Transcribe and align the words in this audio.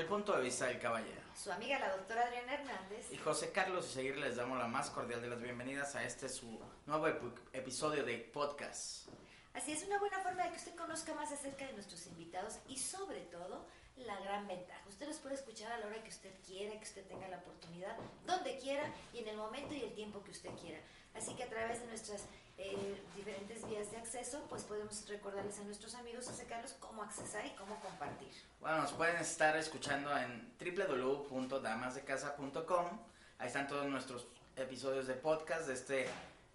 El 0.00 0.06
punto 0.06 0.34
de 0.34 0.42
vista 0.42 0.66
del 0.66 0.78
caballero. 0.78 1.20
Su 1.34 1.52
amiga 1.52 1.78
la 1.78 1.94
doctora 1.94 2.22
Adriana 2.22 2.54
Hernández. 2.54 3.12
Y 3.12 3.18
José 3.18 3.52
Carlos 3.52 3.86
y 3.90 3.92
seguir 3.92 4.16
les 4.16 4.36
damos 4.36 4.58
la 4.58 4.66
más 4.66 4.88
cordial 4.88 5.20
de 5.20 5.28
las 5.28 5.40
bienvenidas 5.42 5.94
a 5.94 6.04
este 6.04 6.28
su 6.30 6.58
nuevo 6.86 7.06
episodio 7.52 8.02
de 8.02 8.16
podcast. 8.16 9.08
Así 9.52 9.72
es 9.72 9.84
una 9.84 9.98
buena 9.98 10.18
forma 10.20 10.44
de 10.44 10.50
que 10.50 10.56
usted 10.56 10.74
conozca 10.74 11.12
más 11.12 11.30
acerca 11.30 11.66
de 11.66 11.74
nuestros 11.74 12.06
invitados 12.06 12.60
y 12.66 12.78
sobre 12.78 13.20
todo 13.22 13.66
la 13.96 14.18
gran 14.20 14.48
ventaja. 14.48 14.80
Usted 14.88 15.06
los 15.06 15.18
puede 15.18 15.34
escuchar 15.34 15.70
a 15.70 15.78
la 15.78 15.86
hora 15.86 16.02
que 16.02 16.08
usted 16.08 16.32
quiera, 16.46 16.72
que 16.78 16.84
usted 16.84 17.06
tenga 17.06 17.28
la 17.28 17.36
oportunidad, 17.36 17.94
donde 18.24 18.56
quiera 18.56 18.90
y 19.12 19.18
en 19.18 19.28
el 19.28 19.36
momento 19.36 19.74
y 19.74 19.82
el 19.82 19.92
tiempo 19.92 20.24
que 20.24 20.30
usted 20.30 20.50
quiera. 20.58 20.80
Así 21.14 21.34
que 21.34 21.42
a 21.42 21.50
través 21.50 21.80
de 21.80 21.88
nuestras 21.88 22.24
eh, 22.62 23.02
diferentes 23.16 23.66
vías 23.68 23.90
de 23.90 23.96
acceso, 23.96 24.44
pues 24.48 24.62
podemos 24.64 25.08
recordarles 25.08 25.58
a 25.58 25.64
nuestros 25.64 25.94
amigos, 25.94 26.28
José 26.28 26.44
Carlos, 26.46 26.76
cómo 26.78 27.02
accesar 27.02 27.46
y 27.46 27.50
cómo 27.56 27.80
compartir. 27.80 28.28
Bueno, 28.60 28.82
nos 28.82 28.92
pueden 28.92 29.16
estar 29.16 29.56
escuchando 29.56 30.14
en 30.16 30.52
www.damasdecasa.com. 30.58 32.86
Ahí 33.38 33.46
están 33.46 33.66
todos 33.66 33.86
nuestros 33.86 34.26
episodios 34.56 35.06
de 35.06 35.14
podcast 35.14 35.68
de 35.68 35.74
este 35.74 36.06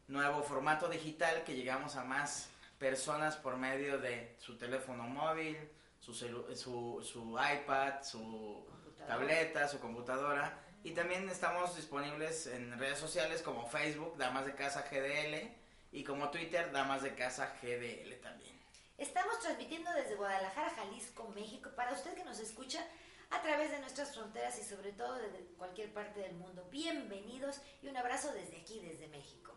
nuevo 0.07 0.43
formato 0.43 0.87
digital 0.87 1.43
que 1.43 1.55
llegamos 1.55 1.95
a 1.95 2.03
más 2.03 2.49
personas 2.77 3.35
por 3.35 3.57
medio 3.57 3.97
de 3.97 4.35
su 4.39 4.57
teléfono 4.57 5.01
móvil, 5.03 5.57
su, 5.99 6.13
su, 6.13 7.01
su 7.03 7.31
iPad, 7.31 8.03
su 8.03 8.63
tableta, 9.07 9.67
su 9.67 9.79
computadora. 9.79 10.59
Y 10.83 10.91
también 10.91 11.27
estamos 11.29 11.75
disponibles 11.75 12.45
en 12.45 12.77
redes 12.77 12.99
sociales 12.99 13.41
como 13.41 13.67
Facebook, 13.67 14.15
Damas 14.17 14.45
de 14.45 14.53
Casa 14.53 14.85
GDL, 14.87 15.64
y 15.95 16.03
como 16.03 16.29
Twitter, 16.29 16.73
Damas 16.73 17.03
de 17.03 17.15
Casa 17.15 17.55
GDL 17.61 18.19
también. 18.21 18.53
Estamos 18.97 19.39
transmitiendo 19.39 19.89
desde 19.93 20.15
Guadalajara, 20.15 20.69
Jalisco, 20.71 21.29
México, 21.33 21.69
para 21.73 21.93
usted 21.93 22.13
que 22.15 22.25
nos 22.25 22.37
escucha 22.39 22.85
a 23.29 23.41
través 23.41 23.71
de 23.71 23.79
nuestras 23.79 24.13
fronteras 24.13 24.59
y 24.59 24.63
sobre 24.65 24.91
todo 24.91 25.15
desde 25.15 25.45
cualquier 25.57 25.93
parte 25.93 26.19
del 26.19 26.33
mundo. 26.35 26.67
Bienvenidos 26.69 27.61
y 27.81 27.87
un 27.87 27.95
abrazo 27.95 28.33
desde 28.33 28.57
aquí, 28.57 28.81
desde 28.81 29.07
México. 29.07 29.53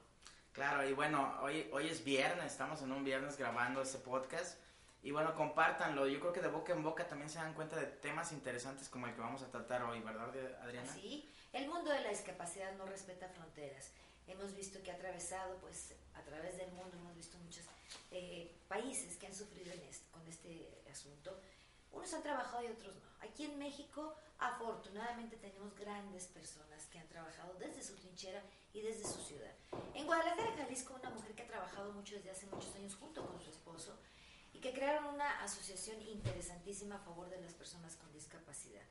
Claro, 0.52 0.88
y 0.88 0.92
bueno, 0.92 1.40
hoy, 1.42 1.68
hoy 1.72 1.88
es 1.88 2.04
viernes, 2.04 2.52
estamos 2.52 2.82
en 2.82 2.92
un 2.92 3.02
viernes 3.02 3.36
grabando 3.36 3.82
este 3.82 3.98
podcast. 3.98 4.60
Y 5.02 5.10
bueno, 5.10 5.34
compártanlo. 5.34 6.06
Yo 6.06 6.20
creo 6.20 6.32
que 6.32 6.40
de 6.40 6.48
boca 6.48 6.72
en 6.72 6.84
boca 6.84 7.08
también 7.08 7.30
se 7.30 7.38
dan 7.38 7.54
cuenta 7.54 7.74
de 7.74 7.86
temas 7.86 8.30
interesantes 8.30 8.88
como 8.88 9.08
el 9.08 9.14
que 9.14 9.20
vamos 9.20 9.42
a 9.42 9.50
tratar 9.50 9.82
hoy, 9.82 10.00
¿verdad, 10.00 10.28
Adriana? 10.62 10.88
Así, 10.88 11.28
el 11.52 11.68
mundo 11.68 11.90
de 11.90 12.00
la 12.00 12.10
discapacidad 12.10 12.72
no 12.76 12.86
respeta 12.86 13.28
fronteras. 13.28 13.90
Hemos 14.28 14.54
visto 14.54 14.82
que 14.82 14.90
ha 14.90 14.94
atravesado, 14.94 15.56
pues, 15.60 15.94
a 16.14 16.22
través 16.22 16.56
del 16.58 16.70
mundo, 16.72 16.96
hemos 16.96 17.16
visto 17.16 17.36
muchos 17.38 17.64
eh, 18.10 18.54
países 18.68 19.16
que 19.16 19.26
han 19.26 19.34
sufrido 19.34 19.72
en 19.72 19.80
este- 19.82 20.06
con 20.10 20.26
este 20.28 20.82
asunto. 20.90 21.40
Unos 21.92 22.12
han 22.14 22.22
trabajado 22.22 22.62
y 22.64 22.68
otros 22.68 22.94
no. 22.96 23.08
Aquí 23.20 23.44
en 23.44 23.58
México, 23.58 24.14
afortunadamente, 24.38 25.36
tenemos 25.36 25.74
grandes 25.74 26.26
personas 26.28 26.86
que 26.86 26.98
han 26.98 27.08
trabajado 27.08 27.54
desde 27.54 27.82
su 27.82 27.94
trinchera 27.96 28.42
y 28.72 28.80
desde 28.82 29.04
su 29.04 29.20
ciudad. 29.22 29.52
En 29.94 30.06
Guadalajara, 30.06 30.54
Jalisco, 30.56 30.94
una 30.94 31.10
mujer 31.10 31.34
que 31.34 31.42
ha 31.42 31.46
trabajado 31.46 31.92
mucho 31.92 32.14
desde 32.16 32.30
hace 32.30 32.46
muchos 32.46 32.74
años 32.76 32.94
junto 32.96 33.26
con 33.26 33.40
su 33.40 33.50
esposo 33.50 33.98
y 34.58 34.60
que 34.60 34.72
crearon 34.72 35.14
una 35.14 35.40
asociación 35.44 36.02
interesantísima 36.02 36.96
a 36.96 36.98
favor 36.98 37.30
de 37.30 37.40
las 37.40 37.54
personas 37.54 37.94
con 37.94 38.12
discapacidad. 38.12 38.82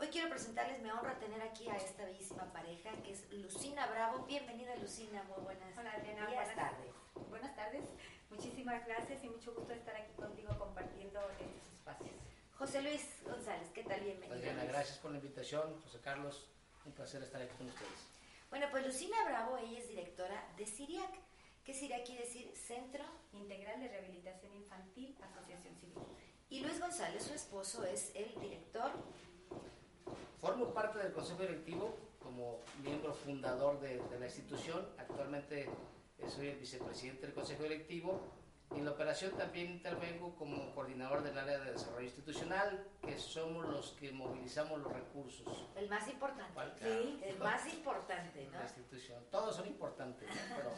Hoy 0.00 0.08
quiero 0.08 0.28
presentarles, 0.28 0.82
me 0.82 0.90
honra 0.90 1.16
tener 1.20 1.40
aquí 1.42 1.68
a 1.68 1.76
esta 1.76 2.04
bellísima 2.04 2.52
pareja 2.52 2.90
que 3.04 3.12
es 3.12 3.30
Lucina 3.30 3.86
Bravo. 3.86 4.26
Bienvenida 4.26 4.74
Lucina, 4.74 5.22
muy 5.22 5.44
buenas 5.44 5.78
Hola 5.78 5.96
días, 6.00 6.16
buenas 6.16 6.56
tardes. 6.56 6.92
Buenas 7.30 7.54
tardes, 7.54 7.84
muchísimas 8.30 8.84
gracias 8.84 9.22
y 9.22 9.28
mucho 9.28 9.54
gusto 9.54 9.72
estar 9.72 9.94
aquí 9.94 10.12
contigo 10.14 10.58
compartiendo 10.58 11.20
estos 11.38 11.72
espacios. 11.72 12.10
José 12.58 12.82
Luis 12.82 13.06
González, 13.24 13.68
¿qué 13.72 13.84
tal? 13.84 14.00
Bienvenido. 14.00 14.34
Adriana, 14.34 14.64
gracias 14.64 14.98
por 14.98 15.12
la 15.12 15.18
invitación. 15.18 15.80
José 15.82 16.00
Carlos, 16.00 16.48
un 16.84 16.92
placer 16.94 17.22
estar 17.22 17.40
aquí 17.40 17.54
con 17.56 17.68
ustedes. 17.68 18.10
Bueno, 18.50 18.66
pues 18.72 18.84
Lucina 18.84 19.18
Bravo, 19.24 19.56
ella 19.56 19.78
es 19.78 19.88
directora 19.88 20.44
de 20.56 20.66
CIRIAC. 20.66 21.31
¿Qué 21.64 21.72
CIRIAC 21.74 22.04
quiere 22.04 22.24
decir? 22.24 22.50
Centro. 22.56 23.04
Integral 23.32 23.80
de 23.80 23.88
Rehabilitación 23.88 24.54
Infantil, 24.54 25.16
Asociación 25.22 25.74
Civil. 25.76 25.94
Y 26.50 26.60
Luis 26.60 26.80
González, 26.80 27.22
su 27.22 27.32
esposo, 27.32 27.84
es 27.84 28.12
el 28.14 28.34
director. 28.40 28.90
Formo 30.40 30.74
parte 30.74 30.98
del 30.98 31.12
Consejo 31.12 31.40
Directivo 31.42 31.96
como 32.18 32.58
miembro 32.82 33.14
fundador 33.14 33.80
de, 33.80 33.98
de 33.98 34.18
la 34.18 34.26
institución. 34.26 34.86
Actualmente 34.98 35.62
eh, 36.18 36.28
soy 36.28 36.48
el 36.48 36.58
vicepresidente 36.58 37.26
del 37.26 37.34
Consejo 37.34 37.62
Directivo. 37.62 38.20
En 38.74 38.84
la 38.86 38.92
operación 38.92 39.32
también 39.36 39.70
intervengo 39.70 40.34
como 40.34 40.74
coordinador 40.74 41.22
del 41.22 41.36
área 41.38 41.58
de 41.60 41.72
desarrollo 41.72 42.04
institucional, 42.06 42.84
que 43.02 43.18
somos 43.18 43.68
los 43.68 43.92
que 43.92 44.10
movilizamos 44.12 44.80
los 44.80 44.92
recursos 44.92 45.66
El 45.76 45.88
más 45.88 46.08
importante. 46.08 46.80
Sí, 46.82 47.20
el 47.22 47.38
más 47.38 47.66
importante, 47.72 48.46
¿no? 48.46 48.58
la 48.58 48.64
institución. 48.64 49.22
Todos 49.30 49.54
son 49.56 49.66
importantes, 49.68 50.28
¿no? 50.28 50.56
pero, 50.56 50.72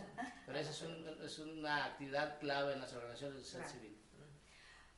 pero 0.47 0.59
esa 0.59 0.71
es, 0.71 0.83
un- 0.83 1.19
es 1.23 1.39
una 1.39 1.85
actividad 1.87 2.39
clave 2.41 2.73
en 2.75 2.81
las 2.81 2.93
organizaciones 2.93 3.37
de 3.39 3.43
sociedad 3.45 3.65
Claro. 3.67 3.81
civil. 3.81 4.01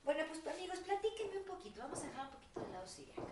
Bueno, 0.03 0.25
pues 0.29 0.47
amigos, 0.55 0.79
platíquenme 0.81 1.39
un 1.39 1.45
poquito. 1.47 1.81
Vamos 1.83 1.99
a 2.03 2.06
dejar 2.06 2.27
un 2.27 2.33
poquito 2.33 2.61
de 2.61 2.69
lado 2.73 2.87
Siriaca. 2.87 3.23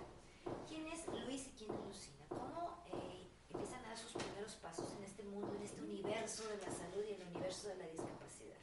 ¿Quién 0.69 0.87
es 0.89 1.07
Luis 1.07 1.47
y 1.47 1.51
quién 1.53 1.71
es 1.73 1.81
Lucina? 1.87 2.25
¿Cómo 2.29 2.85
eh, 2.93 3.29
empiezan 3.51 3.85
a 3.85 3.89
dar 3.89 3.97
sus 3.99 4.13
primeros 4.13 4.55
pasos 4.57 4.93
en 4.99 5.05
este 5.05 5.23
mundo, 5.23 5.55
en 5.57 5.63
este 5.63 5.81
universo 5.81 6.49
de 6.49 6.57
la 6.59 6.71
salud 6.71 7.03
y 7.09 7.15
en 7.15 7.23
el 7.23 7.29
universo 7.29 7.69
de 7.69 7.77
la 7.77 7.87
discapacidad? 7.87 8.59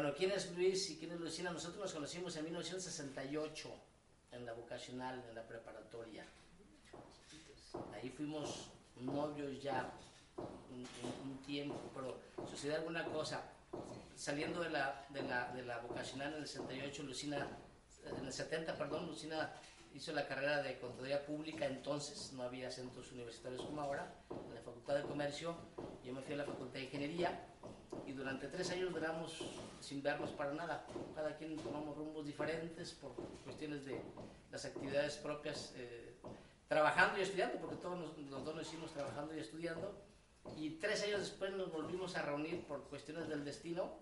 Bueno, 0.00 0.14
¿quién 0.16 0.30
es 0.30 0.52
Luis 0.54 0.90
y 0.90 0.96
quién 0.96 1.10
es 1.10 1.18
Lucina? 1.18 1.50
Nosotros 1.50 1.80
nos 1.80 1.92
conocimos 1.92 2.36
en 2.36 2.44
1968 2.44 3.68
en 4.30 4.46
la 4.46 4.52
vocacional, 4.52 5.24
en 5.28 5.34
la 5.34 5.42
preparatoria. 5.42 6.24
Ahí 7.92 8.08
fuimos 8.10 8.68
novios 9.00 9.60
ya 9.60 9.90
un- 10.70 10.86
un 11.32 11.38
tiempo, 11.38 11.74
pero 11.92 12.16
sucedió 12.48 12.76
alguna 12.76 13.06
cosa. 13.06 13.42
Saliendo 14.14 14.60
de 14.60 14.70
la, 14.70 15.04
de, 15.08 15.22
la, 15.24 15.52
de 15.52 15.64
la 15.64 15.78
vocacional 15.78 16.32
en 16.34 16.42
el 16.42 16.46
68, 16.46 17.02
Lucina, 17.02 17.48
en 18.06 18.24
el 18.24 18.32
70, 18.32 18.78
perdón, 18.78 19.08
Lucina 19.08 19.52
hizo 19.94 20.12
la 20.12 20.28
carrera 20.28 20.62
de 20.62 20.78
Contaduría 20.78 21.26
Pública, 21.26 21.66
entonces 21.66 22.32
no 22.34 22.44
había 22.44 22.70
centros 22.70 23.10
universitarios 23.10 23.62
como 23.62 23.80
ahora, 23.80 24.14
en 24.30 24.54
la 24.54 24.60
Facultad 24.60 24.94
de 24.94 25.02
Comercio, 25.02 25.56
yo 26.04 26.12
me 26.14 26.22
fui 26.22 26.34
a 26.34 26.36
la 26.36 26.44
Facultad 26.44 26.74
de 26.74 26.84
Ingeniería 26.84 27.44
y 28.06 28.12
durante 28.12 28.48
tres 28.48 28.70
años 28.70 28.92
duramos 28.92 29.38
sin 29.80 30.02
vernos 30.02 30.30
para 30.30 30.52
nada. 30.52 30.86
Cada 31.14 31.36
quien 31.36 31.56
tomamos 31.56 31.96
rumbos 31.96 32.24
diferentes 32.26 32.92
por 32.94 33.12
cuestiones 33.44 33.84
de 33.84 34.00
las 34.50 34.64
actividades 34.64 35.16
propias, 35.16 35.72
eh, 35.76 36.16
trabajando 36.68 37.18
y 37.18 37.22
estudiando, 37.22 37.58
porque 37.58 37.76
todos 37.76 37.98
nos- 37.98 38.18
los 38.30 38.44
dos 38.44 38.54
nos 38.54 38.66
hicimos 38.66 38.92
trabajando 38.92 39.34
y 39.36 39.40
estudiando. 39.40 40.02
Y 40.56 40.70
tres 40.78 41.02
años 41.04 41.20
después 41.20 41.52
nos 41.52 41.70
volvimos 41.70 42.16
a 42.16 42.22
reunir 42.22 42.64
por 42.66 42.84
cuestiones 42.88 43.28
del 43.28 43.44
destino, 43.44 43.98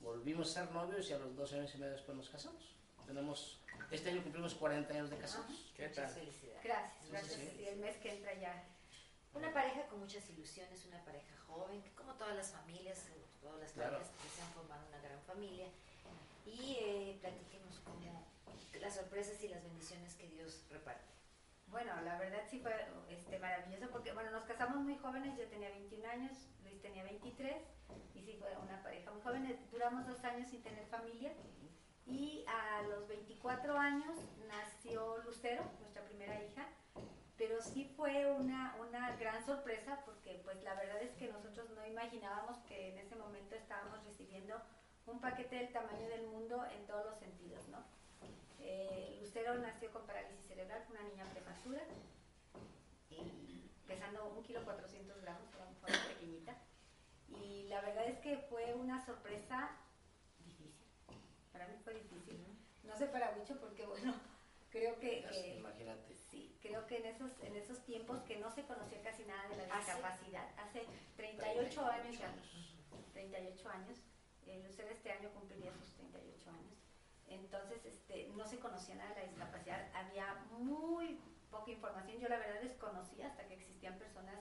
volvimos 0.00 0.50
a 0.56 0.62
ser 0.64 0.72
novios 0.72 1.08
y 1.08 1.12
a 1.12 1.18
los 1.18 1.34
dos 1.36 1.52
años 1.52 1.72
y 1.74 1.78
medio 1.78 1.92
después 1.92 2.16
nos 2.16 2.28
casamos. 2.28 2.74
Tenemos, 3.06 3.60
este 3.90 4.10
año 4.10 4.22
cumplimos 4.22 4.54
40 4.54 4.92
años 4.94 5.10
de 5.10 5.16
casados. 5.18 5.72
¿Qué 5.76 5.88
Muchas 5.88 6.06
tal? 6.12 6.20
felicidades. 6.20 6.64
Gracias, 6.64 7.10
gracias. 7.10 7.34
sí. 7.40 7.56
Y 7.60 7.64
el 7.66 7.76
mes 7.78 7.96
que 7.98 8.12
entra 8.14 8.34
ya. 8.34 8.64
Una 9.34 9.52
pareja 9.52 9.86
con 9.88 9.98
muchas 10.00 10.28
ilusiones, 10.30 10.84
una 10.86 11.04
pareja 11.04 11.36
joven, 11.46 11.82
que 11.82 11.90
como 11.94 12.14
todas 12.14 12.36
las 12.36 12.50
familias, 12.52 13.08
todas 13.44 13.60
las 13.60 13.72
Claro. 13.72 13.98
que 14.00 14.28
se 14.28 14.42
han 14.42 14.48
formado 14.48 14.82
una 14.88 14.98
gran 14.98 15.20
familia. 15.22 15.68
Y 16.46 16.76
eh, 16.80 17.18
platíquenos 17.20 17.78
cómo 17.84 18.24
las 18.80 18.94
sorpresas 18.94 19.42
y 19.42 19.48
las 19.48 19.62
bendiciones 19.62 20.14
que 20.14 20.28
Dios 20.28 20.64
reparte. 20.70 21.04
Bueno, 21.68 21.92
la 22.02 22.18
verdad 22.18 22.42
sí 22.50 22.60
fue 22.60 22.72
este, 23.08 23.38
maravilloso 23.38 23.90
porque, 23.90 24.12
bueno, 24.12 24.30
nos 24.30 24.44
casamos 24.44 24.76
muy 24.78 24.96
jóvenes, 24.98 25.36
yo 25.38 25.46
tenía 25.48 25.70
21 25.70 26.06
años, 26.08 26.32
Luis 26.62 26.80
tenía 26.80 27.02
23 27.04 27.56
y 28.14 28.20
sí 28.22 28.36
fue 28.38 28.54
una 28.58 28.82
pareja 28.82 29.10
muy 29.10 29.22
joven, 29.22 29.58
duramos 29.72 30.06
dos 30.06 30.22
años 30.24 30.48
sin 30.50 30.62
tener 30.62 30.86
familia 30.86 31.32
y 32.06 32.44
a 32.46 32.82
los 32.82 33.08
24 33.08 33.76
años 33.78 34.16
nació 34.46 35.18
Lucero, 35.24 35.64
nuestra 35.80 36.02
primera 36.04 36.42
hija, 36.44 36.68
pero 37.36 37.60
sí 37.60 37.92
fue 37.96 38.30
una, 38.30 38.76
una 38.80 39.16
gran 39.16 39.44
sorpresa 39.44 40.00
porque 40.04 40.40
pues 40.44 40.62
la 40.62 40.74
verdad 40.74 41.02
es 41.02 41.12
que 41.16 41.28
nosotros 41.28 41.70
no 41.70 41.84
imaginábamos 41.86 42.58
que 42.68 42.90
en 42.90 42.98
ese 42.98 43.16
momento 43.16 43.54
estábamos 43.54 44.04
recibiendo 44.04 44.60
un 45.06 45.20
paquete 45.20 45.56
del 45.56 45.72
tamaño 45.72 46.08
del 46.08 46.26
mundo 46.28 46.64
en 46.66 46.86
todos 46.86 47.04
los 47.06 47.18
sentidos, 47.18 47.66
¿no? 47.68 47.78
Eh, 48.60 49.18
Lucero 49.20 49.54
nació 49.56 49.90
con 49.92 50.06
parálisis 50.06 50.46
cerebral, 50.46 50.82
fue 50.86 50.96
una 50.96 51.08
niña 51.08 51.24
prematura, 51.30 51.82
y 53.10 53.70
pesando 53.86 54.26
un 54.28 54.42
kilo 54.42 54.64
400 54.64 55.20
gramos, 55.20 55.48
era 55.54 55.66
muy 55.66 56.14
pequeñita. 56.14 56.56
Y 57.28 57.64
la 57.68 57.80
verdad 57.82 58.06
es 58.08 58.18
que 58.20 58.38
fue 58.48 58.72
una 58.74 59.04
sorpresa 59.04 59.70
difícil. 60.38 60.86
Para 61.52 61.66
mí 61.68 61.74
fue 61.84 61.94
difícil. 61.94 62.40
No 62.84 62.96
sé 62.96 63.06
para 63.06 63.32
mucho 63.32 63.60
porque, 63.60 63.84
bueno, 63.86 64.14
creo 64.70 64.98
que... 64.98 65.56
imagínate. 65.58 66.16
Creo 66.64 66.86
que 66.86 66.96
en 66.96 67.04
esos, 67.04 67.30
en 67.42 67.54
esos 67.56 67.84
tiempos 67.84 68.22
que 68.22 68.38
no 68.38 68.50
se 68.50 68.64
conocía 68.64 69.02
casi 69.02 69.22
nada 69.26 69.46
de 69.48 69.56
la 69.56 69.76
discapacidad, 69.76 70.48
hace 70.56 70.86
38 71.14 71.84
años 71.84 72.18
ya, 72.18 72.32
38 73.12 73.68
años, 73.68 73.98
eh, 74.46 74.62
Lucero 74.64 74.88
este 74.88 75.12
año 75.12 75.28
cumpliría 75.34 75.70
sus 75.74 75.92
38 75.92 76.48
años. 76.48 76.78
Entonces 77.28 77.84
este, 77.84 78.28
no 78.34 78.46
se 78.46 78.58
conocía 78.58 78.94
nada 78.94 79.10
de 79.10 79.20
la 79.20 79.26
discapacidad, 79.26 79.94
había 79.94 80.36
muy 80.58 81.20
poca 81.50 81.70
información, 81.70 82.18
yo 82.18 82.28
la 82.30 82.38
verdad 82.38 82.62
desconocía 82.62 83.26
hasta 83.26 83.46
que 83.46 83.54
existían 83.54 83.98
personas 83.98 84.40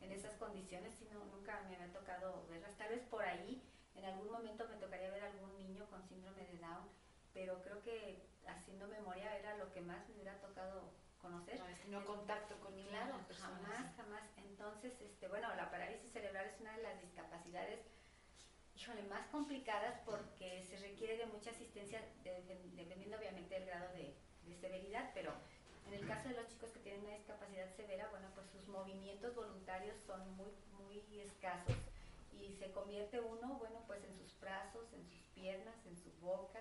en 0.00 0.10
esas 0.10 0.34
condiciones. 0.38 1.00
Y 1.00 1.04
no, 1.14 1.24
nunca 1.26 1.60
me 1.68 1.76
había 1.76 1.92
tocado 1.92 2.48
verlas, 2.50 2.76
tal 2.78 2.88
vez 2.88 3.02
por 3.04 3.22
ahí 3.22 3.62
en 3.94 4.04
algún 4.06 4.28
momento 4.28 4.66
me 4.68 4.74
tocaría 4.74 5.12
ver 5.12 5.22
algún 5.22 5.56
niño 5.56 5.86
con 5.88 6.02
síndrome 6.08 6.44
de 6.46 6.58
Down, 6.58 6.88
pero 7.32 7.62
creo 7.62 7.80
que 7.82 8.26
haciendo 8.48 8.88
memoria 8.88 9.38
era 9.38 9.56
lo 9.56 9.72
que 9.72 9.82
más 9.82 10.08
me 10.08 10.16
hubiera 10.16 10.34
tocado 10.40 10.90
conocer. 11.20 11.60
No, 11.88 12.04
contacto 12.04 12.58
con 12.60 12.74
ninguna 12.74 13.02
claro, 13.02 13.18
Jamás, 13.38 13.96
jamás. 13.96 14.22
Entonces, 14.36 15.00
este, 15.00 15.28
bueno, 15.28 15.54
la 15.56 15.70
parálisis 15.70 16.12
cerebral 16.12 16.46
es 16.46 16.60
una 16.60 16.76
de 16.76 16.82
las 16.82 17.00
discapacidades 17.00 17.80
híjole, 18.80 19.02
más 19.04 19.26
complicadas 19.26 20.00
porque 20.06 20.62
se 20.62 20.78
requiere 20.78 21.18
de 21.18 21.26
mucha 21.26 21.50
asistencia, 21.50 22.00
dependiendo 22.24 23.18
obviamente 23.18 23.54
del 23.54 23.66
grado 23.66 23.92
de, 23.94 24.14
severidad, 24.60 25.12
pero 25.14 25.32
en 25.86 25.94
el 25.94 26.06
caso 26.08 26.28
de 26.28 26.34
los 26.34 26.48
chicos 26.48 26.70
que 26.72 26.80
tienen 26.80 27.04
una 27.04 27.14
discapacidad 27.14 27.70
severa, 27.76 28.08
bueno, 28.10 28.26
pues 28.34 28.48
sus 28.48 28.66
movimientos 28.66 29.34
voluntarios 29.34 29.96
son 30.06 30.20
muy, 30.36 30.50
muy 30.72 31.20
escasos 31.20 31.76
y 32.32 32.52
se 32.54 32.72
convierte 32.72 33.20
uno, 33.20 33.58
bueno, 33.58 33.80
pues 33.86 34.02
en 34.02 34.12
sus 34.16 34.38
brazos, 34.40 34.92
en 34.92 35.06
sus 35.06 35.22
piernas, 35.34 35.76
en 35.86 35.96
su 35.96 36.10
boca, 36.20 36.58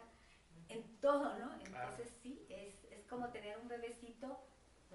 en 0.69 0.83
todo, 0.99 1.37
¿no? 1.39 1.55
Entonces 1.55 2.09
sí, 2.21 2.45
es, 2.47 2.75
es 2.91 3.05
como 3.07 3.29
tener 3.29 3.57
un 3.57 3.67
bebecito 3.67 4.39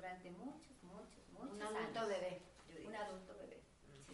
durante 0.04 0.30
muchos, 0.32 0.82
muchos, 0.82 1.28
muchos 1.32 1.62
años. 1.62 1.70
Un 1.70 1.78
adulto 1.78 2.08
bebé. 2.08 2.42
Un 2.86 2.94
adulto 2.94 3.34
bebé, 3.38 3.62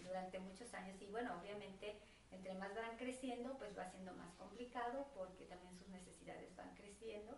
durante 0.04 0.38
muchos 0.38 0.72
años. 0.72 1.02
Y 1.02 1.06
bueno, 1.06 1.36
obviamente 1.40 1.98
entre 2.30 2.54
más 2.54 2.72
van 2.76 2.96
creciendo, 2.96 3.58
pues 3.58 3.76
va 3.76 3.90
siendo 3.90 4.12
más 4.14 4.32
complicado 4.36 5.08
porque 5.16 5.46
también 5.46 5.76
sus 5.76 5.88
necesidades 5.88 6.54
van 6.54 6.72
creciendo 6.76 7.36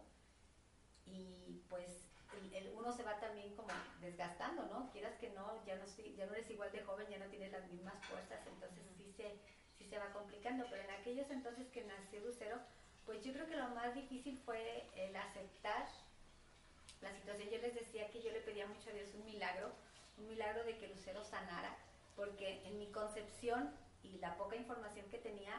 y 1.07 1.63
pues 1.71 1.89
el, 2.53 2.75
uno 2.77 2.93
se 2.93 3.03
va 3.05 3.19
también 3.21 3.57
como 3.57 3.71
desgastando, 4.03 4.67
¿no? 4.67 4.91
Quieras 4.91 5.17
que 5.17 5.31
no, 5.31 5.65
ya 5.65 5.77
no, 5.77 5.87
ya 5.87 6.27
no 6.27 6.35
eres 6.35 6.51
igual 6.51 6.71
de 6.73 6.83
joven, 6.83 7.09
ya 7.09 7.19
no 7.19 7.31
tienes 7.31 7.53
las 7.53 7.67
mismas 7.71 8.05
fuerzas, 8.05 8.47
entonces 8.47 8.85
sí 8.99 9.11
se, 9.17 9.41
sí 9.79 9.87
se 9.89 9.99
va 9.99 10.13
complicando, 10.13 10.67
pero 10.69 10.83
en 10.83 10.91
aquellos 10.91 11.31
entonces 11.31 11.71
que 11.71 11.85
nació 11.85 12.21
Lucero, 12.21 12.59
pues 13.07 13.25
yo 13.25 13.33
creo 13.33 13.47
que 13.47 13.57
lo 13.57 13.71
más 13.71 13.95
difícil 13.95 14.39
fue 14.45 14.87
el 14.95 15.17
aceptar 15.17 15.89
la 17.03 17.13
situación. 17.13 17.49
Yo 17.51 17.59
les 17.59 17.75
decía 17.75 18.11
que 18.11 18.23
yo 18.23 18.31
le 18.31 18.41
pedía 18.41 18.67
mucho 18.67 18.91
a 18.91 18.93
Dios 18.93 19.15
un 19.15 19.25
milagro, 19.25 19.73
un 20.19 20.29
milagro 20.29 20.65
de 20.65 20.77
que 20.79 20.89
Lucero 20.89 21.25
sanara, 21.25 21.77
porque 22.17 22.67
en 22.67 22.79
mi 22.79 22.91
concepción 22.91 23.75
y 24.03 24.19
la 24.19 24.37
poca 24.37 24.57
información 24.57 25.07
que 25.11 25.19
tenía, 25.19 25.55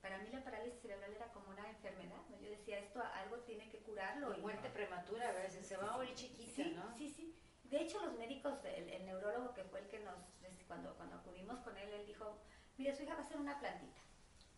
para 0.00 0.18
mí 0.18 0.28
la 0.30 0.44
parálisis 0.44 0.80
cerebral 0.80 1.12
era 1.12 1.32
como 1.32 1.50
una 1.50 1.68
enfermedad, 1.68 2.22
¿no? 2.30 2.40
Yo 2.40 2.50
decía, 2.50 2.78
esto 2.78 3.02
algo 3.14 3.38
tiene 3.38 3.68
que 3.70 3.78
curarlo. 3.78 4.36
Y 4.36 4.40
muerte 4.40 4.70
prematura, 4.70 5.28
a 5.28 5.32
veces 5.32 5.66
se 5.66 5.76
va 5.76 5.94
a 5.94 5.96
morir 5.96 6.14
chiquita, 6.14 6.64
sí, 6.64 6.72
¿no? 6.76 6.96
Sí, 6.96 7.10
sí. 7.10 7.34
De 7.64 7.82
hecho, 7.82 8.00
los 8.00 8.16
médicos, 8.16 8.64
el, 8.64 9.04
neurólogo 9.04 9.52
que 9.52 9.64
fue 9.64 9.80
el 9.80 9.88
que 9.88 9.98
nos, 10.00 10.14
cuando, 10.66 10.94
cuando 10.94 11.16
acudimos 11.16 11.58
con 11.60 11.76
él, 11.76 11.92
él 11.92 12.06
dijo, 12.06 12.38
mire, 12.78 12.94
su 12.94 13.02
hija 13.02 13.14
va 13.14 13.20
a 13.20 13.28
ser 13.28 13.36
una 13.36 13.58
plantita. 13.58 14.00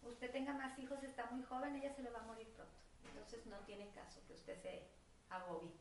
Usted 0.02 0.30
tenga 0.30 0.52
más 0.52 0.78
hijos, 0.78 1.02
está 1.02 1.26
muy 1.26 1.42
joven, 1.42 1.74
ella 1.76 1.92
se 1.92 2.02
le 2.02 2.10
va 2.10 2.20
a 2.20 2.24
morir 2.24 2.48
pronto. 2.52 2.72
Entonces 3.08 3.46
no 3.46 3.58
tiene 3.60 3.90
caso 3.90 4.20
que 4.26 4.34
usted 4.34 4.60
se 4.62 4.86
agobie. 5.28 5.72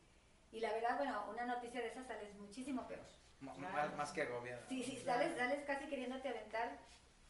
Y 0.52 0.60
la 0.60 0.72
verdad, 0.72 0.96
bueno, 0.96 1.26
una 1.30 1.46
noticia 1.46 1.80
de 1.80 1.88
esas 1.88 2.06
sales 2.06 2.34
muchísimo 2.34 2.86
peor. 2.88 3.06
más, 3.40 4.12
que 4.12 4.22
agobiada. 4.22 4.62
Sí, 4.68 4.82
sí, 4.82 4.96
sales, 4.98 5.36
sales 5.36 5.64
casi 5.64 5.86
queriéndote 5.86 6.28
aventar 6.28 6.78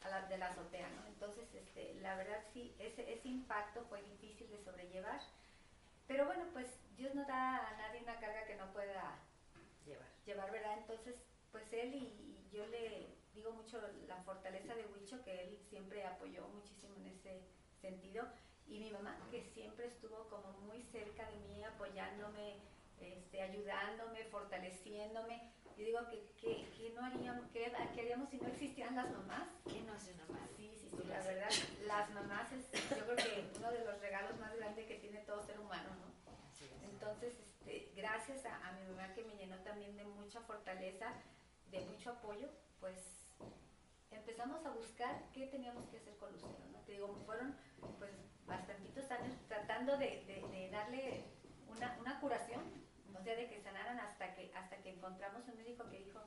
a 0.03 0.09
la, 0.09 0.21
de 0.27 0.37
la 0.37 0.47
azotea, 0.47 0.89
¿no? 0.89 1.07
Entonces, 1.07 1.47
este, 1.53 1.93
la 2.01 2.15
verdad 2.15 2.43
sí, 2.53 2.75
ese, 2.79 3.13
ese 3.13 3.27
impacto 3.27 3.85
fue 3.89 4.01
difícil 4.03 4.49
de 4.49 4.59
sobrellevar, 4.63 5.21
pero 6.07 6.25
bueno, 6.25 6.45
pues 6.53 6.67
Dios 6.97 7.13
no 7.13 7.25
da 7.25 7.67
a 7.67 7.77
nadie 7.77 8.01
una 8.01 8.19
carga 8.19 8.45
que 8.45 8.55
no 8.55 8.71
pueda 8.73 9.19
llevar, 9.85 10.07
llevar 10.25 10.51
¿verdad? 10.51 10.77
Entonces, 10.79 11.15
pues 11.51 11.71
él 11.71 11.93
y, 11.93 12.37
yo 12.51 12.65
le 12.67 13.15
digo 13.33 13.51
mucho 13.51 13.81
la 14.07 14.17
fortaleza 14.23 14.75
de 14.75 14.85
Huicho, 14.87 15.23
que 15.23 15.43
él 15.43 15.57
siempre 15.69 16.05
apoyó 16.05 16.47
muchísimo 16.49 16.95
en 16.97 17.07
ese 17.07 17.41
sentido, 17.79 18.27
y 18.67 18.79
mi 18.79 18.91
mamá, 18.91 19.17
que 19.29 19.43
siempre 19.53 19.85
estuvo 19.87 20.27
como 20.29 20.51
muy 20.61 20.81
cerca 20.83 21.29
de 21.29 21.37
mí, 21.47 21.63
apoyándome, 21.63 22.55
este, 23.01 23.41
ayudándome, 23.41 24.23
fortaleciéndome, 24.25 25.51
yo 25.77 25.85
digo 25.85 25.99
que, 26.09 26.67
que, 26.77 26.93
no 26.93 27.03
haríamos, 27.03 27.49
que, 27.51 27.65
haríamos 27.65 28.29
si 28.29 28.37
no 28.37 28.47
existieran 28.49 28.95
las 28.95 29.09
mamás. 29.09 29.47
¿Qué 29.65 29.81
no 29.81 29.93
hace 29.93 30.13
una 30.13 30.25
mamá? 30.25 30.47
Sí, 30.55 30.71
sí, 30.79 30.89
sí, 30.89 31.03
la 31.07 31.19
verdad, 31.21 31.49
las 31.87 32.09
mamás 32.11 32.51
es, 32.51 32.71
yo 32.71 33.03
creo 33.05 33.15
que 33.15 33.49
uno 33.57 33.71
de 33.71 33.85
los 33.85 33.99
regalos 33.99 34.39
más 34.39 34.55
grandes 34.55 34.85
que 34.85 34.99
tiene 34.99 35.19
todo 35.21 35.41
ser 35.41 35.59
humano, 35.59 35.89
¿no? 35.99 36.11
Entonces, 36.87 37.33
este, 37.39 37.91
gracias 37.95 38.45
a, 38.45 38.67
a, 38.67 38.73
mi 38.73 38.83
mamá 38.89 39.13
que 39.15 39.23
me 39.23 39.35
llenó 39.35 39.57
también 39.63 39.97
de 39.97 40.03
mucha 40.03 40.41
fortaleza, 40.41 41.13
de 41.71 41.81
mucho 41.81 42.11
apoyo, 42.11 42.49
pues 42.79 43.31
empezamos 44.11 44.63
a 44.65 44.71
buscar 44.71 45.23
qué 45.33 45.47
teníamos 45.47 45.87
que 45.87 45.97
hacer 45.97 46.15
con 46.17 46.31
Lucero, 46.31 46.59
¿no? 46.71 46.79
Te 46.81 46.91
digo, 46.91 47.15
fueron 47.25 47.55
pues 47.97 48.11
bastantitos 48.45 49.09
años 49.09 49.33
tratando 49.47 49.97
de, 49.97 50.25
de, 50.25 50.45
de 50.51 50.69
darle 50.69 51.23
una, 51.69 51.97
una 51.99 52.19
curación 52.19 52.80
de 53.35 53.47
que 53.47 53.61
sanaran 53.61 53.99
hasta 53.99 54.33
que, 54.35 54.51
hasta 54.55 54.77
que 54.77 54.91
encontramos 54.91 55.47
un 55.47 55.57
médico 55.57 55.89
que 55.89 55.99
dijo, 55.99 56.21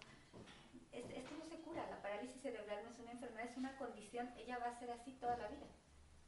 esto 0.92 1.30
no 1.38 1.44
se 1.46 1.56
cura, 1.62 1.86
la 1.90 2.00
parálisis 2.00 2.40
cerebral 2.40 2.84
no 2.84 2.90
es 2.90 2.98
una 2.98 3.12
enfermedad, 3.12 3.50
es 3.50 3.56
una 3.56 3.76
condición, 3.76 4.30
ella 4.36 4.58
va 4.58 4.68
a 4.68 4.78
ser 4.78 4.90
así 4.90 5.12
toda 5.12 5.36
la 5.36 5.48
vida. 5.48 5.66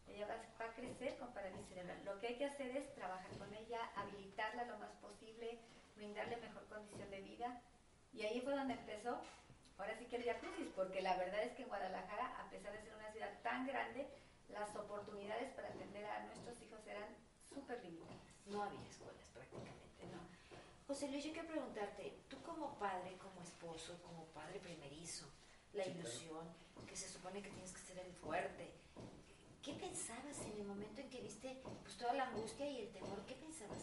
Ella 0.08 0.26
va, 0.26 0.64
a 0.64 0.74
crecer 0.74 1.16
con 1.18 1.32
parálisis 1.34 1.66
cerebral. 1.68 1.98
Lo 2.04 2.18
que 2.20 2.28
hay 2.28 2.36
que 2.36 2.46
hacer 2.46 2.76
es 2.76 2.94
trabajar 2.94 3.30
con 3.38 3.52
ella, 3.54 3.80
habilitarla 3.96 4.64
lo 4.64 4.78
más 4.78 4.90
posible, 5.02 5.58
brindarle 5.96 6.36
mejor 6.36 6.64
condición 6.66 7.10
de 7.10 7.20
vida. 7.20 7.60
Y 8.12 8.22
ahí 8.22 8.40
fue 8.40 8.54
donde 8.54 8.74
empezó, 8.74 9.20
ahora 9.78 9.96
sí 9.98 10.06
que 10.06 10.16
el 10.16 10.22
diagnóstico, 10.22 10.70
porque 10.74 11.02
la 11.02 11.16
verdad 11.16 11.42
es 11.42 11.52
que 11.52 11.62
en 11.62 11.68
Guadalajara, 11.68 12.40
a 12.40 12.48
pesar 12.50 12.72
de 12.72 12.82
ser 12.82 12.94
una 12.94 13.10
ciudad 13.12 13.30
tan 13.42 13.66
grande, 13.66 14.06
las 14.48 14.74
oportunidades 14.76 15.52
para 15.54 15.68
atender 15.68 16.06
a 16.06 16.24
nuestros 16.24 16.60
hijos 16.62 16.80
eran 16.86 17.08
súper 17.48 17.82
limitadas. 17.84 18.16
No 18.46 18.62
había 18.62 18.78
¿no? 18.78 19.05
José 20.86 21.08
Luis, 21.10 21.24
yo 21.24 21.32
quiero 21.32 21.48
preguntarte, 21.48 22.20
tú 22.28 22.40
como 22.42 22.78
padre, 22.78 23.18
como 23.18 23.42
esposo, 23.42 24.00
como 24.02 24.24
padre 24.26 24.60
primerizo, 24.60 25.26
la 25.72 25.84
ilusión, 25.84 26.46
que 26.86 26.94
se 26.94 27.08
supone 27.08 27.42
que 27.42 27.50
tienes 27.50 27.72
que 27.72 27.80
ser 27.80 27.98
el 27.98 28.12
fuerte, 28.12 28.72
¿qué 29.62 29.72
pensabas 29.72 30.40
en 30.42 30.60
el 30.60 30.64
momento 30.64 31.00
en 31.00 31.10
que 31.10 31.20
viste 31.22 31.60
pues, 31.82 31.96
toda 31.96 32.12
la 32.12 32.28
angustia 32.28 32.70
y 32.70 32.82
el 32.82 32.92
temor? 32.92 33.18
¿Qué 33.26 33.34
pensabas? 33.34 33.78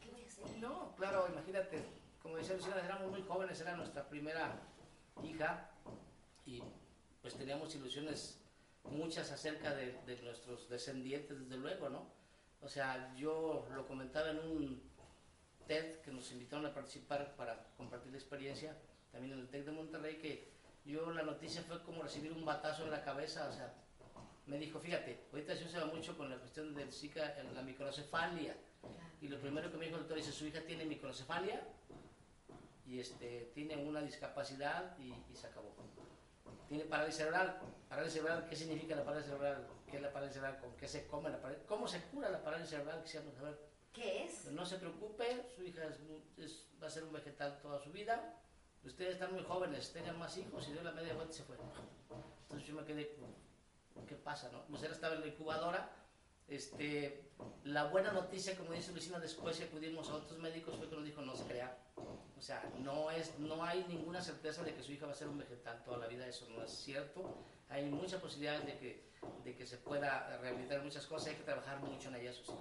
¿Qué 0.00 0.10
voy 0.10 0.24
a 0.24 0.26
hacer? 0.26 0.58
No, 0.58 0.96
claro, 0.96 1.28
imagínate, 1.30 1.84
como 2.20 2.38
decía 2.38 2.56
Luciana, 2.56 2.84
éramos 2.84 3.08
muy 3.08 3.22
jóvenes, 3.22 3.60
era 3.60 3.76
nuestra 3.76 4.08
primera 4.08 4.60
hija 5.22 5.70
y 6.44 6.60
pues 7.22 7.36
teníamos 7.36 7.72
ilusiones 7.76 8.40
muchas 8.82 9.30
acerca 9.30 9.72
de, 9.74 9.92
de 10.02 10.20
nuestros 10.22 10.68
descendientes, 10.68 11.38
desde 11.38 11.56
luego, 11.56 11.88
¿no? 11.88 12.08
O 12.62 12.68
sea, 12.68 13.14
yo 13.14 13.64
lo 13.72 13.86
comentaba 13.86 14.30
en 14.30 14.38
un 14.40 14.95
TED 15.66 16.00
que 16.00 16.10
nos 16.10 16.30
invitaron 16.32 16.66
a 16.66 16.74
participar 16.74 17.34
para 17.36 17.66
compartir 17.76 18.12
la 18.12 18.18
experiencia, 18.18 18.76
también 19.12 19.34
en 19.34 19.40
el 19.40 19.48
TEC 19.48 19.64
de 19.64 19.72
Monterrey, 19.72 20.16
que 20.16 20.48
yo 20.84 21.10
la 21.10 21.22
noticia 21.22 21.62
fue 21.62 21.82
como 21.82 22.02
recibir 22.02 22.32
un 22.32 22.44
batazo 22.44 22.84
en 22.84 22.90
la 22.90 23.02
cabeza, 23.02 23.48
o 23.48 23.52
sea, 23.52 23.74
me 24.46 24.58
dijo, 24.58 24.78
fíjate, 24.78 25.24
ahorita 25.32 25.56
se 25.56 25.64
usa 25.64 25.84
mucho 25.86 26.16
con 26.16 26.30
la 26.30 26.36
cuestión 26.36 26.74
del 26.74 26.92
Zika, 26.92 27.34
la 27.54 27.62
microcefalia, 27.62 28.56
y 29.20 29.28
lo 29.28 29.38
primero 29.40 29.70
que 29.70 29.76
me 29.76 29.86
dijo 29.86 29.96
el 29.96 30.02
doctor 30.02 30.18
dice, 30.18 30.32
¿su 30.32 30.46
hija 30.46 30.60
tiene 30.60 30.84
microcefalia? 30.84 31.62
y 32.86 33.00
este, 33.00 33.50
tiene 33.54 33.76
una 33.76 34.00
discapacidad 34.00 34.96
y, 34.98 35.12
y 35.32 35.36
se 35.36 35.48
acabó. 35.48 35.74
Tiene 36.68 36.84
parálisis 36.84 37.18
cerebral. 37.18 37.60
Parálisis 37.88 38.20
cerebral, 38.20 38.46
¿qué 38.48 38.56
significa 38.56 38.94
la 38.94 39.04
parálisis 39.04 39.30
cerebral? 39.30 39.66
¿Qué 39.90 39.96
es 39.96 40.02
la 40.02 40.12
parálisis 40.12 40.40
cerebral? 40.40 40.60
¿Con 40.60 40.76
qué 40.76 40.88
se 40.88 41.06
come 41.06 41.30
la 41.30 41.40
parálisis? 41.40 41.66
¿Cómo 41.66 41.88
se 41.88 42.00
cura 42.02 42.28
la 42.28 42.42
parálisis 42.42 42.70
cerebral? 42.70 43.02
Quisiéramos 43.02 43.34
saber. 43.34 43.58
¿Qué 43.96 44.24
es? 44.24 44.44
No 44.52 44.66
se 44.66 44.76
preocupe, 44.76 45.46
su 45.56 45.62
hija 45.64 45.84
es 45.86 45.96
es- 46.36 46.66
va 46.82 46.86
a 46.86 46.90
ser 46.90 47.04
un 47.04 47.12
vegetal 47.14 47.58
toda 47.62 47.80
su 47.80 47.90
vida. 47.90 48.34
Ustedes 48.84 49.14
están 49.14 49.32
muy 49.32 49.42
jóvenes, 49.42 49.90
tengan 49.92 50.18
más 50.18 50.36
hijos 50.36 50.68
y 50.68 50.72
dio 50.72 50.82
la 50.82 50.92
media 50.92 51.14
vuelta 51.14 51.32
se 51.32 51.44
fue. 51.44 51.56
Entonces 52.42 52.68
yo 52.68 52.74
me 52.74 52.84
quedé, 52.84 53.16
¿qué 54.06 54.14
pasa? 54.16 54.50
No? 54.52 54.64
Lucera 54.68 54.92
estaba 54.92 55.14
en 55.14 55.22
la 55.22 55.26
incubadora. 55.28 55.90
Este, 56.46 57.30
la 57.64 57.84
buena 57.84 58.12
noticia, 58.12 58.54
como 58.56 58.72
dice 58.72 58.92
Luisina, 58.92 59.18
después 59.18 59.56
que 59.58 59.64
acudimos 59.64 60.10
a 60.10 60.16
otros 60.16 60.38
médicos 60.38 60.76
fue 60.76 60.88
que 60.90 60.94
nos 60.94 61.04
dijo 61.04 61.22
no 61.22 61.34
se 61.34 61.44
crea. 61.44 61.76
O 62.38 62.40
sea, 62.42 62.62
no, 62.80 63.10
es, 63.10 63.36
no 63.38 63.64
hay 63.64 63.82
ninguna 63.88 64.20
certeza 64.20 64.62
de 64.62 64.74
que 64.74 64.82
su 64.82 64.92
hija 64.92 65.06
va 65.06 65.12
a 65.12 65.16
ser 65.16 65.28
un 65.28 65.38
vegetal 65.38 65.82
toda 65.84 65.96
la 65.96 66.06
vida, 66.06 66.26
eso 66.28 66.46
no 66.50 66.62
es 66.62 66.70
cierto. 66.70 67.34
Hay 67.70 67.86
muchas 67.86 68.20
posibilidades 68.20 68.66
de 68.66 68.78
que, 68.78 69.10
de 69.42 69.56
que 69.56 69.66
se 69.66 69.78
pueda 69.78 70.36
rehabilitar 70.38 70.82
muchas 70.82 71.06
cosas, 71.06 71.28
hay 71.30 71.36
que 71.36 71.42
trabajar 71.44 71.80
mucho 71.80 72.10
en 72.10 72.16
ellas. 72.16 72.36
sí. 72.44 72.52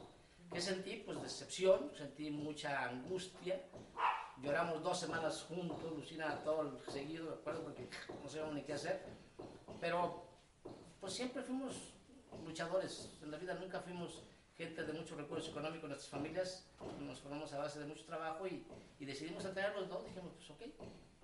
¿Qué 0.52 0.62
sentí? 0.62 1.04
Pues 1.06 1.22
decepción, 1.22 1.92
sentí 1.98 2.32
mucha 2.32 2.86
angustia. 2.86 3.62
Lloramos 4.42 4.84
dos 4.84 5.00
semanas 5.00 5.44
juntos, 5.44 5.92
Lucina 5.96 6.44
todo 6.44 6.80
seguido, 6.90 7.26
me 7.26 7.34
acuerdo, 7.34 7.64
porque 7.64 7.90
no 8.24 8.30
sabíamos 8.30 8.56
ni 8.56 8.64
qué 8.64 8.74
hacer. 8.74 9.06
Pero, 9.80 10.26
pues 11.00 11.14
siempre 11.14 11.42
fuimos 11.44 11.76
luchadores 12.46 13.10
en 13.22 13.32
la 13.32 13.38
vida, 13.38 13.54
nunca 13.56 13.80
fuimos 13.80 14.24
gente 14.58 14.84
de 14.84 14.94
muchos 14.94 15.18
recursos 15.18 15.50
económicos, 15.50 15.90
nuestras 15.90 16.10
familias 16.10 16.66
nos 17.00 17.20
formamos 17.20 17.52
a 17.54 17.58
base 17.58 17.80
de 17.80 17.86
mucho 17.86 18.06
trabajo 18.06 18.48
y, 18.48 18.66
y 19.00 19.06
decidimos 19.06 19.44
entregar 19.44 19.76
los 19.76 19.90
dos, 19.90 20.06
dijimos, 20.06 20.32
pues 20.36 20.50
ok. 20.50 20.62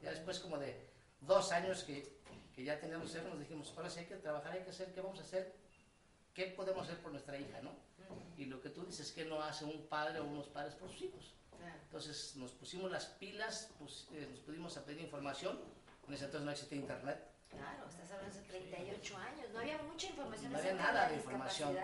Ya 0.02 0.12
después 0.12 0.40
como 0.40 0.58
de 0.58 0.90
dos 1.22 1.52
años 1.52 1.84
que, 1.84 2.18
que 2.54 2.64
ya 2.64 2.80
teníamos 2.80 3.14
hijos, 3.16 3.30
nos 3.30 3.40
dijimos, 3.40 3.74
ahora 3.78 3.90
sí 3.90 4.00
hay 4.00 4.06
que 4.08 4.16
trabajar, 4.16 4.54
hay 4.54 4.64
que 4.64 4.72
hacer, 4.72 4.94
¿qué 4.94 5.02
vamos 5.02 5.20
a 5.20 5.24
hacer? 5.24 5.56
¿Qué 6.34 6.48
podemos 6.48 6.84
hacer 6.84 6.98
por 7.02 7.12
nuestra 7.12 7.38
hija, 7.38 7.62
no? 7.62 7.72
Y 8.38 8.46
lo 8.46 8.62
que 8.62 8.70
tú 8.70 8.86
dices, 8.86 9.12
¿qué 9.12 9.26
no 9.26 9.42
hace 9.42 9.66
un 9.66 9.88
padre 9.88 10.20
o 10.20 10.26
unos 10.26 10.48
padres 10.48 10.76
por 10.76 10.90
sus 10.90 11.04
hijos? 11.04 11.34
Entonces 11.84 12.36
nos 12.38 12.52
pusimos 12.52 12.92
las 12.92 13.06
pilas, 13.06 13.70
pues, 13.78 14.08
eh, 14.14 14.28
nos 14.30 14.40
pudimos 14.40 14.76
a 14.78 14.86
pedir 14.86 15.02
información. 15.02 15.60
En 16.08 16.14
ese 16.14 16.26
entonces 16.26 16.46
no 16.46 16.52
existía 16.52 16.80
internet. 16.80 17.28
Claro, 17.50 17.88
estás 17.88 18.12
hablando 18.12 18.36
de 18.36 18.44
38 18.44 19.18
años. 19.18 19.50
No 19.54 19.60
había 19.60 19.78
mucha 19.84 20.08
información 20.08 20.54
No 20.54 20.58
había 20.58 20.74
nada 20.74 21.10
de 21.10 21.16
información. 21.16 21.78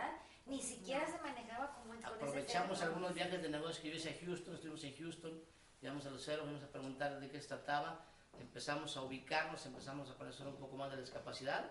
Ni 0.46 0.62
siquiera 0.62 1.06
se 1.06 1.20
manejaba 1.20 1.74
como 1.74 1.94
en 1.94 2.06
Aprovechamos 2.06 2.82
algunos 2.82 3.14
viajes 3.14 3.42
de 3.42 3.50
negocios 3.50 3.80
que 3.80 3.90
yo 3.90 3.96
hice 3.96 4.12
a 4.12 4.26
Houston, 4.26 4.56
estuvimos 4.56 4.84
en 4.86 4.96
Houston, 4.96 5.44
llegamos 5.82 6.06
a 6.06 6.10
Lucero, 6.10 6.44
fuimos 6.44 6.64
a 6.64 6.72
preguntar 6.72 7.20
de 7.20 7.30
qué 7.30 7.42
se 7.42 7.50
trataba, 7.50 8.06
empezamos 8.40 8.96
a 8.96 9.02
ubicarnos, 9.02 9.66
empezamos 9.66 10.10
a 10.10 10.16
conocer 10.16 10.48
un 10.48 10.56
poco 10.56 10.78
más 10.78 10.90
de 10.90 10.96
la 10.96 11.02
discapacidad 11.02 11.70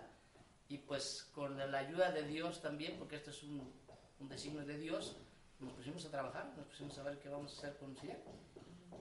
y 0.69 0.77
pues 0.77 1.27
con 1.33 1.57
la 1.57 1.77
ayuda 1.77 2.11
de 2.11 2.23
Dios 2.23 2.61
también, 2.61 2.99
porque 2.99 3.15
esto 3.15 3.31
es 3.31 3.41
un, 3.41 3.73
un 4.19 4.29
designio 4.29 4.65
de 4.65 4.77
Dios, 4.77 5.15
nos 5.59 5.73
pusimos 5.73 6.05
a 6.05 6.11
trabajar, 6.11 6.53
nos 6.55 6.65
pusimos 6.67 6.97
a 6.97 7.03
ver 7.03 7.19
qué 7.19 7.29
vamos 7.29 7.53
a 7.53 7.57
hacer 7.57 7.77
con 7.77 7.95
CIDEC 7.95 8.19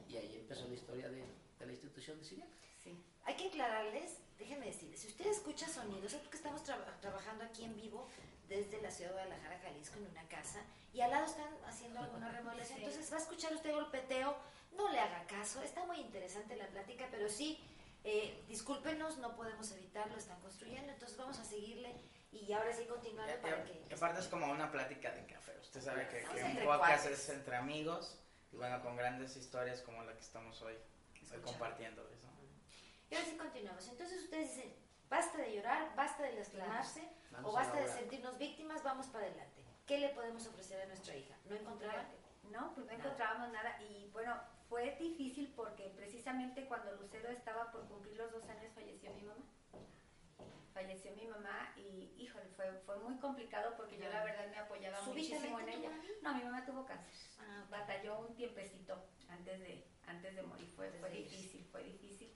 y 0.09 0.17
ahí 0.17 0.37
empezó 0.37 0.67
la 0.69 0.75
historia 0.75 1.09
de, 1.09 1.25
de 1.59 1.67
la 1.67 1.73
institución 1.73 2.19
de 2.19 2.25
CIDEC. 2.25 2.49
Sí. 2.83 2.97
Hay 3.25 3.37
que 3.37 3.49
aclararles, 3.49 4.19
déjenme 4.39 4.67
decirles, 4.67 5.01
si 5.01 5.09
usted 5.09 5.27
escucha 5.27 5.69
sonidos, 5.69 6.13
es 6.13 6.21
porque 6.21 6.37
estamos 6.37 6.63
traba- 6.63 6.97
trabajando 7.01 7.45
aquí 7.45 7.65
en 7.65 7.77
vivo 7.77 8.07
desde 8.49 8.81
la 8.81 8.91
ciudad 8.91 9.11
de 9.11 9.15
Guadalajara, 9.17 9.59
Jalisco, 9.61 9.99
en 9.99 10.07
una 10.07 10.29
casa, 10.29 10.63
y 10.95 11.01
al 11.01 11.11
lado 11.11 11.27
están 11.27 11.49
haciendo 11.67 11.99
alguna 12.01 12.31
remodelación, 12.31 12.79
Sí. 12.79 12.85
entonces 12.85 13.13
va 13.13 13.17
a 13.17 13.21
escuchar 13.21 13.53
usted 13.55 13.75
golpeteo, 13.75 14.37
no 14.77 14.91
le 14.93 15.01
haga 15.01 15.27
caso, 15.27 15.63
está 15.63 15.85
muy 15.85 15.99
interesante 16.01 16.55
la 16.57 16.69
plática, 16.69 17.09
pero 17.11 17.29
sí, 17.29 17.59
eh, 18.05 18.45
discúlpenos, 18.47 19.19
no 19.19 19.35
podemos 19.35 19.71
evitarlo, 19.73 20.17
están 20.17 20.41
construyendo, 20.41 20.93
entonces 20.93 21.17
vamos 21.19 21.39
a 21.41 21.45
seguirle 21.45 21.93
y 22.33 22.53
ahora 22.53 22.73
sí 22.73 22.85
continuando 22.87 23.33
Y- 23.35 23.37
para 23.39 23.65
y- 23.69 23.85
que... 23.89 23.95
aparte 23.95 24.21
es 24.21 24.29
como 24.29 24.51
una 24.51 24.71
plática 24.71 25.11
de 25.13 25.27
café. 25.27 25.53
Usted 25.61 25.81
sabe 25.81 26.09
que, 26.09 26.23
que 26.25 26.45
un 26.45 26.57
podcast 26.65 27.03
cuates. 27.05 27.07
es 27.21 27.29
entre 27.31 27.57
amigos 27.57 28.19
y 28.53 28.57
bueno, 28.57 28.81
con 28.83 28.97
grandes 28.97 29.37
historias 29.37 29.81
como 29.83 30.03
la 30.05 30.13
que 30.15 30.21
estamos 30.21 30.61
hoy, 30.63 30.75
hoy 30.75 30.81
Escuchando. 31.15 31.47
compartiéndoles. 31.47 32.23
¿no? 32.23 32.31
Y 33.11 33.15
ahora 33.15 33.27
sí 33.27 33.37
continuamos. 33.37 33.89
Entonces 33.89 34.23
ustedes 34.23 34.55
dicen, 34.55 34.75
basta 35.09 35.39
de 35.39 35.55
llorar, 35.55 35.95
basta 35.97 36.23
de 36.25 36.33
lastimarse, 36.35 37.09
Vamos 37.31 37.51
o 37.51 37.55
basta 37.55 37.79
de 37.81 37.89
sentirnos 37.89 38.39
víctimas, 38.39 38.83
vamos 38.83 39.07
para 39.09 39.27
adelante. 39.27 39.65
¿Qué 39.87 39.99
le 39.99 40.09
podemos 40.11 40.47
ofrecer 40.47 40.81
a 40.81 40.87
nuestra 40.87 41.15
hija? 41.15 41.37
¿No 41.47 41.55
encontraban? 41.57 42.07
No, 42.51 42.73
pues 42.75 42.87
no 42.87 42.93
Nada. 42.93 43.05
encontrábamos 43.05 43.53
nada 43.53 43.81
y 43.83 44.09
bueno, 44.13 44.41
fue 44.69 44.97
difícil 45.01 45.53
porque 45.57 45.89
precisamente 45.97 46.65
cuando 46.67 46.93
Lucero 46.93 47.29
estaba 47.31 47.71
por 47.73 47.87
cumplir 47.89 48.17
los 48.17 48.31
dos 48.33 48.45
años 48.49 48.73
falleció 48.75 49.13
mi 49.15 49.23
mamá. 49.23 49.45
Falleció 50.77 51.11
mi 51.17 51.27
mamá 51.27 51.73
y, 51.79 52.13
híjole, 52.19 52.45
fue, 52.55 52.71
fue 52.85 52.99
muy 52.99 53.17
complicado 53.17 53.73
porque 53.79 53.97
yo 53.97 54.11
la 54.11 54.23
verdad 54.25 54.47
me 54.51 54.59
apoyaba 54.59 55.01
muchísimo 55.01 55.37
en 55.59 55.65
¿Súbitamente 55.65 55.89
ella. 55.89 56.19
No, 56.21 56.35
mi 56.35 56.45
mamá 56.45 56.67
tuvo 56.67 56.85
cáncer. 56.85 57.15
Ah. 57.39 57.65
Batalló 57.71 58.19
un 58.21 58.35
tiempecito 58.37 59.03
antes 59.31 59.59
de, 59.61 59.87
antes 60.07 60.37
de 60.37 60.43
morir, 60.43 60.69
fue, 60.77 60.91
difícil, 61.11 61.65
fue 61.73 61.83
difícil. 61.83 62.31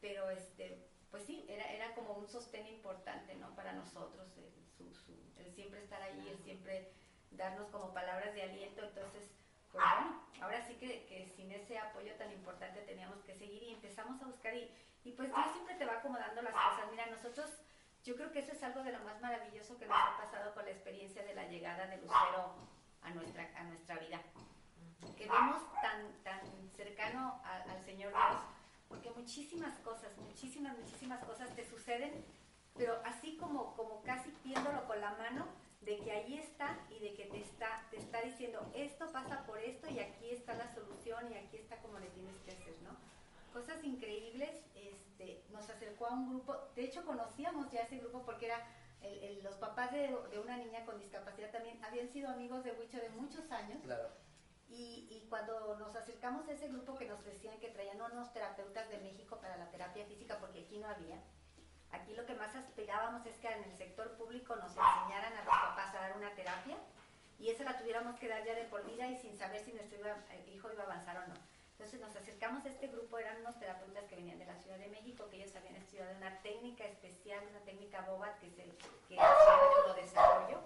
Pero 0.00 0.30
este, 0.30 0.88
pues 1.10 1.24
sí, 1.24 1.44
era, 1.50 1.70
era 1.70 1.94
como 1.94 2.14
un 2.14 2.26
sostén 2.26 2.66
importante, 2.66 3.34
¿no? 3.34 3.54
Para 3.54 3.74
nosotros, 3.74 4.26
el, 4.38 4.50
su, 4.78 4.94
su- 4.94 5.32
el 5.36 5.52
siempre 5.52 5.82
estar 5.82 6.00
ahí, 6.00 6.28
el 6.30 6.38
siempre 6.38 6.90
darnos 7.32 7.68
como 7.68 7.92
palabras 7.92 8.32
de 8.34 8.42
aliento, 8.42 8.82
entonces, 8.84 9.28
pues 9.70 9.84
bueno, 9.84 10.22
ahora 10.40 10.66
sí 10.66 10.76
que, 10.76 11.04
que 11.04 11.26
sin 11.36 11.52
ese 11.52 11.76
apoyo 11.78 12.14
tan 12.14 12.32
importante 12.32 12.80
teníamos 12.82 13.22
que 13.24 13.34
seguir 13.34 13.62
y 13.64 13.72
empezamos 13.72 14.18
a 14.22 14.26
buscar 14.26 14.54
y, 14.56 14.70
y 15.04 15.12
pues 15.12 15.28
Dios 15.28 15.46
siempre 15.52 15.74
te 15.74 15.84
va 15.84 15.98
acomodando 15.98 16.40
las 16.40 16.54
cosas. 16.54 16.90
Mira, 16.90 17.06
nosotros, 17.06 17.50
yo 18.06 18.14
creo 18.16 18.30
que 18.32 18.38
eso 18.38 18.52
es 18.52 18.62
algo 18.62 18.82
de 18.82 18.92
lo 18.92 19.00
más 19.00 19.20
maravilloso 19.20 19.76
que 19.78 19.86
nos 19.86 19.96
ha 19.98 20.16
pasado 20.16 20.54
con 20.54 20.64
la 20.64 20.70
experiencia 20.70 21.22
de 21.24 21.34
la 21.34 21.46
llegada 21.48 21.86
de 21.88 21.96
Lucero 21.98 22.54
a 23.02 23.10
nuestra, 23.10 23.50
a 23.56 23.64
nuestra 23.64 23.96
vida. 23.98 24.20
Que 25.16 25.26
vemos 25.26 25.62
tan, 25.82 26.12
tan 26.22 26.40
cercano 26.76 27.40
a- 27.44 27.62
al 27.70 27.82
Señor 27.84 28.12
Dios, 28.12 28.40
porque 28.88 29.10
muchísimas 29.10 29.76
cosas, 29.80 30.16
muchísimas, 30.18 30.78
muchísimas 30.78 31.22
cosas 31.24 31.54
te 31.56 31.64
suceden, 31.68 32.24
pero 32.76 33.00
así 33.04 33.36
como, 33.38 33.74
como 33.74 34.02
casi 34.02 34.32
viéndolo 34.44 34.86
con 34.86 35.00
la 35.00 35.10
mano, 35.14 35.46
de 35.80 35.98
que 35.98 36.12
ahí 36.12 36.38
está 36.38 36.78
y 36.90 36.98
de 37.00 37.14
que 37.14 37.26
te 37.26 37.40
está, 37.40 37.86
te 37.90 37.96
está 37.98 38.20
diciendo, 38.22 38.60
esto 38.74 39.10
pasa 39.12 39.44
por 39.46 39.58
esto 39.58 39.88
y 39.90 39.98
aquí 40.00 40.30
está 40.30 40.54
la 40.54 40.72
solución 40.74 41.30
y 41.32 41.36
aquí 41.36 41.56
está 41.58 41.76
como 41.78 41.98
le 41.98 42.06
tienes 42.08 42.36
que 42.44 42.52
hacer, 42.52 42.74
¿no? 42.82 42.90
Cosas 43.52 43.82
increíbles, 43.84 44.50
este, 45.18 45.44
nos 45.50 45.68
acercó 45.68 46.06
a 46.06 46.12
un 46.12 46.28
grupo, 46.28 46.54
de 46.74 46.84
hecho 46.84 47.04
conocíamos 47.04 47.70
ya 47.70 47.80
ese 47.82 47.98
grupo 47.98 48.22
porque 48.24 48.46
era 48.46 48.66
el- 49.00 49.22
el- 49.22 49.42
los 49.44 49.56
papás 49.56 49.92
de, 49.92 50.08
de 50.30 50.38
una 50.38 50.56
niña 50.56 50.84
con 50.84 50.98
discapacidad 50.98 51.50
también 51.50 51.82
habían 51.84 52.08
sido 52.08 52.28
amigos 52.30 52.64
de 52.64 52.72
Huicho 52.72 52.98
de 52.98 53.08
muchos 53.10 53.50
años 53.50 53.78
Claro. 53.82 54.10
y, 54.68 55.06
y 55.10 55.26
cuando 55.28 55.76
nos 55.78 55.94
acercamos 55.96 56.46
a 56.48 56.52
ese 56.52 56.68
grupo 56.68 56.94
que 56.96 57.06
nos 57.06 57.24
decían 57.24 57.58
que 57.60 57.68
traían 57.68 58.00
unos 58.00 58.32
terapeutas 58.32 58.88
de 58.88 58.98
México 58.98 59.38
para 59.40 59.56
la 59.56 59.70
terapia 59.70 60.04
física, 60.06 60.38
porque 60.40 60.60
aquí 60.64 60.78
no 60.78 60.88
había, 60.88 61.18
aquí 61.92 62.14
lo 62.14 62.26
que 62.26 62.34
más 62.34 62.54
aspirábamos 62.54 63.24
es 63.26 63.36
que 63.36 63.48
en 63.48 63.64
el 63.64 63.76
sector 63.76 64.16
público 64.16 64.56
nos 64.56 64.70
enseñaran 64.76 65.32
a 65.34 65.44
los 65.44 65.54
papás 65.54 65.94
a 65.94 66.00
dar 66.00 66.16
una 66.16 66.34
terapia 66.34 66.76
y 67.38 67.50
esa 67.50 67.64
la 67.64 67.78
tuviéramos 67.78 68.18
que 68.18 68.28
dar 68.28 68.44
ya 68.44 68.54
de 68.54 68.64
por 68.64 68.84
vida 68.86 69.06
y 69.08 69.16
sin 69.18 69.36
saber 69.36 69.62
si 69.64 69.72
nuestro 69.72 69.98
eh, 70.06 70.52
hijo 70.54 70.72
iba 70.72 70.82
a 70.82 70.86
avanzar 70.86 71.16
o 71.18 71.26
no. 71.28 71.34
Entonces 71.76 72.00
nos 72.00 72.16
acercamos 72.16 72.64
a 72.64 72.70
este 72.70 72.86
grupo, 72.88 73.18
eran 73.18 73.38
unos 73.42 73.58
terapeutas 73.58 74.04
que 74.04 74.16
venían 74.16 74.38
de 74.38 74.46
la 74.46 74.56
Ciudad 74.56 74.78
de 74.78 74.88
México, 74.88 75.28
que 75.30 75.36
ellos 75.36 75.54
habían 75.54 75.76
estudiado 75.76 76.16
una 76.16 76.40
técnica 76.40 76.84
especial, 76.84 77.44
una 77.50 77.60
técnica 77.60 78.00
BOBAT, 78.00 78.38
que 78.40 78.46
es 78.46 78.58
el 78.58 78.70
que 79.08 79.14
es 79.14 79.20
el 79.20 79.76
neurodesarrollo, 79.76 80.60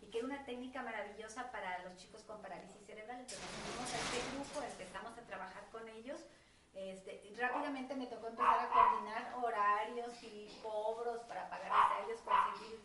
y 0.00 0.06
que 0.06 0.18
era 0.18 0.26
una 0.26 0.44
técnica 0.46 0.80
maravillosa 0.82 1.52
para 1.52 1.78
los 1.84 1.94
chicos 1.96 2.22
con 2.22 2.40
parálisis 2.40 2.86
cerebral. 2.86 3.20
Entonces 3.20 3.38
nos 3.38 3.68
unimos 3.68 3.92
a 3.92 3.98
este 3.98 4.18
grupo, 4.32 4.62
empezamos 4.66 5.18
a 5.18 5.22
trabajar 5.26 5.64
con 5.70 5.86
ellos. 5.90 6.24
Este, 6.72 7.22
rápidamente 7.38 7.94
me 7.94 8.06
tocó 8.06 8.28
empezar 8.28 8.58
a 8.60 8.68
coordinar 8.70 9.34
horarios 9.42 10.22
y 10.22 10.58
cobros 10.62 11.20
para 11.24 11.50
pagarles 11.50 11.72
a 11.92 12.04
ellos, 12.06 12.20
conseguir 12.22 12.80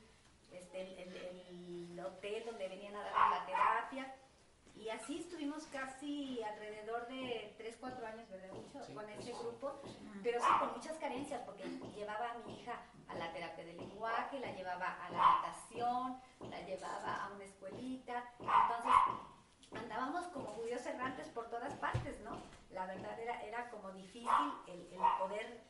este, 0.51 0.81
el, 0.81 1.13
el- 1.13 1.91
el 1.91 1.99
hotel 2.05 2.43
donde 2.45 2.67
venían 2.67 2.95
a 2.97 3.03
darles 3.03 3.39
la 3.39 3.45
terapia. 3.45 4.15
Y 4.73 4.89
así 4.89 5.19
estuvimos 5.19 5.65
casi 5.67 6.41
alrededor 6.41 7.05
de 7.07 7.53
3, 7.57 7.77
4 7.79 8.07
años, 8.07 8.27
¿verdad? 8.29 8.51
Mucho, 8.53 8.83
Sí, 8.83 8.93
con 8.95 9.05
pues. 9.05 9.19
ese 9.19 9.33
grupo, 9.33 9.79
pero 10.23 10.39
sí 10.39 10.47
con 10.59 10.73
muchas 10.73 10.97
carencias, 10.97 11.41
porque 11.45 11.63
llevaba 11.95 12.31
a 12.31 12.37
mi 12.45 12.59
hija 12.59 12.73
a 13.07 13.15
la 13.15 13.31
terapia 13.31 13.65
de 13.65 13.73
lenguaje, 13.73 14.39
la 14.39 14.51
llevaba 14.51 14.97
a 15.03 15.09
la 15.09 15.17
natación, 15.17 16.21
la 16.49 16.61
llevaba 16.61 17.25
a 17.25 17.29
una 17.33 17.43
escuelita, 17.43 18.23
entonces 18.39 18.93
andábamos 19.73 20.25
como 20.27 20.47
judíos 20.47 20.85
errantes 20.85 21.27
por 21.29 21.49
todas 21.49 21.73
partes, 21.75 22.19
¿no? 22.21 22.37
La 22.71 22.85
verdad 22.85 23.19
era, 23.19 23.41
era 23.41 23.69
como 23.69 23.91
difícil 23.91 24.29
el, 24.67 24.93
el 24.93 24.99
poder 25.19 25.61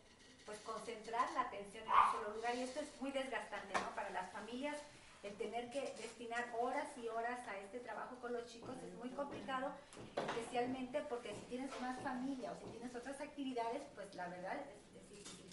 pues 0.45 0.59
concentrar 0.59 1.29
la 1.31 1.41
atención 1.41 1.83
en 1.85 1.91
un 1.91 2.11
solo 2.11 2.35
lugar 2.35 2.55
y 2.55 2.61
esto 2.61 2.79
es 2.79 3.01
muy 3.01 3.11
desgastante, 3.11 3.73
¿no? 3.73 3.95
Para 3.95 4.09
las 4.09 4.31
familias 4.31 4.77
el 5.23 5.35
tener 5.37 5.69
que 5.69 5.81
destinar 5.97 6.51
horas 6.59 6.87
y 6.97 7.07
horas 7.07 7.47
a 7.47 7.57
este 7.57 7.79
trabajo 7.79 8.15
con 8.19 8.33
los 8.33 8.45
chicos 8.47 8.75
es 8.83 8.93
muy 8.95 9.09
complicado, 9.09 9.71
especialmente 10.15 11.01
porque 11.09 11.35
si 11.35 11.41
tienes 11.41 11.69
más 11.79 11.99
familia 12.01 12.51
o 12.51 12.55
si 12.55 12.65
tienes 12.71 12.95
otras 12.95 13.21
actividades, 13.21 13.83
pues 13.93 14.13
la 14.15 14.27
verdad 14.27 14.57
es, 14.57 15.09
difícil. 15.11 15.49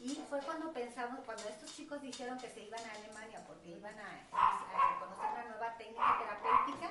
Y 0.00 0.14
fue 0.28 0.40
cuando 0.40 0.72
pensamos, 0.72 1.20
cuando 1.24 1.46
estos 1.48 1.74
chicos 1.76 2.00
dijeron 2.00 2.38
que 2.38 2.48
se 2.48 2.64
iban 2.64 2.80
a 2.80 2.92
Alemania 2.92 3.44
porque 3.46 3.76
iban 3.76 3.94
a, 3.98 4.98
conocer 4.98 5.30
una 5.30 5.44
nueva 5.44 5.76
técnica 5.76 6.18
terapéutica, 6.18 6.90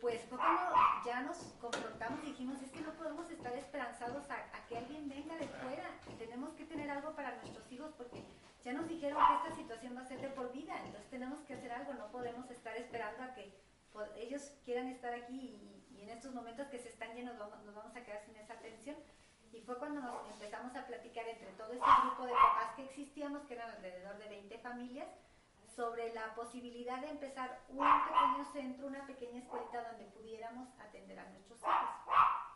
pues 0.00 0.22
fue 0.22 0.38
cuando 0.38 0.74
ya 1.04 1.20
nos 1.20 1.36
confrontamos 1.60 2.24
y 2.24 2.28
dijimos, 2.28 2.60
es 2.62 2.70
que 2.70 2.80
no 2.80 2.92
podemos 2.94 3.30
estar 3.30 3.54
esperanzados 3.54 4.28
a, 4.30 4.34
a 4.34 4.66
que 4.66 4.78
alguien 4.78 5.08
venga 5.08 5.36
de 5.36 5.46
fuera, 5.46 5.90
tenemos 6.18 6.54
que 6.54 6.64
tener 6.64 6.90
algo 6.90 7.14
para 7.14 7.36
nuestros 7.36 7.70
hijos 7.70 7.92
porque 7.96 8.24
ya 8.64 8.72
nos 8.72 8.88
dijeron 8.88 9.18
que 9.26 9.48
esta 9.48 9.56
situación 9.56 9.96
va 9.96 10.02
a 10.02 10.06
ser 10.06 10.20
de 10.20 10.28
por 10.28 10.52
vida, 10.52 10.74
entonces 10.84 11.10
tenemos 11.10 11.40
que 11.42 11.54
hacer 11.54 11.72
algo, 11.72 11.94
no 11.94 12.10
podemos 12.10 12.50
estar 12.50 12.76
esperando 12.76 13.22
a 13.24 13.34
que 13.34 13.52
ellos 14.16 14.52
quieran 14.64 14.88
estar 14.88 15.12
aquí 15.12 15.58
y, 15.90 16.02
en 16.02 16.10
estos 16.10 16.34
momentos 16.34 16.66
que 16.66 16.80
se 16.80 16.88
están 16.88 17.14
llenos 17.14 17.36
nos 17.38 17.74
vamos 17.76 17.94
a 17.94 18.02
quedar 18.02 18.20
sin 18.24 18.34
esa 18.34 18.54
atención. 18.54 18.96
Y 19.52 19.60
fue 19.60 19.78
cuando 19.78 20.00
nos 20.00 20.28
empezamos 20.32 20.74
a 20.74 20.84
platicar 20.84 21.28
entre 21.28 21.52
todo 21.52 21.72
este 21.72 21.86
grupo 22.04 22.26
de 22.26 22.32
papás 22.32 22.74
que 22.74 22.84
existíamos, 22.86 23.42
que 23.42 23.54
eran 23.54 23.70
alrededor 23.70 24.18
de 24.18 24.28
20 24.28 24.58
familias, 24.58 25.08
sobre 25.76 26.12
la 26.12 26.34
posibilidad 26.34 27.00
de 27.00 27.10
empezar 27.10 27.60
un 27.68 27.78
pequeño 27.78 28.44
centro, 28.52 28.86
una 28.88 29.06
pequeña 29.06 29.38
escuelita 29.38 29.90
donde 29.90 30.06
pudiéramos 30.06 30.68
atender 30.80 31.20
a 31.20 31.28
nuestros 31.30 31.60
hijos. 31.60 32.51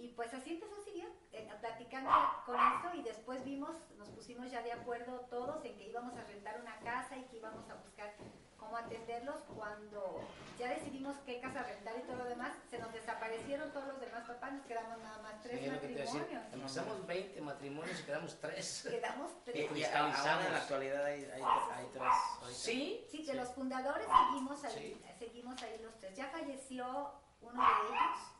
Y 0.00 0.08
pues 0.08 0.32
así 0.32 0.54
empezó 0.54 0.74
a 0.80 0.84
seguir, 0.84 1.12
eh, 1.32 1.46
platicando 1.60 2.10
con 2.46 2.56
eso 2.56 2.94
y 2.94 3.02
después 3.02 3.44
vimos, 3.44 3.76
nos 3.98 4.08
pusimos 4.08 4.50
ya 4.50 4.62
de 4.62 4.72
acuerdo 4.72 5.26
todos 5.28 5.62
en 5.62 5.76
que 5.76 5.88
íbamos 5.88 6.16
a 6.16 6.24
rentar 6.24 6.58
una 6.58 6.78
casa 6.78 7.18
y 7.18 7.24
que 7.24 7.36
íbamos 7.36 7.68
a 7.68 7.74
buscar 7.74 8.14
cómo 8.56 8.78
atenderlos. 8.78 9.42
Cuando 9.54 10.26
ya 10.58 10.68
decidimos 10.68 11.16
qué 11.26 11.38
casa 11.40 11.64
rentar 11.64 11.96
y 11.98 12.02
todo 12.06 12.16
lo 12.16 12.24
demás, 12.24 12.52
se 12.70 12.78
nos 12.78 12.90
desaparecieron 12.94 13.70
todos 13.72 13.88
los 13.88 14.00
demás 14.00 14.26
papás, 14.26 14.54
nos 14.54 14.64
quedamos 14.64 14.98
nada 15.02 15.18
más 15.18 15.42
tres 15.42 15.70
matrimonios. 15.70 16.44
Empezamos 16.50 17.06
20 17.06 17.40
matrimonios 17.42 18.00
y 18.00 18.02
quedamos 18.04 18.40
tres. 18.40 18.86
Quedamos 18.88 19.44
tres. 19.44 19.70
Y, 19.76 19.84
ahora 19.84 20.46
en 20.46 20.52
la 20.52 20.58
actualidad 20.60 21.04
hay, 21.04 21.24
hay, 21.24 21.86
tres. 21.92 22.56
Sí, 22.56 23.06
sí, 23.10 23.26
de 23.26 23.34
los 23.34 23.50
fundadores 23.50 24.06
seguimos 24.06 24.64
ahí, 24.64 25.04
seguimos 25.18 25.62
ahí 25.62 25.78
los 25.82 25.98
tres. 25.98 26.16
Ya 26.16 26.28
falleció 26.28 27.12
uno 27.42 27.62
de 27.62 27.88
ellos 27.88 28.00
el, 28.18 28.39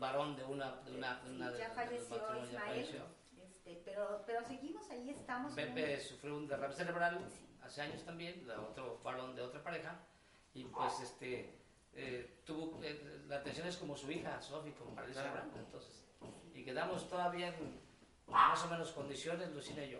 varón 0.00 0.36
de 0.36 0.44
una 0.44 0.76
de 0.76 0.92
una, 0.92 1.20
de 1.20 1.30
una 1.30 1.56
ya 1.56 1.70
falleció 1.70 2.42
Ismael, 2.42 3.02
este, 3.36 3.82
pero, 3.84 4.22
pero 4.26 4.42
seguimos 4.44 4.90
ahí 4.90 5.10
estamos 5.10 5.54
Pepe 5.54 6.00
sufrió 6.00 6.36
un 6.36 6.48
derrame 6.48 6.74
cerebral 6.74 7.18
hace 7.62 7.82
años 7.82 8.02
también 8.04 8.48
otro 8.50 9.00
varón 9.04 9.36
de 9.36 9.42
otra 9.42 9.62
pareja 9.62 10.00
y 10.54 10.64
pues 10.64 11.00
este 11.00 11.60
eh, 11.94 12.40
tuvo 12.44 12.82
eh, 12.82 13.24
la 13.28 13.36
atención 13.36 13.66
es 13.68 13.76
como 13.76 13.96
su 13.96 14.10
hija 14.10 14.40
Sofi 14.40 14.72
con 14.72 14.94
parálisis 14.94 15.22
cerebral 15.22 15.50
entonces 15.56 16.04
y 16.54 16.64
quedamos 16.64 17.08
todavía 17.08 17.48
en 17.48 17.80
más 18.26 18.62
o 18.64 18.68
menos 18.68 18.92
condiciones 18.92 19.50
Lucina 19.52 19.84
y 19.84 19.90
yo. 19.90 19.98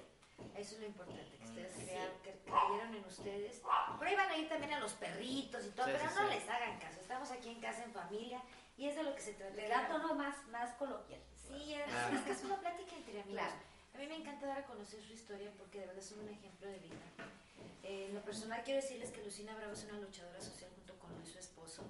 Eso 0.57 0.75
es 0.75 0.80
lo 0.80 0.87
importante, 0.87 1.37
que 1.37 1.45
ustedes 1.45 1.75
creyeron 1.75 2.95
en 2.95 3.04
ustedes. 3.04 3.62
Por 3.99 4.07
ahí 4.07 4.16
van 4.16 4.30
a 4.30 4.37
ir 4.37 4.49
también 4.49 4.73
a 4.73 4.80
los 4.80 4.92
perritos 4.95 5.66
y 5.66 5.71
todo, 5.71 5.87
pero 5.87 6.04
no 6.14 6.28
les 6.28 6.49
hagan 6.49 6.78
caso. 6.78 7.00
Estamos 7.00 7.30
aquí 7.30 7.50
en 7.50 7.61
casa 7.61 7.85
en 7.85 7.92
familia 7.92 8.42
y 8.81 8.89
es 8.89 8.97
de 8.97 9.03
lo 9.03 9.15
que 9.15 9.21
se 9.21 9.35
trata. 9.35 9.55
Le 9.55 9.69
da 9.69 9.87
tono 9.89 10.15
más, 10.15 10.35
más 10.49 10.73
coloquial. 10.77 11.21
Sí, 11.37 11.75
es, 11.75 12.21
que 12.23 12.33
es 12.33 12.43
una 12.45 12.59
plática 12.59 12.97
entre 12.97 13.21
amigos. 13.21 13.53
A 13.95 13.99
mí 13.99 14.07
me 14.07 14.17
encanta 14.17 14.47
dar 14.47 14.59
a 14.61 14.65
conocer 14.65 15.03
su 15.03 15.13
historia 15.13 15.53
porque 15.59 15.81
de 15.81 15.87
verdad 15.87 16.03
son 16.03 16.21
un 16.21 16.31
ejemplo 16.31 16.67
de 16.67 16.79
vida. 16.79 16.97
Eh, 17.83 18.07
en 18.09 18.15
lo 18.15 18.23
personal 18.23 18.63
quiero 18.65 18.81
decirles 18.81 19.11
que 19.11 19.23
Lucina 19.23 19.55
Bravo 19.55 19.75
es 19.75 19.85
una 19.85 20.01
luchadora 20.01 20.41
social 20.41 20.71
junto 20.75 20.99
con 20.99 21.11
su 21.27 21.39
esposo 21.39 21.83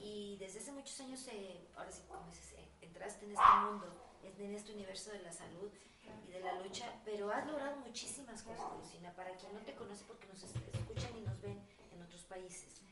y 0.00 0.38
desde 0.38 0.60
hace 0.60 0.72
muchos 0.72 0.98
años, 1.00 1.28
eh, 1.28 1.68
ahora 1.76 1.92
sí, 1.92 2.02
como 2.08 2.26
dices, 2.30 2.52
eh, 2.52 2.68
entraste 2.80 3.26
en 3.26 3.32
este 3.32 3.56
mundo, 3.66 3.86
en 4.22 4.54
este 4.54 4.72
universo 4.72 5.12
de 5.12 5.20
la 5.20 5.32
salud 5.32 5.70
y 6.26 6.32
de 6.32 6.40
la 6.40 6.58
lucha, 6.62 6.90
pero 7.04 7.30
has 7.30 7.46
logrado 7.46 7.76
muchísimas 7.76 8.42
cosas, 8.42 8.64
Lucina, 8.78 9.12
para 9.14 9.36
quien 9.36 9.52
no 9.52 9.60
te 9.60 9.74
conoce 9.74 10.04
porque 10.06 10.26
nos 10.28 10.42
escuchan 10.42 11.18
y 11.18 11.20
nos 11.20 11.38
ven 11.42 11.60
en 11.92 12.02
otros 12.02 12.24
países. 12.24 12.83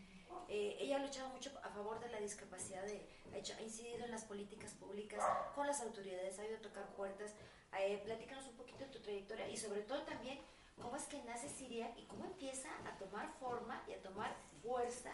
Eh, 0.48 0.76
ella 0.80 0.96
ha 0.96 0.98
luchado 0.98 1.28
mucho 1.30 1.50
a 1.62 1.70
favor 1.70 2.00
de 2.00 2.08
la 2.10 2.18
discapacidad, 2.18 2.82
de, 2.84 3.06
ha, 3.32 3.36
hecho, 3.38 3.54
ha, 3.58 3.62
incidido 3.62 4.04
en 4.04 4.10
las 4.10 4.24
políticas 4.24 4.72
públicas 4.74 5.24
con 5.54 5.66
las 5.66 5.80
autoridades, 5.80 6.38
ha 6.38 6.46
ido 6.46 6.56
a 6.56 6.60
tocar 6.60 6.86
puertas. 6.94 7.34
Eh, 7.78 8.00
platícanos 8.04 8.46
un 8.46 8.56
poquito 8.56 8.80
de 8.80 8.90
tu 8.90 9.00
trayectoria 9.00 9.48
y 9.48 9.56
sobre 9.56 9.80
todo 9.82 10.02
también 10.02 10.38
cómo 10.80 10.96
es 10.96 11.04
que 11.04 11.22
nace 11.22 11.48
Siria 11.48 11.90
y 11.96 12.04
cómo 12.04 12.24
empieza 12.24 12.68
a 12.86 12.98
tomar 12.98 13.28
forma 13.40 13.82
y 13.88 13.92
a 13.92 14.02
tomar 14.02 14.34
fuerza 14.62 15.12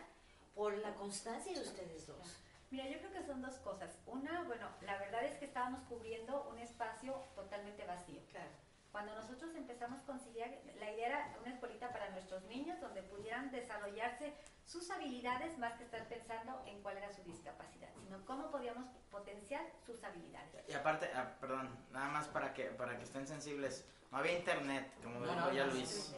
por 0.54 0.76
la 0.78 0.94
constancia 0.94 1.52
de 1.52 1.60
ustedes 1.60 2.06
dos. 2.06 2.36
Mira, 2.70 2.86
yo 2.88 2.98
creo 2.98 3.12
que 3.12 3.22
son 3.22 3.40
dos 3.40 3.54
cosas. 3.58 3.96
Una, 4.06 4.42
bueno, 4.42 4.68
la 4.82 4.98
verdad 4.98 5.24
es 5.24 5.38
que 5.38 5.46
estábamos 5.46 5.80
cubriendo 5.88 6.48
un 6.50 6.58
espacio 6.58 7.14
totalmente 7.34 7.86
vacío. 7.86 8.20
Claro. 8.30 8.50
Cuando 8.92 9.14
nosotros 9.14 9.54
empezamos 9.54 10.00
con 10.02 10.18
Siria, 10.18 10.46
la 10.78 10.92
idea 10.92 11.06
era 11.06 11.36
una 11.40 11.54
escuelita 11.54 11.90
para 11.90 12.10
nuestros 12.10 12.42
niños 12.44 12.80
donde 12.80 13.02
pudieran 13.02 13.50
desarrollarse 13.50 14.34
sus 14.68 14.90
habilidades 14.90 15.56
más 15.58 15.72
que 15.74 15.84
estar 15.84 16.06
pensando 16.08 16.62
en 16.66 16.82
cuál 16.82 16.98
era 16.98 17.10
su 17.10 17.22
discapacidad, 17.22 17.88
sino 18.04 18.22
cómo 18.26 18.50
podíamos 18.50 18.84
potenciar 19.10 19.62
sus 19.86 20.04
habilidades. 20.04 20.68
Y 20.68 20.74
aparte, 20.74 21.10
ah, 21.14 21.36
perdón, 21.40 21.70
nada 21.90 22.08
más 22.10 22.28
para 22.28 22.52
que, 22.52 22.64
para 22.64 22.98
que 22.98 23.04
estén 23.04 23.26
sensibles, 23.26 23.86
no 24.12 24.18
había 24.18 24.38
internet, 24.38 24.92
como 25.02 25.20
dijo 25.26 25.52
ya 25.52 25.64
Luis. 25.66 26.14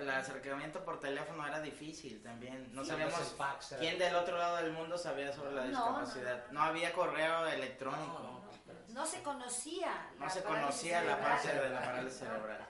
el 0.00 0.10
acercamiento 0.10 0.84
por 0.84 1.00
teléfono 1.00 1.46
era 1.46 1.60
difícil 1.60 2.22
también. 2.22 2.74
No 2.74 2.84
sabíamos 2.84 3.34
quién 3.78 3.98
del 3.98 4.14
otro 4.16 4.36
lado 4.36 4.56
del 4.56 4.72
mundo 4.72 4.98
sabía 4.98 5.32
sobre 5.32 5.52
la 5.52 5.64
discapacidad. 5.64 6.50
No, 6.50 6.62
había 6.62 6.92
correo 6.92 7.46
electrónico. 7.46 8.42
No, 8.88 9.06
se 9.06 9.22
conocía. 9.22 10.10
No 10.18 10.28
se 10.28 10.42
conocía 10.42 11.02
la 11.02 11.18
parte 11.18 11.48
de 11.48 11.70
la 11.70 11.80
parálisis 11.80 12.18
cerebral. 12.18 12.68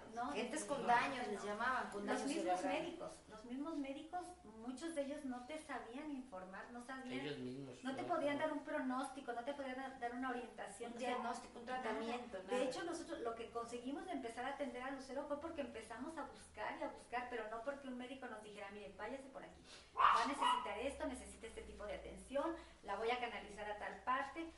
Daños 0.93 1.27
les 1.29 1.45
llamaban, 1.45 1.91
con 1.91 2.07
daños 2.07 2.23
Los 2.23 2.35
mismos 2.35 2.65
médicos, 2.65 3.13
los 3.29 3.45
mismos 3.45 3.77
médicos 3.77 4.27
muchos 4.63 4.95
de 4.95 5.03
ellos 5.03 5.25
no 5.25 5.45
te 5.47 5.59
sabían 5.59 6.11
informar, 6.11 6.71
no 6.73 6.83
sabían. 6.83 7.21
Ellos 7.21 7.39
mismos. 7.39 7.83
No 7.83 7.95
te 7.95 8.05
podían 8.05 8.39
dar 8.39 8.53
un 8.53 8.65
pronóstico, 8.65 9.33
no 9.33 9.45
te 9.45 9.53
podían 9.55 9.77
dar 10.01 10.15
una 10.15 10.31
orientación. 10.31 10.93
Un 10.93 10.99
diagnóstico, 10.99 11.59
un 11.59 11.67
tratamiento. 11.67 12.43
De 12.45 12.63
hecho, 12.63 12.83
nosotros 12.85 13.21
lo 13.21 13.35
que 13.35 13.51
conseguimos 13.51 14.07
de 14.07 14.13
empezar 14.13 14.45
a 14.45 14.55
atender 14.55 14.83
a 14.83 14.91
Lucero 14.93 15.25
fue 15.25 15.41
porque 15.41 15.61
empezamos 15.61 16.17
a 16.17 16.23
buscar 16.25 16.79
y 16.81 16.83
a 16.83 16.89
buscar, 16.89 17.27
pero 17.29 17.49
no 17.51 17.63
porque 17.63 17.89
un 17.89 17.99
médico 17.99 18.27
nos 18.27 18.43
dijera, 18.43 18.71
mire, 18.73 18.95
váyase 18.97 19.29
por 19.29 19.43
aquí. 19.43 19.63
Va 19.97 20.23
a 20.23 20.27
necesitar 20.27 20.79
esto, 20.79 21.07
necesita 21.07 21.47
este 21.47 21.63
tipo 21.63 21.85
de 21.85 21.95
atención, 21.95 22.55
la 22.85 22.97
voy 22.97 23.11
a 23.11 23.21
canalizar 23.21 23.71
a 23.71 23.79
tal 23.79 24.03
parte. 24.05 24.51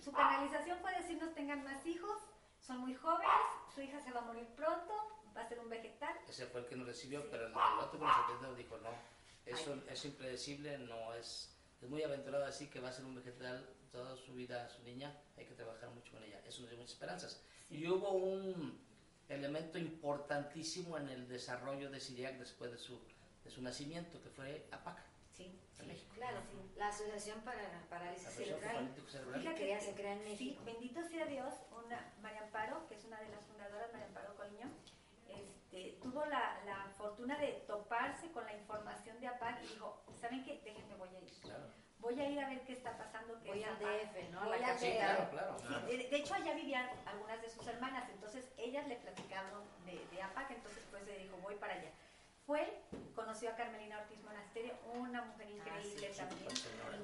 su 0.00 0.12
canalización 0.12 0.78
fue 0.80 0.94
decirnos, 0.94 1.34
tengan 1.34 1.64
más 1.64 1.84
hijos, 1.86 2.18
son 2.70 2.78
muy 2.82 2.94
jóvenes, 2.94 3.34
su 3.74 3.80
hija 3.82 4.00
se 4.00 4.12
va 4.12 4.20
a 4.20 4.24
morir 4.24 4.46
pronto, 4.54 4.92
va 5.36 5.40
a 5.40 5.48
ser 5.48 5.58
un 5.58 5.68
vegetal. 5.68 6.14
Ese 6.28 6.46
fue 6.46 6.60
el 6.60 6.66
que 6.68 6.76
nos 6.76 6.86
recibió, 6.86 7.28
pero 7.28 7.48
el, 7.48 7.52
otro 7.52 7.98
que 7.98 8.04
nos 8.04 8.16
atendió 8.16 8.54
dijo, 8.54 8.78
no, 8.78 8.90
eso 9.44 9.74
es 9.88 10.04
impredecible, 10.04 10.78
no 10.78 11.12
es, 11.14 11.52
es 11.82 11.90
muy 11.90 12.04
aventurado 12.04 12.44
así 12.44 12.68
que 12.68 12.78
va 12.78 12.90
a 12.90 12.92
ser 12.92 13.06
un 13.06 13.16
vegetal 13.16 13.68
toda 13.90 14.16
su 14.16 14.34
vida, 14.34 14.68
su 14.68 14.84
niña, 14.84 15.12
hay 15.36 15.46
que 15.46 15.54
trabajar 15.54 15.90
mucho 15.90 16.12
con 16.12 16.22
ella, 16.22 16.40
eso 16.46 16.60
nos 16.60 16.70
dio 16.70 16.78
muchas 16.78 16.92
esperanzas. 16.92 17.42
Y 17.70 17.88
hubo 17.88 18.12
un 18.12 18.80
elemento 19.28 19.76
importantísimo 19.76 20.96
en 20.96 21.08
el 21.08 21.26
desarrollo 21.26 21.90
de 21.90 21.98
Siriac 21.98 22.38
después 22.38 22.70
de 22.70 22.78
su, 22.78 23.00
de 23.42 23.50
su 23.50 23.62
nacimiento, 23.62 24.22
que 24.22 24.30
fue 24.30 24.68
APAC. 24.70 25.09
Sí, 25.80 25.84
en 25.84 25.88
México. 25.88 26.12
Claro, 26.14 26.38
la 26.76 26.88
Asociación 26.88 27.40
para 27.40 27.62
la 27.62 27.80
Parálisis 27.88 28.28
Cerebral. 28.28 28.94
que 28.94 29.80
se 29.80 29.94
crea 29.94 30.12
en 30.12 30.24
México. 30.24 30.62
bendito 30.64 31.02
sea 31.04 31.26
Dios, 31.26 31.54
una 31.84 32.12
María 32.22 32.42
Amparo, 32.42 32.86
que 32.88 32.94
es 32.94 33.04
una 33.04 33.20
de 33.20 33.28
las 33.28 33.44
fundadoras, 33.44 33.92
María 33.92 34.06
Amparo 34.06 34.34
Coliño, 34.36 34.70
este, 35.28 35.98
tuvo 36.02 36.24
la, 36.24 36.58
la, 36.64 36.88
fortuna 36.96 37.38
de 37.38 37.64
toparse 37.66 38.30
con 38.32 38.44
la 38.44 38.54
información 38.54 39.20
de 39.20 39.28
APAC 39.28 39.62
y 39.62 39.68
dijo, 39.68 40.02
¿saben 40.20 40.44
qué? 40.44 40.60
Déjenme, 40.64 40.96
voy 40.96 41.08
a 41.14 41.20
ir. 41.20 41.30
Voy 42.00 42.18
a 42.18 42.28
ir 42.30 42.40
a 42.40 42.48
ver 42.48 42.62
qué 42.62 42.72
está 42.72 42.96
pasando. 42.96 43.38
voy 43.44 43.62
al 43.62 43.78
DF, 43.78 44.30
¿no? 44.32 44.46
Voy 44.46 44.58
la 44.58 44.76
sí, 44.78 44.90
claro, 44.96 45.28
claro. 45.30 45.56
de, 45.86 46.16
hecho, 46.16 46.34
allá 46.34 46.54
vivían 46.54 46.88
algunas 47.06 47.42
de 47.42 47.50
sus 47.50 47.66
hermanas, 47.66 48.08
entonces 48.10 48.48
ellas 48.56 48.86
le 48.88 48.96
platicaron 48.96 49.62
de, 49.84 50.04
de 50.10 50.22
APAC, 50.22 50.52
entonces 50.52 50.82
pues 50.90 51.04
le 51.06 51.18
dijo, 51.18 51.36
voy 51.42 51.56
para 51.56 51.74
allá. 51.74 51.90
Fue, 52.50 52.82
conoció 53.14 53.48
a 53.48 53.54
Carmelina 53.54 54.00
Ortiz 54.00 54.20
Monasterio, 54.24 54.74
una 54.96 55.22
mujer 55.22 55.46
ah, 55.46 55.56
increíble 55.56 56.08
también, 56.16 56.50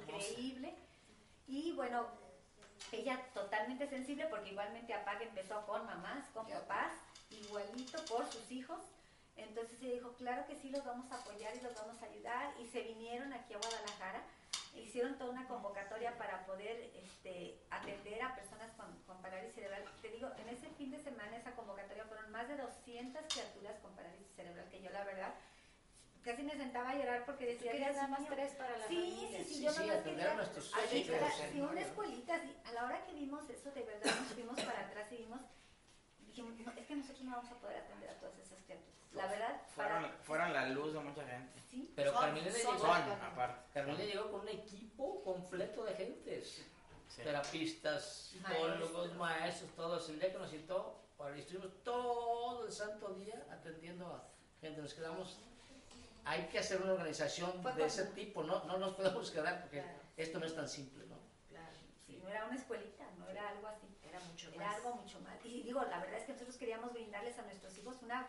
increíble. 0.02 0.74
Y 1.46 1.70
bueno, 1.70 2.09
ella 2.90 3.24
totalmente 3.32 3.87
sensible 3.87 4.26
porque 4.26 4.50
igualmente 4.50 4.92
APAC 4.92 5.22
empezó 5.22 5.64
con 5.64 5.87
mamás, 5.87 6.26
con 6.35 6.48
papás 6.48 6.94
igualito 7.30 8.04
por 8.06 8.26
sus 8.26 8.50
hijos. 8.50 8.80
Entonces 9.37 9.80
ella 9.82 9.94
dijo, 9.94 10.14
claro 10.14 10.44
que 10.48 10.56
sí, 10.56 10.68
los 10.70 10.85
vamos 10.85 11.12
a 11.12 11.20
apoyar 11.20 11.54
y 11.54 11.61
los 11.61 11.76
vamos 11.76 12.02
a 12.02 12.06
ayudar. 12.06 12.52
Y 12.61 12.66
se 12.66 12.80
vinieron 12.80 13.32
aquí 13.32 13.54
a 13.54 13.59
Guadalajara, 13.59 14.24
hicieron 14.80 15.16
toda 15.18 15.30
una 15.30 15.46
convocatoria 15.48 16.16
para 16.18 16.44
poder 16.46 16.90
este, 16.94 17.58
atender 17.70 18.22
a 18.22 18.34
personas 18.34 18.70
con, 18.72 18.86
con, 19.06 19.20
parálisis 19.22 19.54
cerebral. 19.54 19.84
Te 20.02 20.08
digo, 20.10 20.28
en 20.38 20.48
ese 20.48 20.68
fin 20.70 20.90
de 20.90 21.02
semana, 21.02 21.36
esa 21.36 21.52
convocatoria 21.52 22.04
fueron 22.04 22.30
más 22.30 22.48
de 22.48 22.56
200 22.56 23.22
criaturas 23.32 23.78
con 23.80 23.94
parálisis 23.94 24.28
cerebral, 24.36 24.68
que 24.70 24.82
yo 24.82 24.90
la 24.90 25.04
verdad 25.04 25.34
casi 26.24 26.42
me 26.42 26.56
sentaba 26.56 26.90
a 26.90 26.94
llorar 26.96 27.24
porque 27.24 27.46
decía, 27.46 27.72
"Dios 27.72 27.94
nada 27.94 28.08
más 28.08 28.20
mío". 28.20 28.30
tres 28.34 28.52
para 28.54 28.76
la 28.76 28.88
sí, 28.88 28.94
familia. 28.96 29.38
Sí, 29.38 29.44
sí, 29.44 29.54
Sí, 29.54 29.64
yo 29.64 29.70
sí, 29.72 29.78
nomás 29.80 29.96
atender 29.96 30.16
quería 30.16 30.32
a 30.32 30.34
nuestros 30.36 30.66
hijos, 30.66 31.08
era- 31.08 31.30
sí, 31.30 31.42
sí, 31.52 31.60
una 31.60 31.80
escuelita, 31.80 32.40
sí. 32.40 32.56
a 32.64 32.72
la 32.72 32.84
hora 32.84 33.04
que 33.06 33.12
vimos 33.12 33.48
eso, 33.48 33.70
de 33.70 33.82
verdad 33.82 34.14
nos 34.16 34.28
fuimos 34.32 34.60
para 34.60 34.80
atrás 34.80 35.12
y 35.12 35.16
vimos, 35.18 35.40
dijimos, 36.26 36.54
"No, 36.58 36.72
es 36.72 36.86
que 36.86 36.96
nosotros 36.96 37.24
no 37.24 37.30
vamos 37.36 37.50
a 37.52 37.54
poder 37.60 37.76
atender 37.78 38.10
a 38.10 38.14
todas 38.18 38.36
esas 38.38 38.58
criaturas. 38.64 39.06
La 39.16 39.26
verdad, 39.26 39.61
Fueron, 39.74 40.02
para, 40.02 40.16
fueron 40.22 40.52
la 40.52 40.66
luz 40.68 40.92
de 40.92 41.00
mucha 41.00 41.24
gente. 41.26 41.61
sí, 41.70 41.92
Pero 41.96 42.12
Son- 42.12 42.35
llegó, 42.35 42.79
Son, 42.79 43.00
aparte. 43.22 43.61
Carmelina 43.74 44.05
llegó 44.05 44.31
con 44.31 44.40
un 44.42 44.48
equipo 44.48 45.22
completo 45.24 45.85
de 45.85 45.94
gentes. 45.94 46.64
Sí. 47.09 47.22
Terapistas, 47.22 48.05
psicólogos, 48.33 49.14
maestros, 49.14 49.70
todos. 49.76 50.09
El 50.11 50.18
día 50.20 50.33
que 50.33 50.38
nos 50.38 50.50
citó, 50.50 51.00
estuvimos 51.37 51.83
todo 51.83 52.66
el 52.66 52.72
santo 52.72 53.14
día 53.14 53.46
atendiendo 53.50 54.07
a 54.07 54.29
gente. 54.61 54.81
Nos 54.83 54.92
quedamos. 54.94 55.38
Hay 56.24 56.46
que 56.48 56.59
hacer 56.59 56.83
una 56.83 56.92
organización 56.92 57.62
de 57.62 57.85
ese 57.85 58.07
tipo, 58.07 58.42
no, 58.42 58.64
no 58.64 58.79
nos 58.79 58.94
podemos 58.94 59.31
quedar 59.31 59.61
porque 59.62 59.81
Claro. 59.81 59.98
esto 60.16 60.38
no 60.40 60.46
es 60.46 60.55
tan 60.57 60.68
simple, 60.68 61.07
¿no? 61.07 61.16
Claro, 61.48 61.68
sí, 62.05 62.18
no 62.20 62.29
era 62.29 62.44
una 62.46 62.57
escuelita, 62.57 63.05
no 63.16 63.29
era 63.29 63.48
algo 63.50 63.68
así. 63.68 63.87
era 64.02 64.18
mucho 64.20 64.48
Era 64.52 64.66
más. 64.66 64.76
algo 64.76 64.94
mucho 64.96 65.20
más. 65.20 65.35
Y 65.44 65.62
digo, 65.62 65.83
la 65.85 66.00
verdad 66.00 66.18
es 66.18 66.24
que 66.24 66.33
nosotros 66.33 66.57
queríamos 66.57 66.92
brindarles 66.92 67.38
a 67.38 67.42
nuestros 67.42 67.76
hijos 67.79 67.96
una 68.02 68.26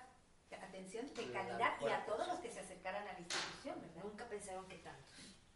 atención 0.78 1.08
de 1.14 1.32
calidad 1.32 1.74
y 1.82 1.88
a 1.90 2.06
todos 2.06 2.28
los 2.28 2.40
que 2.40 2.52
se 2.52 2.60
acercaran 2.60 3.08
a 3.08 3.14
la 3.14 3.20
institución, 3.20 3.82
¿verdad? 3.82 4.04
Nunca 4.04 4.26
pensaron 4.26 4.68
que 4.68 4.78
tanto. 4.78 5.02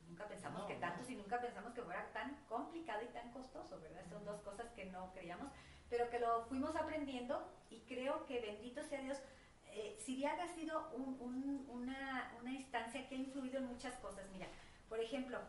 Nunca 0.08 0.28
pensamos 0.28 0.62
No, 0.62 0.68
que 0.68 0.74
no. 0.74 0.80
tantos 0.80 1.10
y 1.10 1.16
nunca 1.16 1.40
pensamos 1.40 1.74
que 1.74 1.82
fuera 1.84 2.12
tan 2.12 2.36
complicado 2.50 3.02
y 3.04 3.08
tan 3.08 3.32
costoso, 3.32 3.80
¿verdad? 3.80 4.04
Son 4.10 4.26
dos 4.26 4.42
cosas 4.42 4.68
que 4.74 4.86
no 4.86 5.12
creíamos, 5.14 5.52
pero 5.90 6.10
que 6.10 6.20
lo 6.20 6.46
fuimos 6.46 6.76
aprendiendo 6.76 7.48
y 7.70 7.82
creo 7.82 8.26
que 8.26 8.42
bendito 8.42 8.84
sea 8.84 9.00
Dios. 9.02 9.20
Eh, 9.68 9.96
Siriac 10.04 10.40
ha 10.40 10.48
sido 10.54 10.90
un- 10.94 11.18
un- 11.22 11.66
una, 11.70 12.34
una 12.42 12.52
instancia 12.52 13.08
que 13.08 13.16
ha 13.16 13.20
influido 13.20 13.60
en 13.60 13.68
muchas 13.68 13.94
cosas. 14.00 14.26
Mira, 14.34 14.48
por 14.90 15.00
ejemplo, 15.00 15.40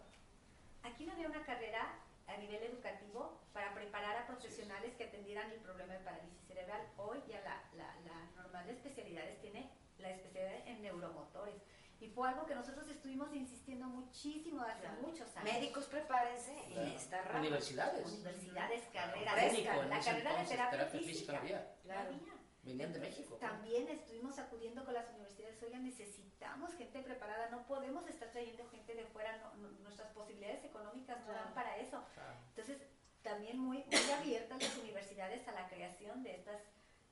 aquí 0.84 1.06
no 1.06 1.12
había 1.12 1.26
una 1.28 1.42
carrera 1.44 1.94
a 2.28 2.36
nivel 2.36 2.62
educativo 2.62 3.40
para 3.52 3.74
preparar 3.74 4.16
a 4.16 4.26
profesionales 4.26 4.94
que 4.96 5.04
atendieran 5.04 5.50
el 5.50 5.58
problema 5.58 5.94
de 5.94 5.98
parálisis 6.00 6.40
cerebral. 6.46 6.82
Hoy 6.98 7.20
ya 7.28 7.40
la, 7.40 7.60
la, 7.74 7.96
la 8.06 8.41
normal 8.52 8.66
de 8.66 8.72
especialidades 8.74 9.40
tiene 9.40 9.70
la 9.98 10.10
especialidad 10.10 10.66
en 10.68 10.82
neuromotores. 10.82 11.54
Y 12.00 12.08
fue 12.08 12.28
algo 12.28 12.44
que 12.46 12.54
nosotros 12.54 12.86
estuvimos 12.88 13.32
insistiendo 13.32 13.86
muchísimo 13.86 14.60
hace 14.62 14.80
Claro. 14.80 15.02
muchos 15.02 15.36
años. 15.36 15.52
Médicos, 15.54 15.86
prepárense 15.86 16.52
en 16.64 16.72
Claro. 16.72 16.88
esta 16.88 17.22
rama. 17.22 17.38
Universidades. 17.40 18.06
Universidades, 18.12 18.82
carreras. 18.92 19.36
Médico, 19.36 19.70
la 19.74 19.84
la 19.86 20.00
carrera 20.00 20.30
de 20.34 20.40
entonces, 20.40 20.48
terapia, 20.50 20.86
física 20.86 21.08
física. 21.08 21.32
no 21.32 21.38
había. 21.38 21.74
Claro. 21.84 22.12
no. 22.12 22.42
Venían 22.64 22.92
de 22.92 22.98
Entonces, 22.98 23.18
México. 23.18 23.36
También 23.40 23.88
estuvimos 23.88 24.38
acudiendo 24.38 24.84
con 24.84 24.94
las 24.94 25.08
universidades, 25.10 25.60
oigan, 25.64 25.82
necesitamos 25.84 26.72
gente 26.74 27.00
preparada, 27.02 27.48
no 27.50 27.66
podemos 27.66 28.06
estar 28.08 28.30
trayendo 28.30 28.68
gente 28.68 28.94
de 28.94 29.04
fuera, 29.06 29.36
no- 29.38 29.54
no- 29.54 29.70
nuestras 29.80 30.12
posibilidades 30.12 30.64
económicas 30.64 31.18
no 31.22 31.26
dan 31.32 31.38
Claro. 31.38 31.54
para 31.54 31.76
eso. 31.78 32.04
Claro. 32.14 32.34
Entonces, 32.50 32.78
también 33.22 33.58
muy, 33.58 33.78
muy 33.84 34.10
abiertas 34.16 34.62
las 34.62 34.76
universidades 34.78 35.46
a 35.48 35.52
la 35.52 35.68
creación 35.68 36.22
de 36.22 36.34
estas, 36.36 36.60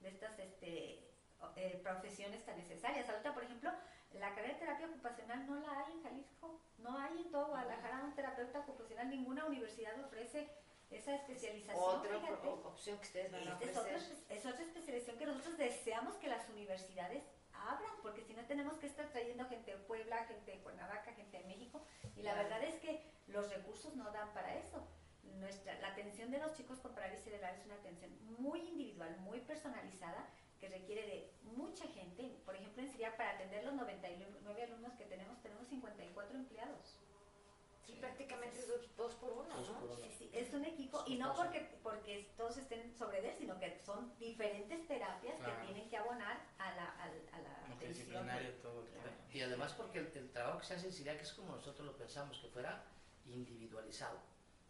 de 0.01 0.09
estas 0.09 0.39
este, 0.39 1.10
eh, 1.57 1.81
profesiones 1.83 2.45
tan 2.45 2.57
necesarias. 2.57 3.09
Ahorita, 3.09 3.35
por 3.35 3.45
ejemplo, 3.45 3.71
la 4.15 4.35
carrera 4.35 4.55
de 4.55 4.61
terapia 4.61 4.87
ocupacional 4.87 5.47
no 5.47 5.61
la 5.61 5.81
hay 5.81 5.93
en 5.93 6.03
Jalisco, 6.03 6.61
no 6.79 6.99
hay 6.99 7.19
en 7.19 7.31
todo 7.31 7.49
Guadalajara 7.49 8.05
un 8.05 8.15
terapeuta 8.15 8.61
ocupacional, 8.61 9.09
ninguna 9.09 9.45
universidad 9.47 9.99
ofrece 10.05 10.51
esa 10.91 11.15
especialización. 11.15 11.79
Otra 11.79 12.19
opción 12.65 12.99
que 12.99 13.07
ustedes 13.07 13.33
van 13.33 13.41
a 13.47 13.53
Esta 13.53 13.65
es 13.65 13.77
otra, 13.77 13.97
ofrecer. 13.97 14.17
es 14.29 14.47
otra 14.47 14.63
especialización 14.65 15.19
que 15.19 15.27
nosotros 15.27 15.57
deseamos 15.57 16.17
que 16.17 16.29
las 16.29 16.49
universidades 16.49 17.23
abran, 17.53 17.93
porque 18.03 18.23
si 18.23 18.35
no 18.35 18.45
tenemos 18.47 18.77
que 18.79 18.87
estar 18.87 19.07
trayendo 19.11 19.45
gente 19.47 19.71
de 19.71 19.79
Puebla, 19.79 20.25
gente 20.25 20.51
de 20.51 20.59
Cuernavaca, 20.59 21.13
gente 21.13 21.39
de 21.39 21.45
México, 21.45 21.81
y 22.17 22.23
la 22.23 22.35
verdad 22.35 22.63
es 22.65 22.81
que 22.81 23.05
los 23.29 23.49
recursos 23.51 23.95
no 23.95 24.11
dan 24.11 24.33
para 24.35 24.57
eso. 24.57 24.87
Nuestra, 25.39 25.79
la 25.81 25.89
atención 25.89 26.31
de 26.31 26.39
los 26.39 26.55
chicos 26.55 26.81
con 26.81 26.93
parálisis 26.93 27.25
cerebral 27.25 27.55
es 27.55 27.65
una 27.65 27.77
atención 27.77 28.11
muy 28.39 28.61
individual, 28.61 29.17
muy 29.21 29.41
personalizada, 29.41 30.27
que 30.61 30.69
requiere 30.69 31.07
de 31.07 31.31
mucha 31.43 31.87
gente. 31.89 32.37
Por 32.45 32.55
ejemplo, 32.55 32.83
en 32.83 32.91
Siria, 32.91 33.17
para 33.17 33.31
atender 33.31 33.65
los 33.65 33.75
99 33.75 34.63
alumnos 34.65 34.93
que 34.95 35.05
tenemos, 35.07 35.41
tenemos 35.43 35.67
54 35.69 36.37
empleados. 36.37 36.99
Sí, 37.87 37.95
prácticamente 37.99 38.59
es 38.59 38.69
dos, 38.69 38.97
dos 38.97 39.15
por 39.15 39.33
uno, 39.33 39.49
Dos 39.57 39.69
¿no? 39.71 39.81
por 39.81 39.91
uno. 39.91 40.07
Sí, 40.19 40.31
es 40.33 40.53
un 40.55 40.65
equipo 40.65 41.03
y 41.07 41.17
no 41.17 41.35
porque 41.35 41.61
porque 41.83 42.31
todos 42.37 42.57
estén 42.59 42.95
sobre 42.97 43.19
él, 43.31 43.35
sino 43.39 43.59
que 43.59 43.81
son 43.85 44.17
diferentes 44.19 44.87
terapias 44.87 45.35
Claro. 45.39 45.57
que 45.61 45.67
tienen 45.67 45.89
que 45.89 45.97
abonar 45.97 46.39
a 46.59 46.75
la, 46.77 46.91
al- 47.03 47.29
a 47.33 47.39
la. 47.41 47.67
Multidisciplinario 47.69 48.53
todo. 48.63 48.85
Claro. 48.85 49.11
Y 49.33 49.41
además 49.41 49.73
porque 49.73 49.99
el, 50.01 50.13
el 50.15 50.31
trabajo 50.31 50.59
que 50.61 50.67
se 50.67 50.75
hace 50.75 50.87
en 50.87 50.93
Siriac 50.93 51.21
es 51.21 51.33
como 51.33 51.57
nosotros 51.57 51.85
lo 51.87 51.97
pensamos, 51.97 52.39
que 52.39 52.49
fuera 52.49 52.85
individualizado. 53.27 54.19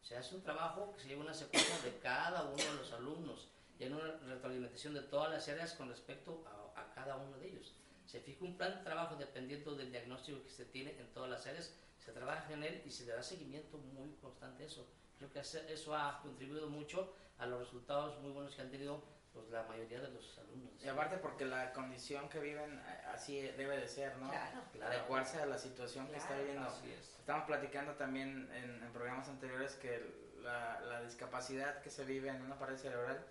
Se 0.03 0.17
hace 0.17 0.35
un 0.37 0.43
trabajo 0.43 0.93
que 0.95 1.01
se 1.01 1.09
lleva 1.09 1.23
una 1.23 1.35
secuencia 1.35 1.79
de 1.83 1.99
cada 1.99 2.45
uno 2.45 2.57
de 2.57 2.75
los 2.75 2.93
alumnos 2.93 3.49
y 3.81 3.85
hay 3.85 3.93
una 3.93 4.19
retroalimentación 4.27 4.93
de 4.95 5.01
todas 5.03 5.31
las 5.31 5.49
áreas 5.49 5.73
con 5.73 5.89
respecto 5.89 6.45
a, 6.77 6.81
a 6.81 6.93
cada 6.95 7.17
uno 7.17 7.37
de 7.39 7.49
ellos. 7.49 7.75
Se 8.05 8.21
fija 8.21 8.45
un 8.45 8.57
plan 8.57 8.77
de 8.77 8.85
trabajo 8.85 9.17
dependiendo 9.17 9.75
del 9.75 9.91
diagnóstico 9.91 10.43
que 10.45 10.51
se 10.51 10.67
tiene 10.67 10.91
en 11.01 11.07
todas 11.15 11.31
las 11.31 11.47
áreas, 11.47 11.75
se 11.99 12.13
trabaja 12.13 12.53
en 12.53 12.63
él 12.63 12.83
y 12.85 12.91
se 12.91 13.07
le 13.07 13.13
da 13.13 13.23
seguimiento 13.23 13.79
muy 13.79 14.11
constante 14.21 14.65
a 14.65 14.67
eso. 14.67 14.87
Creo 15.19 15.33
que 15.33 15.41
eso 15.41 15.97
ha 15.97 16.21
contribuido 16.23 16.69
mucho 16.69 17.15
a 17.39 17.47
los 17.47 17.61
resultados 17.61 18.21
muy 18.21 18.33
buenos 18.33 18.55
que 18.55 18.63
han 18.63 18.71
tenido 18.71 19.03
pues, 19.33 19.49
la 19.51 19.63
mayoría 19.63 20.01
de 20.01 20.09
los 20.09 20.39
alumnos. 20.39 20.73
Y 20.83 20.89
aparte 20.89 21.17
porque 21.19 21.45
la 21.47 21.73
condición 21.73 22.29
que 22.29 22.41
viven 22.41 22.79
eh, 22.79 23.03
así 23.15 23.41
debe 23.41 23.79
de 23.79 23.87
ser, 23.87 24.17
¿no? 24.17 24.29
Claro. 24.29 24.61
Claro. 24.73 24.93
Adecuarse 24.93 25.39
a 25.39 25.47
la 25.47 25.57
situación 25.59 26.07
que 26.09 26.17
está 26.17 26.29
Claro, 26.29 26.43
viviendo. 26.43 26.69
Así 26.69 26.91
es. 26.91 27.17
Estamos 27.19 27.45
platicando 27.47 27.93
también 27.95 28.51
en, 28.53 28.83
en 28.83 28.93
programas 28.93 29.29
anteriores 29.29 29.75
que 29.75 30.03
la, 30.43 30.81
la 30.81 31.03
discapacidad 31.03 31.81
que 31.81 31.91
se 31.91 32.05
vive 32.05 32.29
en 32.29 32.43
una 32.43 32.59
pared 32.59 32.77
cerebral 32.77 33.25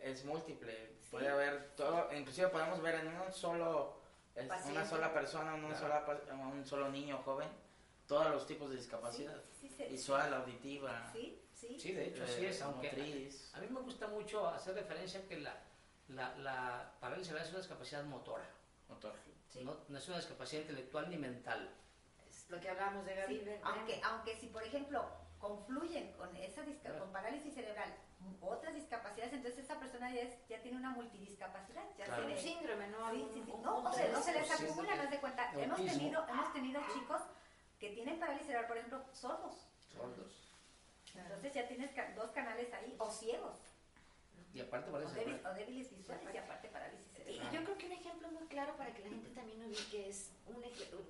es 0.00 0.24
múltiple. 0.24 0.96
Puede 1.10 1.28
haber 1.28 1.70
todo, 1.76 2.12
inclusive 2.12 2.48
podemos 2.48 2.80
ver 2.82 2.96
en 2.96 3.08
un 3.08 3.32
solo, 3.32 4.00
es- 4.34 4.50
una 4.66 4.84
sola 4.84 5.12
persona, 5.12 5.56
en 5.56 5.64
una 5.64 5.76
Claro. 5.78 6.06
sola, 6.16 6.36
un 6.36 6.64
solo 6.66 6.88
niño 6.90 7.18
joven, 7.24 7.48
todos 8.06 8.30
los 8.30 8.46
tipos 8.46 8.70
de 8.70 8.76
discapacidad. 8.76 9.40
Sí, 9.60 9.68
sí, 9.68 9.74
sí, 9.76 9.84
Visual, 9.90 10.32
auditiva, 10.34 11.10
Sí, 11.12 11.42
sí. 11.52 11.78
Sí, 11.80 11.92
de 11.92 12.08
hecho, 12.08 12.24
eh, 12.24 12.48
es, 12.48 12.62
aunque 12.62 12.88
motriz. 12.88 13.54
a 13.54 13.60
mí 13.60 13.66
me 13.68 13.80
gusta 13.80 14.06
mucho 14.08 14.46
hacer 14.48 14.74
referencia 14.74 15.26
que 15.28 15.38
la, 15.40 15.56
la, 16.08 16.36
la 16.38 16.92
parálisis 17.00 17.28
cerebral 17.28 17.46
es 17.46 17.50
una 17.52 17.60
discapacidad 17.60 18.04
motora, 18.04 18.48
motor. 18.88 19.14
Sí. 19.48 19.64
no, 19.64 19.76
no 19.88 19.98
es 19.98 20.06
una 20.08 20.18
discapacidad 20.18 20.62
intelectual 20.62 21.08
ni 21.08 21.16
mental. 21.16 21.70
Es 22.28 22.50
lo 22.50 22.60
que 22.60 22.68
hablábamos 22.68 23.06
de 23.06 23.14
Gaby. 23.14 23.38
Sí, 23.40 23.50
aunque, 23.62 24.00
aunque 24.04 24.36
si 24.36 24.48
por 24.48 24.62
ejemplo 24.62 25.04
confluyen 25.38 26.12
con 26.12 26.34
esa 26.36 26.62
con 26.98 27.12
parálisis 27.12 27.54
cerebral 27.54 27.75
entonces 29.46 29.64
esa 29.70 29.78
persona 29.78 30.10
ya, 30.12 30.22
es- 30.22 30.48
ya 30.48 30.60
tiene 30.60 30.76
una 30.78 30.90
multidiscapacidad. 30.90 31.84
Ya 31.96 32.04
Claro. 32.06 32.22
Un 32.26 32.34
tiene- 32.34 32.42
síndrome, 32.42 32.88
¿no? 32.88 33.10
Sí, 33.12 33.28
sí, 33.32 33.42
sí. 33.46 33.52
No, 33.62 33.78
o 33.78 33.92
sea, 33.92 34.08
no 34.10 34.20
se 34.20 34.32
les 34.32 34.50
acumula, 34.50 34.92
haz 34.94 35.10
de 35.10 35.20
cuenta. 35.20 35.52
Hemos 35.52 35.76
tenido, 35.84 36.26
hemos 36.28 36.52
tenido 36.52 36.80
chicos 36.92 37.22
que 37.78 37.90
tienen 37.90 38.18
parálisis 38.18 38.46
cerebral, 38.48 38.66
por 38.68 38.76
ejemplo, 38.78 39.04
sordos. 39.12 39.66
Sordos. 39.92 40.42
Entonces 41.14 41.54
ya 41.54 41.68
tienes 41.68 41.90
dos 42.16 42.30
canales 42.32 42.72
ahí, 42.74 42.94
o 42.98 43.08
ciegos, 43.10 43.56
Y 44.52 44.60
aparte 44.60 44.88
o 44.88 44.92
parálisis 44.92 45.16
débiles, 45.16 45.36
cerebral. 45.40 45.52
o 45.52 45.58
débiles 45.64 45.96
visuales 45.96 46.34
y 46.34 46.36
aparte 46.38 46.68
parálisis 46.68 47.06
Y 47.06 47.16
cerebral. 47.16 47.52
yo 47.52 47.64
creo 47.64 47.78
que 47.78 47.86
un 47.86 47.92
ejemplo 47.92 48.28
muy 48.32 48.46
claro 48.48 48.76
para 48.76 48.92
que 48.92 49.02
la 49.02 49.08
gente 49.10 49.30
también 49.30 49.64
ubique 49.64 50.08
es 50.08 50.32
un 50.46 50.56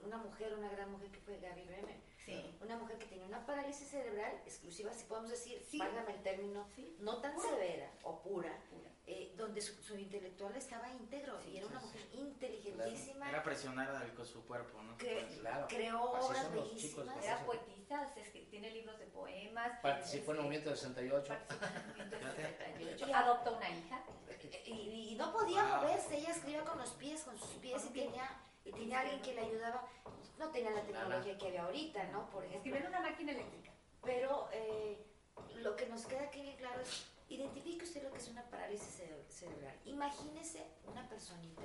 una 0.05 0.16
mujer, 0.18 0.55
una 0.55 0.68
gran 0.68 0.90
mujer 0.92 1.11
que 1.11 1.20
fue 1.20 1.38
Gaby 1.40 1.62
Bremer. 1.62 1.96
Sí. 2.26 2.58
Una 2.60 2.76
mujer 2.76 2.98
que 2.98 3.06
tenía 3.06 3.24
una 3.24 3.46
parálisis 3.46 3.88
cerebral 3.88 4.32
exclusiva, 4.44 4.92
si 4.92 5.04
podemos 5.04 5.30
decir, 5.30 5.64
Sí. 5.70 5.78
válgame 5.78 6.12
el 6.14 6.22
término, 6.22 6.66
Sí. 6.74 6.96
no 6.98 7.20
tan 7.20 7.34
Pura. 7.34 7.48
severa 7.48 7.90
o 8.02 8.20
pura, 8.20 8.52
Pura. 8.68 8.90
eh, 9.06 9.32
donde 9.36 9.60
su, 9.60 9.80
su 9.82 9.96
intelectual 9.96 10.54
estaba 10.56 10.90
íntegro 10.90 11.40
Sí, 11.42 11.50
y 11.50 11.56
era 11.58 11.66
una 11.68 11.78
sí. 11.80 11.86
mujer 11.86 12.02
inteligentísima, 12.14 13.28
Era 13.30 13.42
presionar 13.44 13.88
al- 13.90 14.12
con 14.14 14.26
su 14.26 14.44
cuerpo, 14.44 14.82
¿no? 14.82 14.96
que 14.98 15.24
Claro. 15.40 15.66
creó 15.68 16.16
Así 16.16 16.26
obras 16.26 16.46
chicos, 16.50 16.64
bellísimas. 16.64 17.06
¿verdad? 17.06 17.24
Era 17.24 17.46
poetisa, 17.46 18.12
es 18.16 18.28
que 18.30 18.40
tiene 18.50 18.70
libros 18.72 18.98
de 18.98 19.06
poemas. 19.06 19.78
Participó 19.80 20.32
en 20.32 20.36
el 20.38 20.42
movimiento 20.42 20.70
del 20.70 20.78
68. 20.78 21.28
Participó 21.28 21.64
en 21.64 21.76
el 21.76 21.86
movimiento 21.86 22.16
del 22.16 22.34
Fíjate. 22.34 22.56
78, 22.58 23.14
Adopta 23.14 23.50
una 23.52 23.70
hija. 23.70 24.04
Y, 24.64 24.72
y 25.12 25.14
no 25.16 25.32
podía 25.32 25.62
Wow. 25.62 25.76
moverse, 25.82 26.16
ella 26.18 26.30
escribía 26.30 26.64
con 26.64 26.78
los 26.78 26.90
pies, 26.90 27.22
con 27.22 27.38
sus 27.38 27.50
pies 27.60 27.84
y 27.84 27.88
tenía, 27.90 28.28
y 28.64 28.72
tenía 28.72 29.00
alguien 29.00 29.22
que 29.22 29.32
le 29.34 29.40
ayudaba. 29.42 29.88
No 30.38 30.51
tenía 30.51 30.70
la 30.70 30.83
tecnología 30.83 31.38
que 31.38 31.46
había 31.49 31.64
ahorita, 31.64 32.05
¿no? 32.09 32.29
Por 32.31 32.44
ejemplo. 32.44 32.59
Escribió 32.59 32.81
en 32.81 32.87
una 32.88 33.01
máquina 33.01 33.33
eléctrica. 33.33 33.70
Pero 34.03 34.49
eh, 34.53 35.05
lo 35.57 35.75
que 35.77 35.87
nos 35.87 36.07
queda 36.07 36.22
aquí 36.25 36.42
bien 36.42 36.57
claro 36.57 36.81
es, 36.81 37.07
identifique 37.29 37.85
usted 37.85 38.03
lo 38.03 38.12
que 38.12 38.18
es 38.18 38.29
una 38.29 38.44
parálisis 38.44 39.01
cere- 39.01 39.29
cerebral. 39.29 39.75
Imagínese 39.85 40.66
una 40.87 41.09
personita 41.09 41.62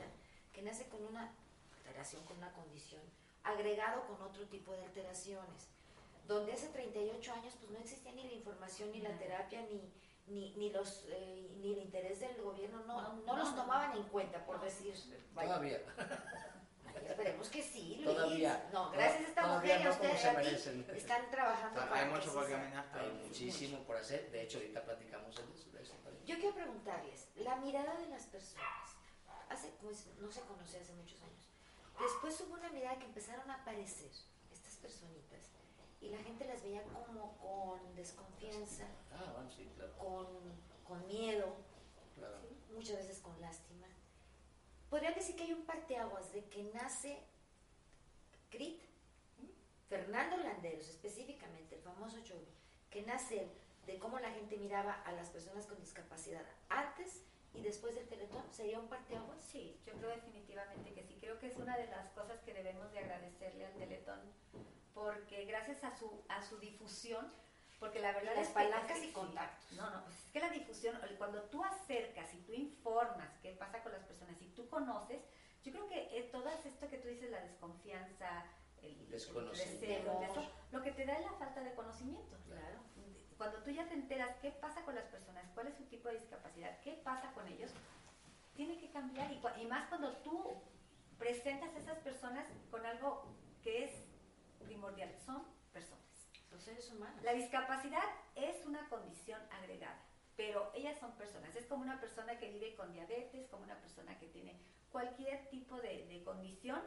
que 0.54 0.62
nace 0.62 0.88
con 0.90 1.06
una 1.06 1.34
alteración, 1.78 2.24
con 2.26 2.38
una 2.38 2.52
condición, 2.54 3.02
agregado 3.44 4.06
con 4.08 4.22
otro 4.22 4.46
tipo 4.48 4.72
de 4.74 4.84
alteraciones, 4.84 5.68
donde 6.28 6.54
hace 6.54 6.68
38 6.70 7.34
años 7.34 7.54
pues 7.60 7.72
no 7.72 7.80
existía 7.80 8.12
ni 8.14 8.24
la 8.24 8.34
información, 8.34 8.92
ni 8.92 9.02
la 9.02 9.16
terapia, 9.18 9.62
ni, 9.64 9.92
ni, 10.28 10.56
ni 10.56 10.70
los, 10.72 11.06
eh, 11.10 11.52
ni 11.60 11.74
el 11.74 11.80
interés 11.84 12.20
del 12.22 12.42
gobierno, 12.42 12.80
no, 12.86 13.02
no, 13.02 13.14
No, 13.24 13.38
los 13.38 13.52
no, 13.52 13.62
tomaban 13.64 13.96
en 13.98 14.04
cuenta, 14.04 14.44
por 14.46 14.62
decir, 14.62 14.96
vaya, 15.34 15.50
Todavía. 15.50 15.80
esperemos 16.96 17.50
que 17.50 17.64
sí, 17.64 17.96
Luis, 18.04 18.16
Todavía, 18.16 18.70
no, 18.74 18.92
gracias 18.92 19.22
a 19.22 19.28
esta 19.28 19.48
mujer 19.48 19.70
y 19.70 19.72
a 19.72 19.90
no 19.90 19.98
como 19.98 20.12
usted 20.12 20.18
se 20.22 20.28
a 20.28 20.32
ti, 20.32 20.38
merecen. 20.38 20.86
están 20.96 21.32
trabajando 21.32 21.80
para 21.80 21.96
Hay 22.02 22.10
mucho 22.10 22.34
por 22.34 22.50
caminar. 22.50 22.90
Hay 22.94 23.12
muchísimo 23.26 23.80
por 23.84 23.98
hacer. 23.98 24.32
De 24.32 24.44
hecho, 24.44 24.58
ahorita 24.58 24.84
platicamos 24.84 25.36
de 25.36 25.42
eso. 25.44 25.70
de 25.72 25.82
eso 25.82 25.94
también. 26.04 26.26
Yo 26.26 26.36
quiero 26.40 26.56
preguntarles, 26.56 27.28
la 27.36 27.56
mirada 27.58 27.96
de 27.98 28.08
las 28.08 28.26
personas, 28.26 28.96
hace, 29.50 29.70
pues, 29.82 30.08
no 30.20 30.32
se 30.32 30.42
conocía 30.42 30.80
hace 30.82 30.94
muchos 30.94 31.22
años, 31.22 31.48
después 32.00 32.40
hubo 32.42 32.54
una 32.54 32.70
mirada 32.70 32.98
que 33.00 33.06
empezaron 33.06 33.50
a 33.52 33.56
aparecer 33.56 34.12
estas 34.52 34.76
personitas 34.76 35.50
y 36.00 36.10
la 36.10 36.18
gente 36.20 36.46
las 36.46 36.64
veía 36.64 36.82
como 36.84 37.38
con 37.38 37.96
desconfianza, 37.96 38.86
Ah, 39.14 39.32
bueno, 39.36 39.52
sí, 39.52 39.70
claro. 39.76 39.94
con, 39.98 40.28
con 40.84 41.06
miedo, 41.08 41.56
claro. 42.16 42.38
muchas 42.74 42.98
veces 42.98 43.20
con 43.20 43.40
lástima. 43.42 43.88
Podrían 44.92 45.16
decir 45.16 45.38
que 45.38 45.44
hay 45.44 45.54
un 45.54 45.64
parteaguas 45.64 46.34
de 46.34 46.44
que 46.50 46.64
nace 46.74 47.18
Crit, 48.50 48.84
Fernando 49.88 50.36
Landeros 50.36 50.90
específicamente, 50.90 51.76
el 51.76 51.82
famoso 51.82 52.20
Chovy, 52.26 52.46
que 52.90 53.02
nace 53.04 53.48
de 53.86 53.98
cómo 54.00 54.20
la 54.20 54.32
gente 54.32 54.58
miraba 54.58 55.02
a 55.04 55.14
las 55.14 55.30
personas 55.30 55.66
con 55.66 55.80
discapacidad 55.80 56.46
antes 56.68 57.24
y 57.54 57.62
después 57.62 57.96
del 57.96 58.10
Teletón, 58.10 58.44
¿sería 58.52 58.80
un 58.82 58.90
parteaguas? 58.90 59.42
Sí, 59.42 59.80
yo 59.86 59.94
creo 59.94 60.10
definitivamente 60.10 60.94
que 60.94 61.04
sí. 61.04 61.18
Creo 61.22 61.40
que 61.40 61.48
es 61.48 61.56
una 61.56 61.78
de 61.78 61.88
las 61.88 62.10
cosas 62.10 62.42
que 62.42 62.54
debemos 62.54 62.92
de 62.92 63.00
agradecerle 63.00 63.66
al 63.66 63.74
Teletón, 63.76 64.20
porque 64.94 65.46
gracias 65.46 65.86
a 65.86 65.98
su, 65.98 66.22
a 66.28 66.42
su 66.42 66.58
difusión, 66.60 67.32
porque 67.82 68.00
la 68.00 68.12
verdad 68.14 68.34
Las 68.36 68.44
es 68.44 68.48
que- 68.50 68.54
palancas 68.54 68.98
sí, 69.00 69.04
y 69.06 69.08
sí. 69.08 69.14
contactos. 69.14 69.72
No, 69.74 69.90
no, 69.90 70.04
pues 70.04 70.16
es 70.26 70.32
que 70.32 70.40
la 70.40 70.50
difusión, 70.50 70.98
cuando 71.18 71.42
tú 71.50 71.64
acercas 71.66 72.32
y 72.34 72.38
tú 72.44 72.54
informas 72.54 73.28
qué 73.42 73.54
pasa 73.54 73.82
con 73.82 73.92
las 73.92 74.04
personas 74.04 74.40
y 74.40 74.46
tú 74.50 74.70
conoces, 74.70 75.20
yo 75.64 75.72
creo 75.72 75.90
que 75.90 76.18
eh, 76.18 76.30
todo 76.32 76.48
esto 76.64 76.88
que 76.88 76.98
tú 77.00 77.08
dices, 77.08 77.32
la 77.32 77.42
desconfianza, 77.42 78.46
el, 78.84 78.92
el 79.00 79.10
Desconocimiento. 79.10 79.82
recelo, 79.82 80.22
eso, 80.22 80.52
lo 80.72 80.82
que 80.84 80.92
te 80.92 81.06
da 81.06 81.14
es 81.14 81.26
la 81.26 81.34
falta 81.34 81.62
de 81.62 81.74
conocimiento. 81.74 82.38
Claro. 82.46 82.78
Cuando 83.38 83.58
tú 83.64 83.72
ya 83.72 83.88
te 83.88 83.96
enteras 83.96 84.36
qué 84.44 84.52
pasa 84.52 84.84
con 84.86 84.94
las 84.94 85.06
personas, 85.06 85.44
cuál 85.56 85.66
es 85.68 85.76
su 85.76 85.84
tipo 85.86 86.08
de 86.10 86.20
discapacidad, 86.20 86.80
qué 86.82 86.94
pasa 87.04 87.32
con 87.34 87.48
ellos, 87.48 87.72
tiene 88.56 88.78
que 88.80 88.92
cambiar. 88.92 89.32
Y, 89.32 89.42
y 89.60 89.66
más 89.66 89.90
cuando 89.90 90.16
tú 90.18 90.62
presentas 91.18 91.74
a 91.74 91.80
esas 91.80 91.98
personas 92.00 92.46
con 92.70 92.86
algo 92.86 93.26
que 93.64 93.86
es 93.86 93.92
primordial, 94.64 95.12
son. 95.26 95.44
Los 96.62 96.78
seres 96.78 96.92
humanos. 96.92 97.24
La 97.24 97.34
discapacidad 97.34 98.04
es 98.36 98.64
una 98.68 98.88
condición 98.88 99.42
agregada, 99.50 99.98
pero 100.38 100.72
ellas 100.76 100.96
son 101.00 101.12
personas. 101.14 101.56
Es 101.56 101.66
como 101.66 101.82
una 101.82 102.00
persona 102.00 102.38
que 102.38 102.50
vive 102.50 102.76
con 102.76 102.94
diabetes, 102.94 103.48
como 103.48 103.64
una 103.64 103.80
persona 103.82 104.20
que 104.20 104.28
tiene 104.28 104.56
cualquier 104.92 105.50
tipo 105.50 105.82
de, 105.82 106.06
de 106.06 106.24
condición, 106.24 106.80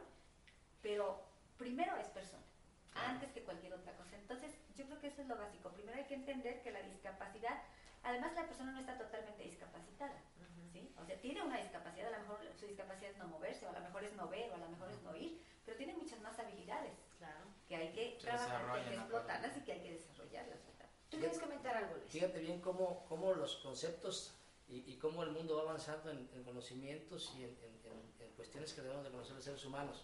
pero 0.81 1.21
primero 1.57 1.97
es 1.97 2.07
persona, 2.07 2.45
antes 2.93 3.33
que 3.33 3.43
cualquier 3.43 3.73
otra 3.73 3.91
cosa. 3.97 4.15
Entonces, 4.15 4.55
yo 4.77 4.85
creo 4.85 5.01
que 5.01 5.07
eso 5.07 5.21
es 5.21 5.27
lo 5.27 5.35
básico. 5.35 5.69
Primero 5.71 5.97
hay 5.97 6.05
que 6.05 6.15
entender 6.15 6.61
que 6.61 6.71
la 6.71 6.81
discapacidad, 6.81 7.61
además 8.01 8.33
la 8.33 8.47
persona 8.47 8.71
no 8.71 8.79
está 8.79 8.97
totalmente 8.97 9.43
discapacitada. 9.43 10.21
¿sí? 10.71 10.89
O 10.97 11.03
sea, 11.03 11.19
tiene 11.19 11.43
una 11.43 11.57
discapacidad, 11.57 12.13
a 12.13 12.17
lo 12.17 12.23
mejor 12.23 12.39
su 12.57 12.65
discapacidad 12.65 13.11
es 13.11 13.17
no 13.17 13.27
moverse, 13.27 13.65
o 13.65 13.69
a 13.71 13.73
lo 13.73 13.81
mejor 13.81 14.05
es 14.05 14.13
no 14.13 14.29
ver, 14.29 14.49
o 14.51 14.55
a 14.55 14.59
lo 14.59 14.69
mejor 14.69 14.89
es 14.89 15.01
no 15.01 15.09
oír, 15.11 15.41
pero 15.65 15.75
tiene 15.75 15.95
muchas 15.95 16.21
más 16.21 16.39
habilidades. 16.39 16.93
Que 17.67 17.75
hay 17.75 17.91
que 17.93 18.17
trabajar, 18.21 18.73
que 18.73 18.79
hay 18.79 18.85
que 18.89 18.95
explotarlas 18.95 19.57
y 19.57 19.61
que 19.61 19.71
hay 19.71 19.79
que 19.81 19.91
desarrollarlas. 19.93 20.59
¿verdad? 20.67 20.89
¿Tú 21.09 21.17
quieres 21.17 21.39
comentar 21.39 21.75
algo, 21.77 21.95
Luis? 21.97 22.11
Fíjate 22.11 22.39
bien 22.39 22.61
cómo, 22.61 23.05
cómo 23.07 23.33
los 23.33 23.55
conceptos 23.57 24.33
y, 24.67 24.77
y 24.91 24.97
cómo 24.97 25.23
el 25.23 25.31
mundo 25.31 25.55
va 25.57 25.63
avanzando 25.63 26.11
en, 26.11 26.29
en 26.33 26.43
conocimientos 26.43 27.31
y 27.37 27.43
en, 27.43 27.49
en- 27.49 27.75
en- 28.21 28.31
cuestiones 28.35 28.73
que 28.73 28.81
debemos 28.81 29.05
de 29.05 29.11
conocer 29.11 29.33
los 29.35 29.45
seres 29.45 29.63
humanos. 29.65 30.03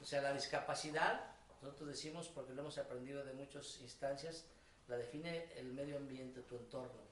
O 0.00 0.04
sea, 0.04 0.22
la 0.22 0.32
discapacidad, 0.32 1.32
nosotros 1.60 1.88
decimos, 1.88 2.28
porque 2.28 2.54
lo 2.54 2.62
hemos 2.62 2.78
aprendido 2.78 3.24
de 3.24 3.32
muchas 3.32 3.80
instancias, 3.80 4.44
la 4.86 4.96
define 4.96 5.52
el 5.56 5.72
medio 5.72 5.96
ambiente, 5.96 6.40
tu 6.42 6.56
entorno, 6.56 7.02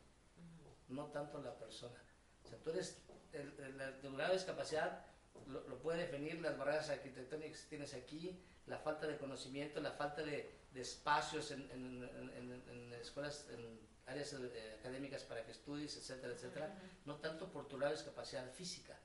no 0.89 1.07
tanto 1.07 1.43
la 1.43 1.53
persona. 1.55 1.99
O 2.45 2.49
sea, 2.49 2.59
tú 2.59 2.71
eres, 2.71 3.03
el, 3.33 3.53
el, 3.59 3.81
el 3.81 4.13
grado 4.17 4.33
de 4.33 4.39
discapacidad 4.39 5.05
lo, 5.49 5.61
lo 5.69 5.79
puede 5.79 5.99
definir 6.07 6.41
las 6.41 6.57
barreras 6.59 6.89
arquitectónicas 6.91 7.61
que 7.63 7.69
tienes 7.69 7.95
aquí, 7.95 8.39
la 8.67 8.79
falta 8.79 9.07
de 9.07 9.17
conocimiento, 9.17 9.81
la 9.81 9.93
falta 9.93 10.23
de, 10.23 10.51
de 10.73 10.81
espacios 10.81 11.51
en, 11.53 11.63
en- 11.71 12.03
en- 12.37 12.63
en- 12.69 12.93
escuelas, 12.95 13.47
en 13.51 13.79
áreas 14.07 14.33
eh, 14.35 14.77
académicas 14.81 15.23
para 15.25 15.45
que 15.45 15.53
estudies, 15.53 15.97
etcétera, 15.97 16.33
etcétera, 16.33 16.75
no 17.05 17.17
tanto 17.17 17.49
por 17.53 17.69
tu 17.69 17.77
grado 17.77 17.93
de 17.93 17.97
discapacidad 17.99 18.51
física. 18.53 18.99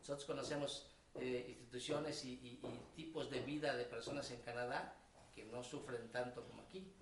Nosotros 0.00 0.24
conocemos 0.24 0.86
eh, 1.16 1.46
instituciones 1.48 2.24
y, 2.24 2.32
y- 2.34 2.60
y 2.66 2.80
tipos 2.96 3.30
de 3.30 3.40
vida 3.40 3.76
de 3.76 3.84
personas 3.84 4.30
en 4.30 4.40
Canadá 4.42 4.94
que 5.34 5.44
no 5.44 5.62
sufren 5.62 6.10
tanto 6.10 6.42
como 6.46 6.62
aquí. 6.62 6.92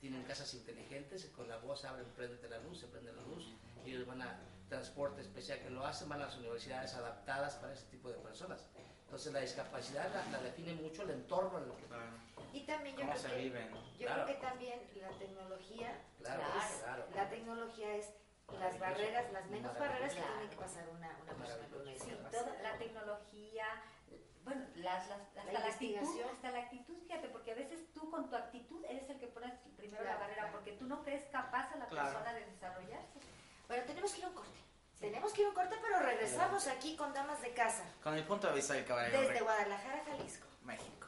Tienen 0.00 0.22
casas 0.24 0.54
inteligentes, 0.54 1.26
con 1.26 1.46
la 1.48 1.58
voz 1.58 1.84
abren, 1.84 2.06
prende 2.16 2.48
la 2.48 2.58
luz, 2.58 2.80
se 2.80 2.86
prende 2.86 3.12
la 3.12 3.22
luz, 3.22 3.44
y 3.84 3.90
ellos 3.90 4.06
van 4.06 4.22
a 4.22 4.38
transporte 4.74 5.20
especial 5.20 5.58
que 5.58 5.68
lo 5.68 5.84
hacen, 5.84 6.08
van 6.08 6.22
a 6.22 6.26
las 6.26 6.36
universidades 6.38 6.94
adaptadas 6.94 7.56
para 7.56 7.72
ese 7.74 7.84
tipo 7.86 8.08
de 8.08 8.14
personas. 8.18 8.64
Entonces 9.04 9.32
la 9.32 9.40
discapacidad 9.40 10.08
la, 10.14 10.24
la 10.38 10.42
define 10.42 10.72
mucho 10.74 11.02
el 11.02 11.10
entorno 11.10 11.58
en 11.58 11.64
el 11.70 11.76
que 11.76 11.84
Claro. 11.86 12.04
Y 12.52 12.60
también 12.62 12.94
yo 12.96 13.00
¿Cómo 13.02 13.12
creo 13.12 13.22
se 13.22 13.28
que 13.28 13.36
vive? 13.42 13.68
Yo 13.98 14.06
Claro. 14.06 14.24
creo 14.24 14.26
que 14.36 14.42
también 14.46 14.80
la 14.94 15.10
tecnología, 15.18 16.00
Claro, 16.22 16.42
es- 16.58 16.82
claro. 16.82 17.04
la 17.14 17.28
tecnología 17.28 17.94
es 17.96 18.12
las 18.58 18.78
barreras, 18.78 19.32
las 19.32 19.46
menos 19.50 19.78
barreras 19.78 20.14
que 20.14 20.20
tiene 20.20 20.48
que 20.50 20.56
pasar 20.56 20.88
una, 20.88 21.08
una 21.22 21.32
persona 21.34 21.68
con 21.68 21.80
una 21.82 21.92
Sí, 21.92 21.98
discapacidad. 22.10 22.44
toda 22.44 22.62
la 22.62 22.78
tecnología, 22.78 23.64
bueno, 24.44 24.66
las, 24.76 25.08
las- 25.08 25.20
hasta 25.20 25.44
La 25.52 25.60
la, 25.60 25.66
actitud, 25.66 26.20
hasta 26.32 26.50
la 26.50 26.58
actitud, 26.60 26.96
fíjate, 27.02 27.28
porque 27.28 27.52
a 27.52 27.54
veces 27.54 27.92
tú 27.92 28.10
con 28.10 28.28
tu 28.30 28.36
actitud 28.36 28.84
eres 28.88 29.08
el 29.10 29.18
que 29.20 29.26
pones 29.28 29.52
primero 29.76 30.02
Claro, 30.02 30.18
la 30.18 30.20
barrera, 30.24 30.42
claro. 30.42 30.56
porque 30.56 30.72
tú 30.72 30.86
no 30.86 31.02
crees 31.02 31.24
capaz 31.30 31.70
a 31.72 31.76
la 31.76 31.86
Claro. 31.86 32.08
persona 32.12 32.32
de 32.34 32.46
desarrollarse. 32.46 33.18
Bueno, 33.68 33.84
tenemos 33.86 34.12
que 34.12 34.18
ir 34.18 34.24
a 34.24 34.28
un 34.28 34.34
corte. 34.34 34.58
Tenemos 35.00 35.32
que 35.32 35.40
ir 35.40 35.46
a 35.46 35.48
un 35.48 35.54
corte, 35.54 35.76
pero 35.80 35.98
regresamos 35.98 36.66
aquí 36.66 36.94
con 36.94 37.12
Damas 37.14 37.40
de 37.40 37.52
Casa, 37.54 37.84
Con 38.02 38.14
el 38.14 38.24
punto 38.24 38.48
de 38.48 38.54
vista 38.54 38.74
del 38.74 38.84
caballero 38.84 39.18
desde 39.18 39.34
de 39.34 39.40
Guadalajara, 39.40 40.04
Jalisco. 40.06 40.46
México. 40.62 41.06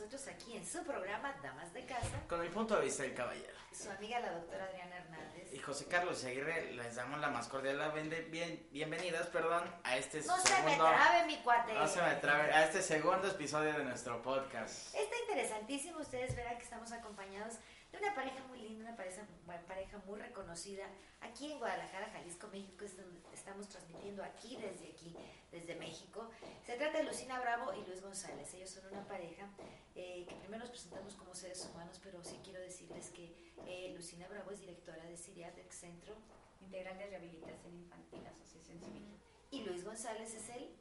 Nosotros 0.00 0.28
aquí 0.28 0.56
en 0.56 0.64
su 0.66 0.82
programa 0.82 1.34
Damas 1.42 1.74
de 1.74 1.84
Casa. 1.84 2.22
Con 2.26 2.40
el 2.40 2.48
punto 2.48 2.74
de 2.76 2.86
vista 2.86 3.02
del 3.02 3.12
caballero. 3.12 3.52
Su 3.70 3.90
amiga 3.90 4.18
la 4.18 4.32
doctora 4.32 4.64
Adriana 4.64 4.96
Hernández. 4.96 5.52
Y 5.52 5.58
José 5.58 5.88
Carlos 5.88 6.24
Aguirre, 6.24 6.72
les 6.72 6.94
damos 6.94 7.20
la 7.20 7.28
más 7.28 7.48
cordial 7.48 7.76
la 7.76 7.90
bien, 7.90 8.66
bienvenidas 8.72 9.26
perdón, 9.26 9.62
a 9.84 9.98
este 9.98 10.22
No 10.22 10.38
se 10.38 10.48
me 10.48 10.70
segundo... 10.70 10.88
trabe 10.88 11.26
mi 11.26 11.36
cuate. 11.42 11.74
no 11.74 11.86
se 11.86 12.00
me 12.00 12.14
trabe, 12.14 12.50
a 12.50 12.64
este 12.64 12.80
segundo 12.80 13.28
episodio 13.28 13.74
de 13.74 13.84
nuestro 13.84 14.22
podcast. 14.22 14.94
Está 14.94 15.16
interesantísimo, 15.28 16.00
ustedes 16.00 16.34
verán 16.34 16.56
que 16.56 16.64
estamos 16.64 16.90
acompañados 16.92 17.56
de 17.92 17.98
una 17.98 18.14
pareja 18.14 18.42
muy 18.48 18.58
linda, 18.58 18.88
una 18.88 18.96
pareja, 18.96 19.20
una 19.46 19.60
pareja 19.66 19.98
muy 20.06 20.18
reconocida 20.18 20.86
aquí 21.20 21.52
en 21.52 21.58
Guadalajara, 21.58 22.08
Jalisco, 22.10 22.48
México, 22.48 22.86
es 22.86 22.96
donde 22.96 23.20
estamos 23.40 23.68
transmitiendo 23.68 24.22
aquí, 24.22 24.56
desde 24.56 24.88
aquí, 24.92 25.14
desde 25.50 25.74
México. 25.76 26.30
Se 26.64 26.76
trata 26.76 26.98
de 26.98 27.04
Lucina 27.04 27.40
Bravo 27.40 27.72
y 27.74 27.84
Luis 27.86 28.02
González. 28.02 28.52
Ellos 28.54 28.68
son 28.70 28.86
una 28.92 29.06
pareja 29.08 29.48
eh, 29.94 30.26
que 30.28 30.34
primero 30.36 30.58
nos 30.60 30.70
presentamos 30.70 31.14
como 31.14 31.34
seres 31.34 31.64
humanos, 31.70 31.98
pero 32.02 32.22
sí 32.22 32.38
quiero 32.44 32.60
decirles 32.60 33.08
que 33.10 33.34
eh, 33.66 33.92
Lucina 33.96 34.28
Bravo 34.28 34.50
es 34.50 34.60
directora 34.60 35.04
de 35.04 35.16
Siriatric 35.16 35.70
Centro 35.72 36.14
Integral 36.60 36.98
de 36.98 37.06
Rehabilitación 37.06 37.74
Infantil, 37.74 38.26
Asociación 38.26 38.78
Civil. 38.80 39.08
y 39.50 39.62
Luis 39.62 39.84
González 39.84 40.34
es 40.34 40.48
él. 40.50 40.76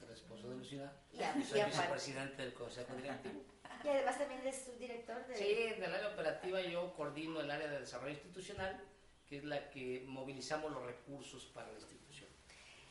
El 0.00 0.10
esposo 0.10 0.48
de 0.48 0.56
Lucina. 0.56 0.92
Y, 1.12 1.22
a- 1.22 1.34
Soy 1.44 1.60
y 1.60 1.64
vicepresidente 1.64 2.42
del 2.42 2.54
Consejo 2.54 2.94
Directivo. 2.94 3.42
y 3.84 3.88
además 3.88 4.16
también 4.18 4.46
es 4.46 4.62
subdirector 4.64 5.26
de... 5.26 5.36
Sí, 5.36 5.52
en 5.76 5.82
el 5.84 5.94
área 5.94 6.08
operativa 6.08 6.62
yo 6.62 6.94
coordino 6.94 7.40
el 7.42 7.50
área 7.50 7.68
de 7.68 7.80
desarrollo 7.80 8.14
institucional, 8.14 8.82
que 9.26 9.36
es 9.36 9.44
la 9.44 9.68
que 9.68 10.04
movilizamos 10.06 10.72
los 10.72 10.82
recursos 10.86 11.44
para 11.46 11.66
la 11.66 11.74
institución. 11.74 11.97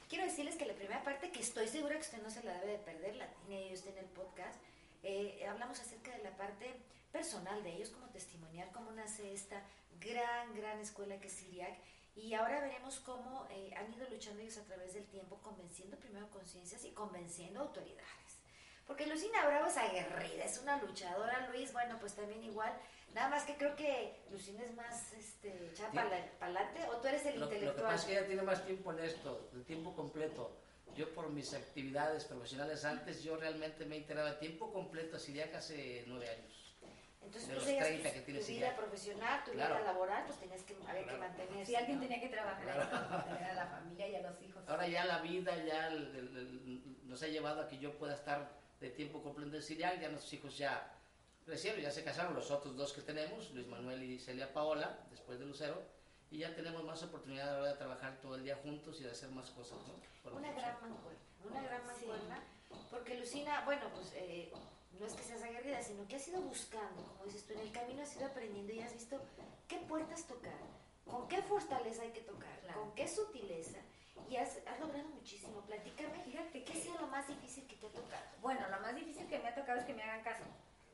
Quiero 0.08 0.24
decirles 0.24 0.56
que 0.56 0.66
la 0.66 0.74
primera 0.74 1.04
parte, 1.04 1.32
que 1.32 1.42
estoy 1.42 1.68
segura 1.68 1.96
que 1.96 2.02
usted 2.02 2.22
no 2.24 2.30
se 2.30 2.42
la 2.42 2.54
debe 2.60 2.74
de 2.74 2.78
perder, 2.80 3.16
la 3.18 3.28
tiene 3.46 3.74
usted 3.74 3.92
en 3.92 3.98
el 3.98 4.06
podcast, 4.06 4.58
eh, 5.04 5.46
hablamos 5.50 5.82
acerca 5.82 6.16
de 6.16 6.24
la 6.24 6.36
parte 6.38 6.74
personal 7.12 7.62
de 7.62 7.74
ellos, 7.74 7.90
como 7.90 8.08
testimonial, 8.08 8.70
cómo 8.72 8.92
nace 8.92 9.34
esta 9.34 9.62
gran, 10.00 10.56
gran 10.56 10.80
escuela 10.80 11.20
que 11.20 11.28
es 11.28 11.34
Siriac. 11.34 11.78
Y 12.16 12.34
ahora 12.34 12.62
veremos 12.62 13.02
cómo 13.02 13.48
eh, 13.52 13.74
han 13.76 13.94
ido 13.94 14.10
luchando 14.10 14.42
ellos 14.42 14.58
a 14.58 14.64
través 14.64 14.94
del 14.94 15.06
tiempo, 15.08 15.42
convenciendo 15.44 15.98
primero 15.98 16.30
conciencias 16.30 16.86
y 16.86 16.92
convenciendo 16.92 17.60
autoridades. 17.60 18.27
Porque 18.88 19.06
Lucina 19.06 19.46
Bravo 19.46 19.68
es 19.68 19.78
aguerrida, 19.78 20.46
es 20.46 20.60
una 20.60 20.78
luchadora, 20.82 21.48
Luis, 21.52 21.74
bueno, 21.74 21.98
pues 22.00 22.14
también 22.16 22.42
igual. 22.44 22.72
Nada 23.14 23.30
más 23.30 23.44
que 23.44 23.56
creo 23.58 23.76
que 23.76 24.16
Lucina 24.32 24.64
es 24.64 24.74
más 24.76 25.12
este, 25.14 25.50
echada 25.72 25.90
Sí. 25.92 25.96
para 25.98 26.18
adelante, 26.42 26.86
o 26.90 26.98
tú 26.98 27.08
eres 27.08 27.26
el 27.26 27.36
Lo, 27.40 27.42
lo 27.46 27.50
que 27.50 27.56
intelectual. 27.56 27.86
pasa 27.92 27.98
es 28.02 28.06
que 28.06 28.18
ella 28.18 28.28
tiene 28.28 28.42
más 28.44 28.66
tiempo 28.66 28.92
en 28.94 29.00
esto, 29.00 29.50
el 29.54 29.66
tiempo 29.66 29.94
completo. 29.96 30.56
Yo 30.96 31.14
por 31.14 31.30
mis 31.30 31.54
actividades 31.54 32.26
profesionales 32.26 32.86
antes, 32.86 33.24
yo 33.24 33.36
realmente 33.38 33.86
me 33.86 33.96
he 33.96 34.00
integrado 34.00 34.30
a 34.30 34.40
tiempo 34.40 34.72
completo 34.72 35.18
a 35.18 35.20
Siriac 35.20 35.54
hace 35.56 36.04
nueve 36.08 36.30
años. 36.30 36.76
Entonces, 37.22 37.48
de 37.50 37.54
tú 37.56 37.60
los 37.60 37.66
veías 37.68 37.86
30 37.88 38.10
que 38.12 38.16
que 38.20 38.22
tienes 38.26 38.46
tu 38.46 38.52
vida 38.54 38.70
ya. 38.70 38.76
profesional, 38.78 39.44
tu 39.44 39.52
Claro. 39.52 39.76
vida 39.76 39.84
laboral, 39.86 40.24
pues 40.26 40.40
tenías 40.40 40.64
que, 40.64 40.74
había 40.76 40.94
que 41.02 41.04
Claro. 41.04 41.20
mantenerse. 41.20 41.66
Si 41.66 41.76
alguien 41.76 41.98
¿no? 41.98 42.04
tenía 42.04 42.22
que 42.22 42.30
trabajar, 42.30 42.64
Claro. 42.64 42.90
que 42.90 43.14
mantener 43.16 43.44
a 43.44 43.54
la 43.54 43.66
familia 43.68 44.08
y 44.08 44.16
a 44.16 44.22
los 44.22 44.42
hijos. 44.42 44.64
Ahora 44.70 44.88
ya 44.88 45.04
la 45.06 45.20
vida 45.20 45.56
ya 45.66 45.88
el- 45.88 46.16
el- 46.16 46.38
el- 46.38 47.08
nos 47.10 47.22
ha 47.22 47.28
llevado 47.28 47.62
a 47.62 47.68
que 47.68 47.80
yo 47.80 47.98
pueda 47.98 48.14
estar 48.14 48.50
de 48.80 48.90
tiempo 48.90 49.22
completo 49.24 49.56
en 49.56 49.62
Siriac, 49.64 50.00
ya 50.00 50.10
nuestros 50.10 50.34
hijos 50.34 50.58
ya 50.58 50.94
crecieron, 51.46 51.82
ya 51.82 51.92
se 51.92 52.04
casaron, 52.04 52.34
los 52.36 52.52
otros 52.52 52.76
dos 52.76 52.94
que 52.94 53.02
tenemos, 53.02 53.52
Luis 53.52 53.68
Manuel 53.68 54.04
y 54.04 54.20
Celia 54.20 54.54
Paola, 54.54 55.00
después 55.10 55.40
de 55.40 55.46
Lucero, 55.46 55.82
y 56.30 56.40
ya 56.40 56.54
tenemos 56.56 56.84
más 56.84 57.02
oportunidad 57.04 57.56
ahora 57.56 57.72
de 57.72 57.78
trabajar 57.78 58.20
todo 58.22 58.36
el 58.36 58.44
día 58.44 58.58
juntos 58.62 59.00
y 59.00 59.04
de 59.04 59.12
hacer 59.12 59.30
más 59.30 59.50
cosas, 59.52 59.78
Una 60.26 60.52
gran 60.52 60.76
mancuerna, 60.82 61.20
una 61.50 61.62
gran 61.64 61.82
Sí. 61.82 62.06
mancuerna, 62.06 62.44
porque 62.92 63.18
Lucina, 63.18 63.64
bueno, 63.66 63.84
pues 63.96 64.12
eh, 64.16 64.52
no 65.00 65.06
es 65.06 65.14
que 65.14 65.24
seas 65.24 65.42
aguerrida, 65.42 65.82
sino 65.82 66.06
que 66.08 66.18
has 66.18 66.28
ido 66.28 66.42
buscando, 66.42 67.02
como 67.14 67.26
dices 67.26 67.46
tú, 67.48 67.54
en 67.54 67.60
el 67.62 67.72
camino 67.72 68.04
has 68.04 68.16
ido 68.16 68.26
aprendiendo 68.26 68.74
y 68.74 68.82
has 68.82 68.94
visto 68.94 69.22
qué 69.70 69.78
puertas 69.88 70.28
tocar, 70.28 70.60
con 71.06 71.28
qué 71.30 71.42
fortaleza 71.44 72.02
hay 72.02 72.12
que 72.12 72.22
tocar, 72.22 72.60
Claro. 72.60 72.82
con 72.82 72.92
qué 72.96 73.08
sutileza, 73.08 73.80
y 74.30 74.38
has, 74.38 74.58
has 74.68 74.80
logrado 74.80 75.08
muchísimo. 75.10 75.62
Platícame, 75.62 76.24
Fíjate 76.24 76.64
¿qué 76.64 76.72
ha 76.72 76.76
que, 76.76 76.82
sido 76.82 77.00
lo 77.00 77.08
más 77.08 77.28
difícil 77.28 77.68
que 77.68 77.76
te 77.76 77.88
ha 77.88 77.92
tocado? 77.92 78.24
bueno, 78.42 78.68
lo 78.70 78.80
más 78.80 78.96
difícil 78.96 79.28
que 79.28 79.40
me 79.40 79.48
ha 79.50 79.56
tocado 79.56 79.80
es 79.80 79.86
que 79.86 79.94
me 79.94 80.04
hagan 80.04 80.24
caso. 80.24 80.44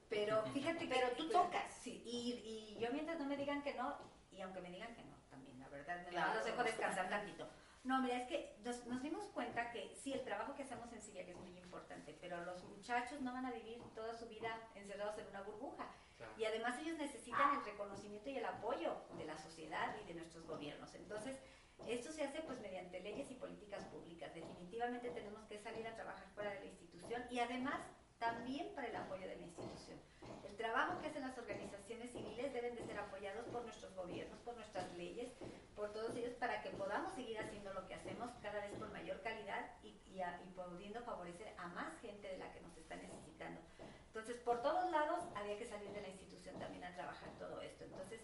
Pero 0.09 0.43
fíjate 0.53 0.87
que... 0.87 0.93
Pero 0.93 1.09
tú 1.11 1.23
pues, 1.23 1.31
tocas. 1.31 1.73
Sí, 1.81 2.03
y, 2.05 2.75
y 2.77 2.79
yo 2.79 2.91
mientras 2.91 3.17
no 3.19 3.25
me 3.25 3.35
digan 3.37 3.63
que 3.63 3.73
no, 3.73 3.97
y 4.31 4.41
aunque 4.41 4.61
me 4.61 4.69
digan 4.69 4.93
que 4.95 5.03
no, 5.03 5.15
también, 5.29 5.59
la 5.59 5.69
verdad, 5.69 6.03
me 6.03 6.09
Claro. 6.09 6.35
los 6.35 6.45
dejo 6.45 6.63
descansar 6.63 7.09
tantito. 7.09 7.49
No, 7.83 8.01
mira, 8.01 8.17
es 8.17 8.27
que 8.27 8.55
nos, 8.63 8.85
nos 8.85 9.01
dimos 9.01 9.25
cuenta 9.33 9.71
que 9.71 9.93
sí, 9.95 10.13
el 10.13 10.23
trabajo 10.23 10.55
que 10.55 10.63
hacemos 10.63 10.91
en 10.93 11.01
que 11.01 11.31
es 11.31 11.37
muy 11.37 11.57
importante, 11.59 12.15
pero 12.21 12.43
los 12.45 12.63
muchachos 12.63 13.19
no 13.21 13.33
van 13.33 13.45
a 13.45 13.51
vivir 13.51 13.81
toda 13.93 14.13
su 14.13 14.27
vida 14.27 14.57
encerrados 14.75 15.17
en 15.17 15.27
una 15.27 15.41
burbuja. 15.41 15.87
Claro. 16.17 16.31
Y 16.37 16.45
además 16.45 16.77
ellos 16.79 16.97
necesitan 16.97 17.57
el 17.57 17.65
reconocimiento 17.65 18.29
y 18.29 18.37
el 18.37 18.45
apoyo 18.45 18.95
de 19.17 19.25
la 19.25 19.37
sociedad 19.37 19.95
y 20.01 20.05
de 20.05 20.13
nuestros 20.13 20.45
gobiernos. 20.45 20.93
Entonces, 20.95 21.37
esto 21.87 22.11
se 22.11 22.23
hace 22.23 22.41
pues 22.41 22.59
mediante 22.61 22.99
leyes 23.01 23.29
y 23.31 23.35
políticas 23.35 23.83
públicas. 23.85 24.33
Definitivamente 24.33 25.09
tenemos 25.11 25.43
que 25.45 25.59
salir 25.59 25.87
a 25.87 25.95
trabajar 25.95 26.27
fuera 26.35 26.51
de 26.51 26.59
la 26.59 26.65
institución 26.65 27.23
y 27.29 27.39
además 27.39 27.79
también 28.19 28.73
para 28.73 28.87
el 28.87 28.95
apoyo 28.95 29.27
de 29.27 29.35
la 29.35 29.41
institución. 29.41 29.99
El 30.45 30.55
trabajo 30.55 30.99
que 31.01 31.07
hacen 31.07 31.23
las 31.23 31.37
organizaciones 31.37 32.11
civiles 32.11 32.53
deben 32.53 32.75
de 32.75 32.83
ser 32.85 32.97
apoyados 32.97 33.45
por 33.47 33.63
nuestros 33.63 33.93
gobiernos, 33.95 34.39
por 34.39 34.55
nuestras 34.55 34.93
leyes, 34.93 35.29
por 35.75 35.91
todos 35.91 36.15
ellos 36.15 36.33
para 36.35 36.61
que 36.61 36.69
podamos 36.69 37.11
seguir 37.13 37.37
haciendo 37.39 37.73
lo 37.73 37.85
que 37.85 37.95
hacemos 37.95 38.31
cada 38.41 38.61
vez 38.61 38.71
con 38.79 38.91
mayor 38.93 39.21
calidad 39.21 39.65
y, 39.81 39.97
y 40.07 40.21
a- 40.21 40.39
y 40.41 40.47
pudiendo 40.51 41.01
favorecer 41.01 41.53
a 41.57 41.67
más 41.67 41.99
gente 41.99 42.27
de 42.29 42.37
la 42.37 42.51
que 42.53 42.61
nos 42.61 42.77
está 42.77 42.95
necesitando. 42.95 43.59
Entonces, 44.07 44.37
por 44.37 44.61
todos 44.61 44.89
lados 44.91 45.19
había 45.35 45.57
que 45.57 45.65
salir 45.65 45.89
de 45.91 46.01
la 46.01 46.07
institución 46.09 46.57
también 46.59 46.83
a 46.85 46.93
trabajar 46.93 47.29
todo 47.37 47.59
esto. 47.61 47.83
Entonces, 47.83 48.21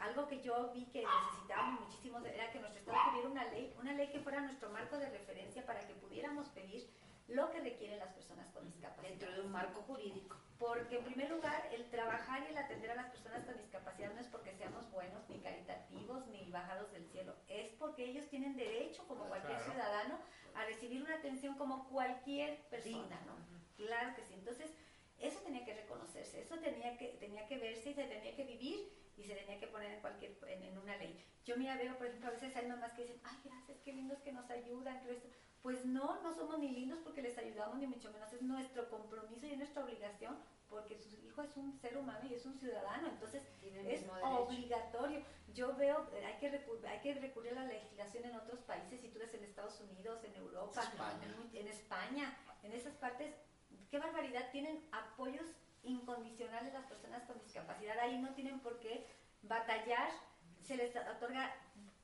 algo 0.00 0.26
que 0.28 0.40
yo 0.42 0.70
vi 0.72 0.86
que 0.86 1.04
necesitábamos 1.04 1.80
muchísimo 1.82 2.18
era 2.24 2.50
que 2.50 2.58
nuestro 2.60 2.80
Estado 2.80 3.10
tuviera 3.10 3.28
una 3.28 3.44
ley, 3.44 3.74
una 3.78 3.92
ley 3.92 4.08
que 4.08 4.20
fuera 4.20 4.40
nuestro 4.40 4.70
marco 4.70 4.98
de 4.98 5.08
referencia 5.10 5.64
para 5.66 5.80
que 5.86 5.94
pudiéramos 5.94 6.48
pedir 6.48 6.88
lo 7.28 7.50
que 7.50 7.60
requieren 7.60 7.98
las 7.98 8.12
personas 8.12 8.48
con 8.50 8.66
discapacidad. 8.66 9.08
Dentro 9.08 9.32
de 9.32 9.40
un 9.42 9.52
marco 9.52 9.82
jurídico. 9.82 10.36
Porque 10.58 10.98
en 10.98 11.04
primer 11.04 11.30
lugar, 11.30 11.68
el 11.72 11.88
trabajar 11.88 12.42
y 12.42 12.46
el 12.50 12.58
atender 12.58 12.90
a 12.90 12.96
las 12.96 13.10
personas 13.10 13.44
con 13.44 13.56
discapacidad 13.56 14.12
no 14.12 14.20
es 14.20 14.26
porque 14.26 14.52
seamos 14.54 14.90
buenos, 14.90 15.28
ni 15.28 15.38
caritativos, 15.38 16.26
ni 16.26 16.50
bajados 16.50 16.90
del 16.92 17.06
cielo. 17.06 17.34
Es 17.48 17.70
porque 17.78 18.04
ellos 18.04 18.26
tienen 18.28 18.56
derecho, 18.56 19.06
como 19.06 19.24
cualquier 19.26 19.58
Claro. 19.58 19.72
ciudadano, 19.72 20.18
a 20.54 20.64
recibir 20.64 21.02
una 21.02 21.14
atención 21.14 21.56
como 21.56 21.88
cualquier 21.88 22.58
persona, 22.68 23.20
¿no? 23.26 23.36
Claro 23.76 24.14
que 24.16 24.22
sí. 24.24 24.34
Entonces, 24.34 24.70
eso 25.18 25.38
tenía 25.40 25.64
que 25.64 25.74
reconocerse, 25.74 26.42
eso 26.42 26.58
tenía 26.58 26.98
que, 26.98 27.08
tenía 27.20 27.46
que 27.46 27.58
verse 27.58 27.90
y 27.90 27.94
se 27.94 28.04
tenía 28.04 28.34
que 28.34 28.44
vivir 28.44 28.92
y 29.20 29.24
se 29.26 29.34
tenía 29.34 29.60
que 29.60 29.66
poner 29.66 29.90
en 29.92 30.00
cualquier 30.00 30.36
en, 30.48 30.62
en 30.64 30.78
una 30.78 30.96
ley. 30.96 31.22
Yo 31.44 31.56
mira, 31.56 31.76
veo, 31.76 31.96
por 31.98 32.06
ejemplo, 32.06 32.28
a 32.28 32.32
veces 32.32 32.54
hay 32.56 32.66
mamás 32.66 32.92
que 32.94 33.02
dicen, 33.02 33.20
ay, 33.24 33.38
gracias, 33.44 33.78
qué 33.84 33.92
lindos 33.92 34.18
que 34.20 34.32
nos 34.32 34.48
ayudan, 34.50 35.00
que 35.02 35.12
esto". 35.12 35.28
Pues 35.62 35.84
no, 35.84 36.22
no 36.22 36.32
somos 36.32 36.58
ni 36.58 36.70
lindos 36.72 37.00
porque 37.04 37.20
les 37.20 37.36
ayudamos, 37.36 37.78
ni 37.78 37.86
mucho 37.86 38.10
menos. 38.10 38.32
Es 38.32 38.40
nuestro 38.40 38.88
compromiso 38.88 39.46
y 39.46 39.50
es 39.52 39.58
nuestra 39.58 39.82
obligación 39.84 40.38
porque 40.70 40.96
su 40.96 41.14
hijo 41.22 41.42
es 41.42 41.54
un 41.56 41.72
ser 41.80 41.98
humano 41.98 42.26
y 42.26 42.32
es 42.34 42.46
un 42.46 42.54
ciudadano. 42.54 43.08
Entonces, 43.08 43.42
es 43.86 44.00
obligatorio. 44.46 45.22
Yo 45.48 45.74
veo, 45.76 46.08
hay 46.24 46.36
que, 46.38 46.50
recur- 46.50 46.82
hay 46.86 47.00
que 47.00 47.12
recurrir 47.14 47.52
a 47.52 47.64
la 47.64 47.66
legislación 47.66 48.24
en 48.24 48.36
otros 48.36 48.60
países, 48.60 49.00
si 49.00 49.08
tú 49.08 49.18
ves 49.18 49.34
en 49.34 49.44
Estados 49.44 49.78
Unidos, 49.80 50.24
en 50.24 50.34
Europa, 50.36 50.82
España. 50.82 51.26
en 51.52 51.60
en 51.60 51.68
España, 51.68 52.38
en 52.62 52.72
esas 52.72 52.94
partes, 52.94 53.34
qué 53.90 53.98
barbaridad, 53.98 54.50
tienen 54.52 54.82
apoyos 54.92 55.46
incondicionales 55.82 56.72
las 56.72 56.84
personas 56.86 57.22
con 57.24 57.38
discapacidad. 57.40 57.98
Ahí 57.98 58.18
no 58.18 58.34
tienen 58.34 58.60
por 58.60 58.78
qué 58.80 59.06
batallar, 59.42 60.10
se 60.62 60.76
les 60.76 60.94
otorga 60.96 61.54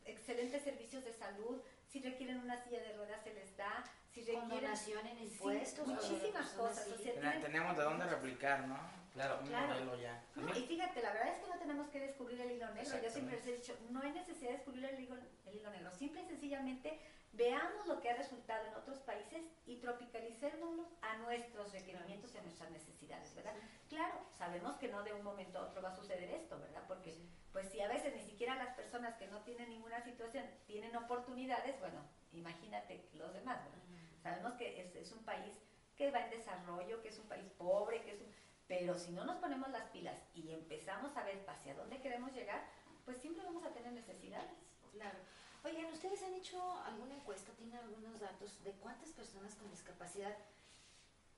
excelentes 0.05 0.63
servicios 0.63 1.05
de 1.05 1.13
salud, 1.13 1.61
si 1.87 2.01
requieren 2.01 2.39
una 2.39 2.57
silla 2.63 2.81
de 2.81 2.93
ruedas 2.97 3.23
se 3.23 3.35
les 3.35 3.57
da, 3.57 3.85
si 4.13 4.21
requieren 4.21 4.49
donación 4.49 5.07
en 5.07 5.19
impuestos. 5.19 5.87
de 5.87 5.95
muchísimas 5.95 6.49
cosas, 6.51 6.79
o 6.89 6.97
cívicas. 6.97 7.03
sea, 7.03 7.13
Ten- 7.15 7.23
tienen- 7.23 7.43
Tenemos 7.43 7.77
de 7.77 7.83
dónde 7.83 8.07
replicar, 8.07 8.67
¿no? 8.67 8.79
Claro. 9.15 9.39
Un 9.41 9.47
Claro. 9.49 9.69
modelo 9.69 9.97
ya. 9.97 10.23
No, 10.35 10.55
y 10.57 10.63
fíjate, 10.67 11.01
la 11.03 11.13
verdad 11.13 11.29
es 11.35 11.39
que 11.43 11.49
no 11.49 11.59
tenemos 11.59 11.89
que 11.89 12.01
descubrir 12.01 12.39
el 12.41 12.51
hilo 12.53 12.69
negro. 12.75 13.03
Yo 13.03 13.11
siempre 13.11 13.37
les 13.37 13.47
he 13.47 13.53
dicho, 13.57 13.77
no 13.91 14.03
hay 14.03 14.13
necesidad 14.13 14.51
de 14.51 14.57
descubrir 14.59 14.85
el 14.85 15.01
hilo, 15.01 15.17
el 15.47 15.55
hilo 15.57 15.71
negro. 15.71 15.91
Simple 15.93 16.23
y 16.23 16.27
sencillamente 16.27 17.01
veamos 17.37 17.87
lo 17.87 18.01
que 18.01 18.11
ha 18.11 18.17
resultado 18.17 18.67
en 18.67 18.75
otros 18.75 18.99
países 19.01 19.43
y 19.67 19.77
tropicalicémoslo 19.77 20.89
a 21.03 21.17
nuestros 21.19 21.73
requerimientos 21.73 22.35
y 22.35 22.39
a 22.39 22.43
nuestras 22.43 22.71
necesidades, 22.71 23.35
¿verdad? 23.35 23.55
Claro, 23.89 24.15
sabemos 24.33 24.77
que 24.77 24.89
no 24.89 25.03
de 25.03 25.13
un 25.13 25.23
momento 25.23 25.59
a 25.59 25.67
otro 25.67 25.83
va 25.83 25.91
a 25.91 25.97
suceder 25.97 26.31
esto, 26.31 26.59
¿verdad? 26.59 26.83
Porque, 26.89 27.15
pues 27.53 27.69
si 27.71 27.81
a 27.81 27.89
veces 27.89 28.15
ni 28.15 28.23
siquiera 28.23 28.57
las 28.57 28.75
personas 28.75 29.17
que 29.17 29.29
no 29.29 29.43
tienen 29.43 29.69
ninguna 29.69 30.01
situación 30.01 30.45
tienen 30.67 30.97
oportunidades, 30.97 31.79
bueno, 31.81 32.01
imagínate 32.33 33.09
los 33.15 33.33
demás, 33.33 33.63
¿verdad? 33.65 33.83
Sabemos 34.23 34.55
que 34.55 34.81
es, 34.81 34.95
es 34.97 35.13
un 35.13 35.25
país 35.25 35.55
que 35.97 36.11
va 36.11 36.25
en 36.25 36.31
desarrollo, 36.31 37.03
que 37.03 37.09
es 37.09 37.19
un 37.19 37.29
país 37.29 37.49
pobre, 37.59 38.03
que 38.03 38.13
es 38.13 38.21
un... 38.21 38.27
Pero 38.67 38.99
si 38.99 39.13
no 39.13 39.25
nos 39.25 39.37
ponemos 39.37 39.69
las 39.71 39.85
pilas 39.91 40.17
y 40.35 40.51
empezamos 40.53 41.17
a 41.17 41.23
ver 41.23 41.45
hacia 41.49 41.75
dónde 41.75 42.01
queremos 42.01 42.33
llegar, 42.33 42.65
pues 43.05 43.19
siempre 43.19 43.45
vamos 43.45 43.65
a 43.65 43.73
tener 43.73 43.93
necesidades. 43.93 44.51
Claro. 44.93 45.19
Oigan, 45.67 45.93
¿ustedes 45.93 46.23
han 46.23 46.33
hecho 46.35 46.63
alguna 46.85 47.17
encuesta, 47.17 47.51
tienen 47.55 47.77
algunos 47.79 48.21
datos 48.21 48.63
de 48.63 48.71
cuántas 48.75 49.11
personas 49.11 49.57
con 49.57 49.69
discapacidad 49.69 50.37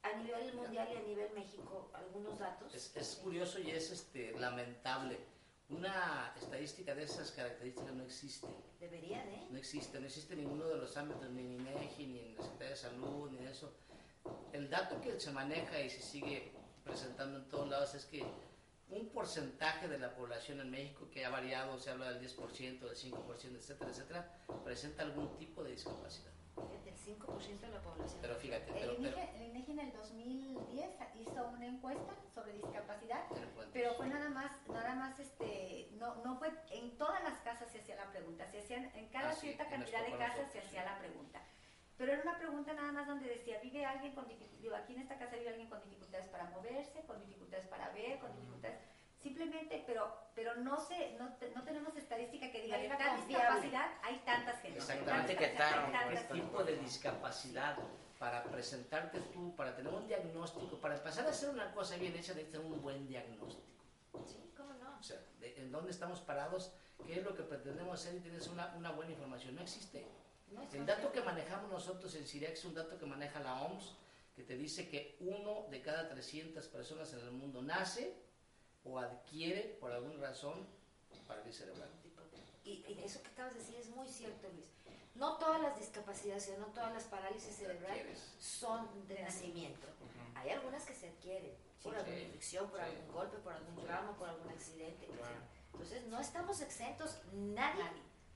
a 0.03 0.13
nivel 0.19 0.53
mundial 0.53 0.87
y 0.93 0.97
a 0.97 1.01
nivel 1.01 1.33
México, 1.33 1.91
algunos 1.95 2.39
datos? 2.39 2.75
Es, 2.75 2.95
es 2.95 3.17
curioso 3.17 3.59
y 3.59 3.71
es 3.71 3.91
este, 3.91 4.39
lamentable. 4.39 5.19
Una 5.71 6.35
estadística 6.37 6.95
de 6.95 7.05
esas 7.05 7.31
características 7.33 7.95
no 7.95 8.05
existe. 8.05 8.47
Debería 8.79 9.25
de. 9.25 9.47
No 9.51 9.57
existe, 9.57 9.99
no 9.99 10.05
existe 10.05 10.35
en 10.35 10.41
ninguno 10.41 10.67
de 10.67 10.77
los 10.77 10.95
ámbitos, 10.99 11.31
ni 11.31 11.41
en 11.41 11.53
INEGI, 11.61 12.07
ni 12.07 12.19
en 12.21 12.35
la 12.37 12.43
Secretaría 12.43 12.71
de 12.71 12.77
Salud, 12.77 13.31
ni 13.31 13.39
en 13.39 13.49
eso. 13.49 13.73
El 14.53 14.69
dato 14.69 15.01
que 15.01 15.19
se 15.19 15.31
maneja 15.31 15.81
y 15.81 15.89
se 15.89 16.03
sigue 16.03 16.53
presentando 16.85 17.39
en 17.39 17.49
todos 17.49 17.67
lados 17.67 17.95
es 17.95 18.05
que 18.05 18.23
un 18.91 19.09
porcentaje 19.11 19.89
de 19.89 19.99
la 19.99 20.15
población 20.15 20.61
en 20.61 20.71
México, 20.71 21.09
que 21.11 21.25
ha 21.25 21.31
variado, 21.31 21.79
se 21.79 21.91
habla 21.91 22.13
del 22.13 22.21
10%, 22.27 22.81
del 22.81 22.97
5%, 22.97 23.57
etcétera, 23.57 23.91
etcétera, 23.91 24.33
presenta 24.65 25.03
algún 25.03 25.37
tipo 25.37 25.63
de 25.63 25.73
discapacidad. 25.73 26.33
Fíjate, 26.57 26.91
el 26.91 26.97
5% 27.19 27.61
de 27.61 27.69
la 27.69 27.83
población. 27.83 28.19
Pero 28.21 28.35
fíjate, 28.37 28.73
pero, 28.73 28.91
El 28.93 28.99
INEGI, 28.99 29.21
el 29.37 29.43
INEGI 29.43 29.73
en 29.73 29.79
el 29.79 29.93
2010 29.93 30.91
hizo 31.21 31.49
una 31.49 31.67
encuesta 31.67 32.15
sobre 32.35 32.53
discapacidad, 32.55 33.25
pero 33.73 33.95
fue 33.95 34.09
nada 34.09 34.29
más, 34.31 34.51
nada 34.69 34.95
más, 34.97 35.21
este, 35.21 35.91
no, 35.99 36.17
no 36.25 36.37
fue, 36.39 36.51
en 36.71 36.97
todas 36.97 37.23
las 37.23 37.39
casas 37.41 37.71
se 37.71 37.79
hacía 37.81 37.97
la 37.97 38.11
pregunta, 38.11 38.51
se 38.51 38.59
hacían, 38.59 38.91
en 38.97 39.09
cada 39.09 39.31
Ah, 39.31 39.35
cierta 39.35 39.69
cantidad 39.69 40.05
de 40.05 40.17
casas 40.17 40.51
se 40.51 40.59
hacía 40.61 40.85
la 40.85 40.99
pregunta. 40.99 41.41
Pero 41.99 42.13
era 42.13 42.23
una 42.23 42.39
pregunta 42.39 42.73
nada 42.73 42.93
más 42.93 43.07
donde 43.09 43.29
decía, 43.29 43.59
¿vive 43.61 43.85
alguien 43.85 44.15
con 44.15 44.27
dificultades? 44.29 44.85
Aquí 44.85 44.95
en 44.95 45.01
esta 45.03 45.19
casa 45.19 45.37
vive 45.37 45.49
alguien 45.51 45.69
con 45.69 45.83
dificultades 45.83 46.29
para 46.29 46.45
moverse, 46.51 47.03
con 47.07 47.21
dificultades 47.21 47.67
para 47.67 47.91
ver, 47.91 48.19
con 48.21 48.35
dificultades... 48.35 48.79
Simplemente, 49.21 49.83
pero 49.85 50.15
pero 50.33 50.55
no 50.55 50.79
sé, 50.79 51.17
no, 51.19 51.29
no 51.57 51.65
tenemos 51.65 51.97
estadística 51.97 52.53
que 52.53 52.63
diga, 52.63 52.77
hay 52.77 52.83
de 52.89 52.97
tal 52.97 53.27
discapacidad 53.27 53.91
hay 54.05 54.19
tantas 54.25 54.61
gente. 54.63 54.79
Exactamente, 54.79 55.37
que 55.37 55.49
tantas 55.49 56.29
tipo 56.29 56.63
de 56.63 56.77
discapacidad 56.77 57.77
para 58.21 58.45
presentarte 58.45 59.19
tú, 59.33 59.57
para 59.57 59.75
tener 59.75 59.93
un 59.93 60.07
diagnóstico, 60.07 60.77
para 60.81 60.95
empezar 60.95 61.27
a 61.27 61.31
hacer 61.31 61.51
una 61.51 61.73
cosa 61.73 61.97
bien 61.97 62.15
hecha, 62.15 62.33
necesitas 62.33 62.61
un 62.61 62.81
buen 62.81 63.09
diagnóstico. 63.09 63.67
Sí, 64.25 64.53
¿cómo 64.57 64.73
no? 64.75 64.97
O 65.01 65.03
sea, 65.03 65.19
de- 65.41 65.57
en 65.63 65.73
dónde 65.73 65.91
estamos 65.91 66.21
parados, 66.21 66.73
qué 67.05 67.15
es 67.19 67.25
lo 67.25 67.35
que 67.35 67.43
pretendemos 67.43 68.01
hacer 68.01 68.15
y 68.15 68.21
tienes 68.21 68.47
una, 68.47 68.73
una 68.77 68.93
buena 68.93 69.11
información. 69.11 69.57
No 69.57 69.63
existe. 69.63 70.07
El 70.73 70.87
dato 70.87 71.13
que 71.13 71.21
manejamos 71.23 71.71
nosotros 71.71 72.15
en 72.15 72.27
CIREX 72.27 72.59
es 72.61 72.65
un 72.65 72.75
dato 72.75 72.99
que 72.99 73.07
maneja 73.07 73.41
la 73.41 73.63
OMS, 73.63 73.95
que 74.35 74.43
te 74.43 74.57
dice 74.57 74.89
que 74.89 75.17
uno 75.21 75.67
de 75.71 75.81
cada 75.83 76.09
300 76.09 76.67
personas 76.69 77.13
en 77.13 77.21
el 77.21 77.33
mundo 77.33 77.63
nace 77.63 78.15
o 78.85 78.99
adquiere 78.99 79.77
por 79.81 79.93
alguna 79.93 80.19
razón 80.29 80.67
parálisis 81.27 81.61
cerebral. 81.61 81.89
Y, 82.65 82.85
y 82.89 83.01
eso 83.05 83.23
que 83.23 83.29
acabas 83.29 83.55
de 83.55 83.61
decir 83.61 83.77
es 83.77 83.89
muy 83.91 84.07
cierto, 84.07 84.47
Luis. 84.53 84.67
no 85.15 85.37
todas 85.39 85.61
las 85.63 85.79
discapacidades, 85.79 86.57
no 86.59 86.67
todas 86.67 86.93
las 86.93 87.05
parálisis 87.05 87.57
cerebrales 87.57 88.35
son 88.39 89.07
de 89.09 89.23
nacimiento. 89.23 89.87
Hay 90.35 90.51
algunas 90.51 90.85
que 90.85 90.95
se 90.95 91.09
adquieren 91.09 91.53
por 91.83 91.93
Sí, 91.95 91.99
alguna 91.99 92.17
sí, 92.19 92.25
infección, 92.25 92.71
por 92.71 92.79
sí. 92.81 92.85
algún 92.87 93.13
golpe, 93.13 93.37
por 93.39 93.53
algún 93.53 93.85
trauma, 93.85 94.17
por 94.17 94.29
algún 94.29 94.49
accidente. 94.51 95.07
Claro. 95.07 95.35
Entonces, 95.73 96.07
no 96.07 96.21
estamos 96.21 96.61
exentos, 96.61 97.19
nadie, 97.33 97.85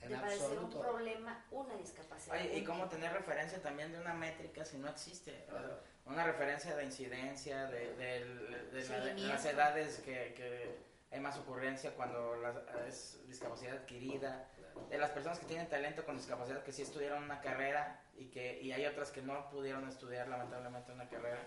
En 0.03 0.09
de 0.11 0.17
padecer 0.17 0.47
un 0.59 0.65
absoluto. 0.65 0.81
problema, 0.81 1.45
una 1.51 1.75
discapacidad. 1.77 2.37
Oye, 2.37 2.59
y 2.59 2.65
cómo 2.65 2.89
tener 2.89 3.13
referencia 3.13 3.61
también 3.63 3.93
de 3.93 3.99
una 4.01 4.15
métrica 4.15 4.65
si 4.65 4.79
no 4.79 4.89
existe. 4.89 5.45
Claro. 5.49 5.79
Una 6.07 6.25
referencia 6.25 6.75
de 6.77 6.85
incidencia, 6.85 7.67
de, 7.67 7.95
de 7.97 8.25
de 8.73 8.83
Seguimiento. 8.83 9.23
las 9.33 9.45
edades 9.45 9.99
que, 10.01 10.35
que 10.35 10.77
hay 11.13 11.21
más 11.21 11.39
ocurrencia 11.39 11.95
cuando 11.95 12.37
la- 12.37 12.87
es 12.89 13.21
discapacidad 13.29 13.77
adquirida, 13.77 14.49
de 14.91 14.99
las 14.99 15.11
personas 15.11 15.39
que 15.39 15.47
tienen 15.47 15.69
talento 15.69 16.05
con 16.05 16.17
discapacidad 16.17 16.63
que 16.65 16.73
sí 16.73 16.83
estudiaron 16.83 17.23
una 17.23 17.41
carrera 17.41 18.01
y 18.17 18.27
que 18.31 18.61
y 18.61 18.73
hay 18.73 18.87
otras 18.87 19.11
que 19.11 19.23
no 19.23 19.49
pudieron 19.51 19.87
estudiar 19.89 20.27
lamentablemente 20.29 20.91
una 20.93 21.09
carrera. 21.09 21.47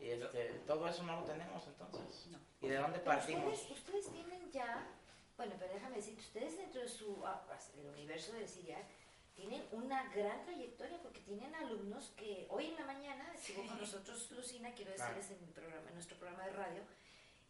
Y 0.00 0.10
este, 0.10 0.60
todo 0.66 0.88
eso 0.88 1.02
no 1.04 1.20
lo 1.20 1.24
tenemos 1.24 1.66
entonces. 1.66 2.28
¿Y 2.60 2.68
de 2.68 2.76
dónde 2.76 2.98
partimos? 2.98 3.52
Ustedes, 3.54 3.78
ustedes 3.78 4.10
tienen 4.12 4.50
ya, 4.50 4.86
bueno, 5.36 5.54
pero 5.58 5.72
déjame 5.72 5.96
decir, 5.96 6.18
ustedes 6.18 6.56
dentro 6.56 6.80
de 6.80 6.88
su, 6.88 7.24
ah, 7.26 7.42
pues, 7.46 7.74
del 7.76 7.86
universo 7.86 8.32
del 8.32 8.48
CIRIAC, 8.48 8.86
tienen 9.34 9.66
una 9.72 10.04
gran 10.14 10.44
trayectoria 10.44 10.98
porque 11.02 11.20
tienen 11.20 11.54
alumnos 11.54 12.12
que 12.16 12.46
hoy 12.50 12.66
en 12.66 12.76
la 12.76 12.84
mañana 12.84 13.32
estuvo 13.34 13.66
con 13.66 13.78
nosotros 13.78 14.30
Lucina, 14.32 14.72
quiero 14.74 14.94
Claro. 14.94 15.14
decirles 15.14 15.38
en, 15.40 15.46
mi 15.46 15.52
programa, 15.52 15.88
en 15.88 15.94
nuestro 15.94 16.16
programa 16.18 16.44
de 16.44 16.52
radio, 16.52 16.82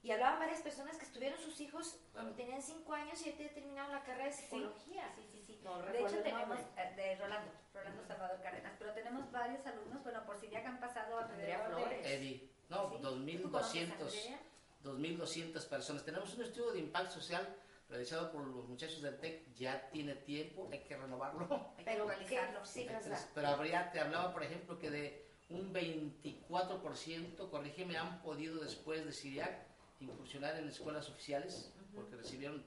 y 0.02 0.10
hablaban 0.10 0.38
varias 0.40 0.62
personas 0.62 0.96
que 0.96 1.04
estuvieron 1.04 1.38
sus 1.40 1.60
hijos 1.60 1.98
cuando 2.12 2.32
tenían 2.34 2.60
cinco 2.62 2.92
años 2.92 3.20
y 3.24 3.32
ya 3.32 3.36
terminaron 3.52 3.92
la 3.92 4.02
carrera 4.02 4.26
de 4.26 4.32
psicología. 4.32 5.12
Sí, 5.14 5.28
sí, 5.30 5.42
sí. 5.46 5.60
No 5.62 5.80
de 5.80 5.98
hecho 6.00 6.16
el 6.16 6.22
tenemos 6.24 6.58
eh, 6.76 6.92
de 6.96 7.16
Rolando, 7.16 7.52
Rolando 7.72 8.04
Salvador 8.04 8.40
Cárdenas, 8.42 8.72
pero 8.78 8.92
tenemos 8.94 9.30
varios 9.30 9.64
alumnos, 9.64 10.02
bueno, 10.02 10.24
por 10.26 10.36
si 10.40 10.48
ya 10.48 10.60
que 10.60 10.66
han 10.68 10.80
pasado 10.80 11.18
Andrea 11.18 11.64
alrededor 11.66 11.90
de... 11.90 11.96
Flores. 11.96 12.06
Eddie, 12.06 12.50
no, 12.68 12.90
Sí. 12.90 12.96
¿Tú 13.38 13.50
conoces 13.50 13.90
a 13.90 13.94
2200, 13.94 14.16
Andrea? 14.16 14.40
2200 14.82 15.66
personas. 15.66 16.04
Tenemos 16.04 16.34
un 16.34 16.42
estudio 16.42 16.72
de 16.72 16.80
impacto 16.80 17.14
social 17.14 17.56
realizado 17.92 18.32
por 18.32 18.44
los 18.46 18.66
muchachos 18.66 19.02
del 19.02 19.18
TEC, 19.18 19.54
ya 19.54 19.88
tiene 19.90 20.14
tiempo, 20.14 20.68
hay 20.72 20.80
que 20.80 20.96
renovarlo. 20.96 21.46
Hay 21.78 21.84
Pero 21.84 22.06
¿qué 22.06 22.12
actualizarlo. 22.38 22.66
cifras 22.66 23.02
da? 23.04 23.08
Entonces, 23.10 23.28
pero 23.34 23.48
habría, 23.48 23.92
te 23.92 24.00
hablaba, 24.00 24.32
por 24.32 24.42
ejemplo, 24.42 24.78
que 24.78 24.90
de 24.90 25.24
un 25.50 25.72
24%, 25.74 27.50
corrígeme, 27.50 27.96
han 27.98 28.22
podido 28.22 28.56
después 28.62 29.04
de 29.04 29.12
CIRIAC 29.12 29.66
incursionar 30.00 30.56
en 30.56 30.68
escuelas 30.68 31.08
oficiales, 31.10 31.70
porque 31.94 32.16
recibieron 32.16 32.64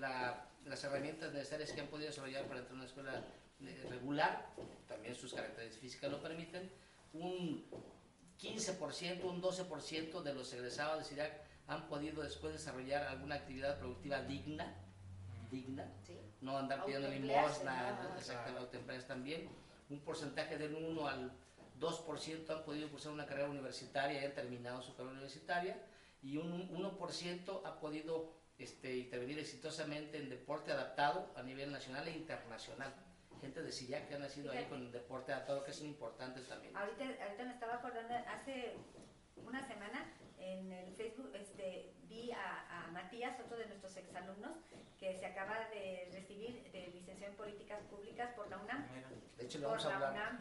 la- 0.00 0.48
las 0.64 0.82
herramientas 0.84 1.32
necesarias 1.32 1.72
que 1.72 1.80
han 1.80 1.86
podido 1.86 2.08
desarrollar 2.08 2.44
para 2.46 2.58
entrar 2.60 2.74
a 2.74 2.76
una 2.80 2.86
escuela 2.86 3.24
eh, 3.64 3.86
regular, 3.88 4.48
también 4.88 5.14
sus 5.14 5.32
características 5.34 5.80
físicas 5.80 6.10
lo 6.10 6.20
permiten, 6.20 6.68
un 7.12 7.64
15%, 8.40 9.22
un 9.22 9.40
12% 9.40 10.22
de 10.22 10.34
los 10.34 10.52
egresados 10.52 10.98
de 10.98 11.04
CIRIAC 11.04 11.32
han 11.72 11.88
podido 11.88 12.22
después 12.22 12.52
desarrollar 12.52 13.06
alguna 13.06 13.36
actividad 13.36 13.78
productiva 13.78 14.22
digna, 14.22 14.74
digna, 15.50 15.86
Sí. 16.06 16.18
no 16.40 16.56
andar 16.56 16.84
pidiendo 16.84 17.08
limosna, 17.08 17.92
¿no? 18.02 18.16
exactamente, 18.16 18.60
autoemplearse 18.60 19.06
también. 19.06 19.48
Un 19.90 20.00
porcentaje 20.00 20.56
del 20.56 20.74
1 20.74 21.06
al 21.06 21.32
2% 21.78 22.50
han 22.50 22.64
podido 22.64 22.88
cursar 22.90 23.12
una 23.12 23.26
carrera 23.26 23.50
universitaria 23.50 24.22
y 24.22 24.24
han 24.24 24.34
terminado 24.34 24.80
su 24.82 24.94
carrera 24.94 25.12
universitaria. 25.12 25.76
Y 26.22 26.36
un 26.36 26.68
1% 26.70 27.62
ha 27.64 27.80
podido 27.80 28.32
este, 28.58 28.96
intervenir 28.96 29.38
exitosamente 29.40 30.18
en 30.18 30.30
deporte 30.30 30.70
adaptado 30.72 31.32
a 31.36 31.42
nivel 31.42 31.72
nacional 31.72 32.06
e 32.06 32.12
internacional. 32.12 32.94
Gente 33.40 33.60
de 33.60 33.72
Siria 33.72 34.06
que 34.06 34.14
ha 34.14 34.18
nacido 34.18 34.52
ahí 34.52 34.64
con 34.66 34.80
el 34.82 34.92
deporte 34.92 35.32
adaptado, 35.32 35.64
que 35.64 35.72
es 35.72 35.82
importante 35.82 36.40
también. 36.42 36.76
Ahorita, 36.76 37.02
ahorita 37.04 37.44
me 37.44 37.52
estaba 37.52 37.74
acordando, 37.74 38.14
hace 38.14 38.76
una 39.44 39.66
semana 39.66 40.12
en 40.42 40.72
el 40.72 40.94
Facebook 40.96 41.32
este, 41.34 41.92
vi 42.08 42.32
a, 42.32 42.84
a 42.84 42.90
Matías, 42.92 43.38
otro 43.40 43.56
de 43.56 43.66
nuestros 43.66 43.96
exalumnos, 43.96 44.52
que 44.98 45.18
se 45.18 45.26
acaba 45.26 45.68
de 45.70 46.08
recibir 46.12 46.62
de 46.72 46.88
licenciado 46.88 47.32
en 47.32 47.36
Políticas 47.36 47.80
Públicas 47.90 48.30
por 48.36 48.48
la 48.50 48.58
UNAM. 48.58 48.86
De 49.36 49.44
hecho, 49.44 49.58
le 49.58 49.66
por 49.66 49.78
vamos 49.78 49.86
a 49.86 49.98
la. 49.98 50.10
UNAM. 50.10 50.38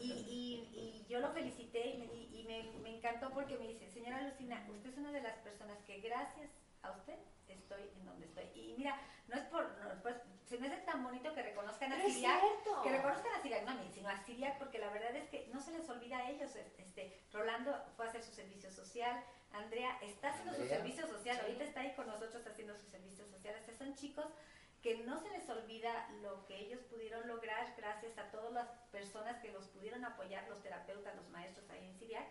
Y, 0.00 0.12
y- 0.12 0.78
y 0.78 1.06
yo 1.08 1.20
lo 1.20 1.30
felicité 1.32 1.88
y, 1.90 1.98
me, 1.98 2.06
y 2.14 2.44
me, 2.46 2.80
me 2.82 2.96
encantó 2.96 3.30
porque 3.30 3.58
me 3.58 3.68
dice, 3.68 3.88
señora 3.90 4.22
Lucina, 4.28 4.66
usted 4.70 4.90
es 4.90 4.96
una 4.98 5.12
de 5.12 5.20
las 5.22 5.36
personas 5.38 5.78
que 5.86 6.00
gracias 6.00 6.50
a 6.82 6.92
usted 6.92 7.18
estoy 7.48 7.82
en 7.98 8.04
donde 8.06 8.26
estoy. 8.26 8.44
Y 8.54 8.74
mira, 8.78 8.98
no 9.28 9.34
es 9.36 9.44
por, 9.48 9.64
no, 9.78 10.02
pues, 10.02 10.16
se 10.48 10.58
me 10.58 10.66
hace 10.68 10.78
tan 10.78 11.04
bonito 11.04 11.34
que 11.34 11.42
reconozcan 11.42 11.92
a 11.92 11.96
Pero 11.96 12.08
es 12.08 12.14
Siriac, 12.14 12.40
cierto. 12.40 12.82
que 12.82 12.90
reconozcan 12.90 13.32
a 13.34 13.42
Siriac, 13.42 13.64
no 13.64 13.70
a 13.72 13.74
mí, 13.74 13.90
sino 13.92 14.08
a 14.08 14.16
Siriac, 14.24 14.58
porque 14.58 14.78
la 14.78 14.88
verdad 14.90 15.14
es 15.16 15.28
que 15.28 15.46
no 15.52 15.60
se 15.60 15.72
les 15.72 15.88
olvida 15.90 16.18
a 16.18 16.30
ellos. 16.30 16.54
Este, 16.78 17.20
Rolando 17.32 17.74
fue 17.96 18.06
a 18.06 18.08
hacer 18.08 18.22
su 18.22 18.32
servicio 18.32 18.70
social, 18.70 19.22
Andrea 19.52 19.98
está 20.02 20.28
haciendo 20.30 20.54
su 20.54 20.66
servicio 20.66 21.06
social, 21.06 21.36
Sí. 21.36 21.42
ahorita 21.42 21.64
está 21.64 21.80
ahí 21.80 21.92
con 21.94 22.06
nosotros 22.06 22.46
haciendo 22.46 22.74
su 22.76 22.86
servicio 22.86 23.26
social. 23.26 23.54
O 23.60 23.64
sea, 23.64 23.74
son 23.74 23.94
chicos 23.94 24.26
que 24.82 24.98
no 24.98 25.18
se 25.20 25.30
les 25.30 25.48
olvida 25.50 26.08
lo 26.22 26.46
que 26.46 26.56
ellos 26.56 26.80
pudieron 26.84 27.26
lograr 27.26 27.74
gracias 27.76 28.16
a 28.16 28.30
todas 28.30 28.52
las 28.52 28.68
personas 28.92 29.38
que 29.42 29.50
los 29.50 29.66
pudieron 29.68 30.04
apoyar, 30.04 30.46
los 30.48 30.62
terapeutas, 30.62 31.14
los 31.16 31.28
maestros 31.30 31.68
ahí 31.70 31.84
en 31.86 31.94
Siriac, 31.98 32.26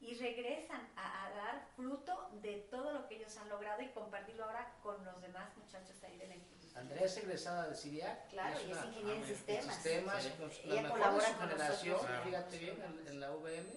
y 0.00 0.14
regresan 0.14 0.80
a, 0.96 1.26
a 1.26 1.30
dar 1.30 1.66
fruto 1.76 2.28
de 2.42 2.56
todo 2.70 2.92
lo 2.92 3.06
que 3.06 3.16
ellos 3.16 3.36
han 3.36 3.48
logrado 3.48 3.82
y 3.82 3.88
compartirlo 3.90 4.44
ahora 4.44 4.72
con 4.82 5.04
los 5.04 5.20
demás 5.22 5.56
muchachos 5.56 6.02
ahí 6.02 6.16
de 6.18 6.26
la 6.26 6.34
institución. 6.34 6.61
Andrea 6.74 7.04
es 7.04 7.16
egresada 7.18 7.68
de 7.68 7.76
Siria. 7.76 8.24
Claro, 8.30 8.58
y 8.60 8.70
es 8.70 8.76
una- 8.78 8.86
ingeniera 8.86 9.18
en 9.20 9.26
sistemas. 9.26 9.74
sistemas, 9.74 10.22
Sí. 10.24 10.30
con- 10.38 10.50
Ella 10.50 10.74
la 10.74 10.82
mejor 10.82 10.82
de 10.84 10.90
colabora 11.04 11.26
su 11.26 11.32
con 11.36 11.48
generación, 11.48 11.92
nosotros. 11.96 12.24
Fíjate 12.24 12.58
bien, 12.58 12.82
en, 12.82 13.08
en 13.08 13.20
la 13.20 13.32
UVM, 13.36 13.72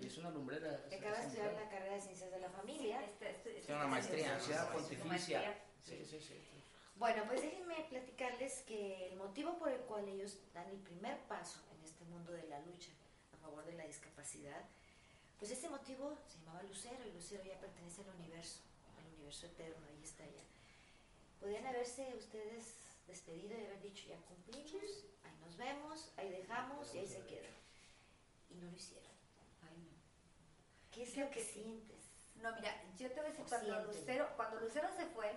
y 0.00 0.06
es 0.06 0.16
una 0.18 0.30
lumbrera. 0.30 0.84
Que 0.88 0.96
acaba 0.96 1.16
de 1.18 1.22
estudiar 1.26 1.52
la 1.52 1.68
carrera 1.68 1.94
de 1.94 2.00
Ciencias 2.00 2.30
de 2.30 2.40
la 2.40 2.50
Familia. 2.50 3.04
Este- 3.04 3.30
este- 3.30 3.50
este- 3.50 3.66
Tiene 3.66 3.80
una 3.80 3.86
maestría, 3.90 4.26
¿no? 4.26 4.32
Universidad 4.34 4.72
Pontificia. 4.72 5.06
maestría. 5.08 5.64
Sí, 5.84 6.04
sí, 6.04 6.20
sí. 6.20 6.34
Bueno, 6.96 7.24
pues 7.26 7.40
déjenme 7.40 7.86
platicarles 7.88 8.62
que 8.66 9.08
el 9.08 9.16
motivo 9.16 9.58
por 9.58 9.70
el 9.70 9.80
cual 9.82 10.06
ellos 10.08 10.36
dan 10.52 10.68
el 10.68 10.76
primer 10.78 11.18
paso 11.28 11.60
en 11.74 11.82
este 11.84 12.04
mundo 12.04 12.32
de 12.32 12.42
la 12.48 12.60
lucha 12.60 12.90
a 13.32 13.36
favor 13.38 13.64
de 13.64 13.72
la 13.72 13.86
discapacidad, 13.86 14.62
pues 15.38 15.50
ese 15.50 15.68
motivo 15.70 16.14
se 16.28 16.38
llamaba 16.40 16.62
Lucero 16.64 16.98
y 17.06 17.12
Lucero 17.12 17.42
ya 17.44 17.58
pertenece 17.58 18.02
al 18.02 18.08
universo, 18.18 18.60
al 18.98 19.06
universo 19.14 19.46
eterno, 19.46 19.86
ahí 19.88 20.02
está 20.04 20.24
ya. 20.26 20.42
Podrían 21.40 21.66
haberse 21.66 22.14
ustedes 22.14 22.74
despedido 23.06 23.58
y 23.58 23.64
haber 23.64 23.80
dicho 23.82 24.06
ya 24.08 24.16
cumplimos, 24.18 25.06
ahí 25.24 25.36
nos 25.40 25.56
vemos, 25.56 26.12
ahí 26.16 26.30
dejamos 26.30 26.94
y 26.94 26.98
ahí 26.98 27.06
se 27.06 27.24
queda. 27.26 27.48
Y 28.50 28.56
no 28.56 28.70
lo 28.70 28.76
hicieron. 28.76 29.10
Ay, 29.62 29.76
no. 29.78 29.96
¿Qué 30.92 31.02
es 31.02 31.16
lo 31.16 31.30
que 31.30 31.40
sientes? 31.40 32.10
No, 32.36 32.54
mira, 32.56 32.74
yo 32.96 33.10
te 33.10 33.14
voy 33.16 33.26
a 33.26 33.28
decir, 33.30 33.44
cuando. 33.48 33.84
Lucero, 33.84 34.28
cuando 34.36 34.60
Lucero 34.60 34.88
se 34.96 35.06
fue, 35.06 35.32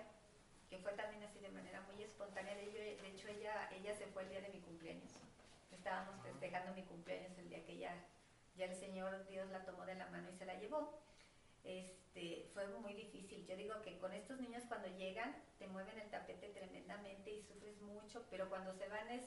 que 0.68 0.78
fue 0.78 0.92
también 0.92 1.22
así 1.24 1.38
de 1.38 1.50
manera 1.50 1.80
muy 1.82 2.02
espontánea, 2.02 2.54
de, 2.54 2.70
de 2.70 3.08
hecho 3.08 3.28
ella, 3.28 3.70
ella 3.72 3.96
se 3.96 4.06
fue 4.06 4.22
el 4.22 4.28
día 4.28 4.40
de 4.40 4.50
mi 4.50 4.60
cumpleaños. 4.60 5.10
Estábamos 5.72 6.22
festejando 6.22 6.74
mi 6.74 6.82
cumpleaños 6.84 7.36
el 7.38 7.48
día 7.48 7.64
que 7.64 7.76
ya, 7.76 7.94
ya 8.56 8.66
el 8.66 8.74
Señor 8.74 9.26
Dios 9.26 9.48
la 9.50 9.64
tomó 9.64 9.84
de 9.84 9.94
la 9.94 10.06
mano 10.06 10.30
y 10.30 10.36
se 10.36 10.46
la 10.46 10.54
llevó. 10.54 10.98
Este, 11.64 12.48
fue 12.52 12.66
muy 12.68 12.94
difícil. 12.94 13.46
Yo 13.46 13.56
digo 13.56 13.80
que 13.82 13.98
con 13.98 14.12
estos 14.12 14.38
niños 14.40 14.62
cuando 14.68 14.88
llegan 14.96 15.34
te 15.58 15.66
mueven 15.66 15.98
el 15.98 16.10
tapete 16.10 16.48
tremendamente 16.48 17.30
y 17.30 17.42
sufres 17.42 17.80
mucho, 17.80 18.24
pero 18.30 18.48
cuando 18.48 18.72
se 18.74 18.88
van 18.88 19.08
es, 19.10 19.24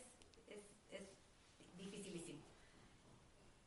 es, 0.47 1.01
dificilísimo. 1.75 2.41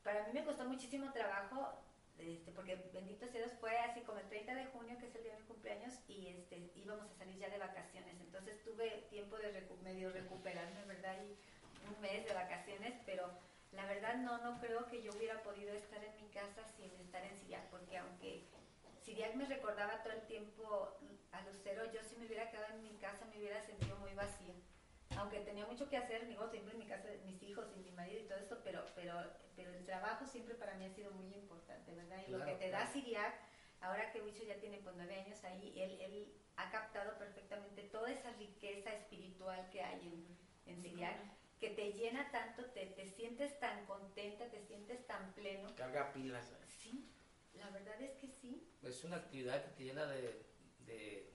Para 0.02 0.26
mí 0.26 0.32
me 0.32 0.44
costó 0.44 0.64
muchísimo 0.64 1.12
trabajo, 1.12 1.78
este, 2.18 2.50
porque 2.52 2.76
bendito 2.92 3.26
sea 3.28 3.40
Dios, 3.46 3.52
fue 3.60 3.76
así 3.78 4.00
como 4.00 4.18
el 4.18 4.28
30 4.28 4.54
de 4.54 4.66
junio, 4.66 4.98
que 4.98 5.06
es 5.06 5.14
el 5.14 5.22
día 5.22 5.34
de 5.34 5.40
mi 5.40 5.46
cumpleaños, 5.46 5.94
y 6.08 6.28
este, 6.28 6.70
íbamos 6.74 7.08
a 7.10 7.14
salir 7.14 7.38
ya 7.38 7.48
de 7.48 7.58
vacaciones. 7.58 8.18
Entonces 8.20 8.62
tuve 8.64 9.06
tiempo 9.10 9.36
de 9.36 9.52
recu- 9.52 9.78
medio 9.82 10.10
recuperarme, 10.10 10.84
¿verdad? 10.86 11.16
Y 11.22 11.36
un 11.88 12.00
mes 12.00 12.24
de 12.26 12.34
vacaciones, 12.34 12.94
pero 13.06 13.30
la 13.72 13.86
verdad 13.86 14.16
no, 14.16 14.38
no 14.38 14.58
creo 14.60 14.86
que 14.86 15.02
yo 15.02 15.12
hubiera 15.12 15.42
podido 15.42 15.72
estar 15.72 16.02
en 16.02 16.16
mi 16.16 16.28
casa 16.30 16.66
sin 16.76 16.90
estar 17.00 17.24
en 17.24 17.36
Siriac, 17.38 17.68
porque 17.70 17.96
aunque 17.98 18.44
Siriac 19.10 19.34
me 19.34 19.44
recordaba 19.46 20.00
todo 20.04 20.12
el 20.12 20.22
tiempo 20.26 20.96
a 21.32 21.40
Lucero, 21.42 21.84
yo 21.92 22.00
si 22.04 22.14
me 22.14 22.26
hubiera 22.26 22.48
quedado 22.48 22.72
en 22.74 22.82
mi 22.84 22.96
casa 22.98 23.24
me 23.24 23.38
hubiera 23.38 23.60
sentido 23.60 23.96
muy 23.96 24.14
vacía. 24.14 24.54
Aunque 25.16 25.40
tenía 25.40 25.66
mucho 25.66 25.88
que 25.88 25.96
hacer, 25.96 26.28
digo, 26.28 26.46
siempre 26.48 26.74
en 26.74 26.78
mi 26.78 26.86
casa, 26.86 27.08
mis 27.24 27.42
hijos 27.42 27.66
y 27.74 27.80
mi 27.80 27.90
marido 27.90 28.20
y 28.20 28.28
todo 28.28 28.38
esto, 28.38 28.60
pero, 28.62 28.84
pero, 28.94 29.14
pero 29.56 29.74
el 29.74 29.84
trabajo 29.84 30.24
siempre 30.26 30.54
para 30.54 30.74
mí 30.74 30.84
ha 30.84 30.90
sido 30.90 31.10
muy 31.10 31.34
importante, 31.34 31.92
¿verdad? 31.92 32.22
Y 32.24 32.30
lo 32.30 32.44
que 32.44 32.52
te 32.52 32.70
da. 32.70 32.86
Siriac, 32.86 33.34
ahora 33.80 34.12
que 34.12 34.22
Huicho 34.22 34.44
ya 34.44 34.60
tiene 34.60 34.78
pues 34.78 34.94
nueve 34.94 35.18
años 35.18 35.42
ahí, 35.42 35.74
él, 35.76 36.00
él 36.00 36.32
ha 36.54 36.70
captado 36.70 37.18
perfectamente 37.18 37.82
toda 37.82 38.12
esa 38.12 38.30
riqueza 38.34 38.94
espiritual 38.94 39.68
que 39.70 39.82
hay 39.82 40.06
en, 40.06 40.72
en 40.72 40.80
Siriac, 40.82 41.16
que 41.58 41.70
te 41.70 41.94
llena 41.94 42.30
tanto, 42.30 42.64
te, 42.66 42.86
te 42.86 43.06
sientes 43.06 43.58
tan 43.58 43.84
contenta, 43.86 44.48
te 44.48 44.62
sientes 44.62 45.04
tan 45.08 45.34
pleno. 45.34 45.74
Carga 45.74 46.12
pilas. 46.12 46.52
eh. 46.52 46.69
La 47.72 47.78
verdad 47.78 48.00
es 48.02 48.12
que 48.18 48.26
sí. 48.28 48.66
Es 48.82 49.04
una 49.04 49.16
actividad 49.16 49.62
que 49.64 49.70
te 49.70 49.84
llena 49.84 50.06
de, 50.06 50.42
de- 50.86 51.30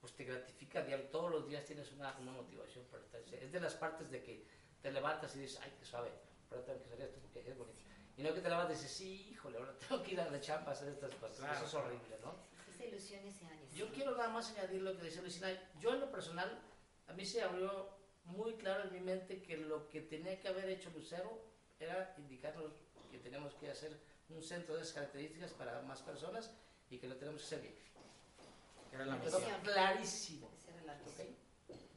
pues 0.00 0.12
te 0.14 0.24
gratifica 0.24 0.82
diario, 0.82 1.06
todos 1.08 1.30
los 1.30 1.48
días 1.48 1.64
tienes 1.64 1.90
una, 1.92 2.16
una 2.18 2.32
motivación 2.32 2.84
para 2.90 3.02
estar. 3.02 3.20
Es 3.34 3.50
de 3.50 3.60
las 3.60 3.74
partes 3.74 4.10
de 4.10 4.22
que 4.22 4.46
te 4.82 4.92
levantas 4.92 5.34
y 5.34 5.40
dices, 5.40 5.58
ay, 5.62 5.72
qué 5.78 5.84
suave, 5.86 6.10
pero 6.48 6.62
tengo 6.62 6.78
que 6.80 6.84
hacer 6.86 7.00
esto 7.00 7.18
porque 7.20 7.40
es 7.50 7.56
bonito. 7.56 7.80
Y 8.16 8.22
no 8.22 8.32
que 8.34 8.40
te 8.40 8.48
levantes 8.48 8.78
y 8.78 8.82
dices, 8.82 8.96
sí, 8.96 9.28
híjole, 9.32 9.58
ahora 9.58 9.74
tengo 9.88 10.02
que 10.02 10.12
ir 10.12 10.20
a 10.20 10.30
la 10.30 10.40
chamba 10.40 10.68
a 10.68 10.72
hacer 10.72 10.88
estas 10.88 11.14
cosas. 11.16 11.38
Claro. 11.38 11.54
Eso 11.54 11.64
es 11.66 11.74
horrible, 11.74 12.18
¿no? 12.22 12.34
Esa 12.72 12.84
ilusión 12.84 13.26
ese 13.26 13.46
año. 13.46 13.62
Yo 13.74 13.88
quiero 13.92 14.12
nada 14.16 14.28
más 14.28 14.50
añadir 14.50 14.82
lo 14.82 14.94
que 14.96 15.04
decía 15.04 15.22
Lucina. 15.22 15.48
Yo 15.80 15.94
en 15.94 16.00
lo 16.00 16.10
personal, 16.10 16.60
a 17.08 17.12
mí 17.14 17.24
se 17.24 17.42
abrió 17.42 17.88
muy 18.26 18.54
claro 18.56 18.84
en 18.84 18.92
mi 18.92 19.00
mente 19.00 19.42
que 19.42 19.56
lo 19.56 19.88
que 19.88 20.02
tenía 20.02 20.38
que 20.38 20.48
haber 20.48 20.68
hecho 20.68 20.90
Lucero 20.90 21.40
era 21.80 22.14
indicarnos 22.18 22.72
que 23.10 23.18
tenemos 23.18 23.54
que 23.54 23.70
hacer 23.70 23.98
un 24.28 24.42
centro 24.42 24.74
de 24.74 24.82
esas 24.82 24.94
características 24.94 25.52
para 25.52 25.82
más 25.82 26.00
personas 26.02 26.50
y 26.90 26.98
que 26.98 27.08
lo 27.08 27.16
tenemos 27.16 27.40
que 27.40 27.46
hacer 27.46 27.60
bien. 27.60 27.74
Era 28.92 29.06
la 29.06 29.16
misión. 29.16 29.42
clarísimo. 29.62 30.50
Esa 30.58 30.72
era 30.72 30.82
la 30.84 30.92
¿ok? 30.94 31.06
misión. 31.06 31.36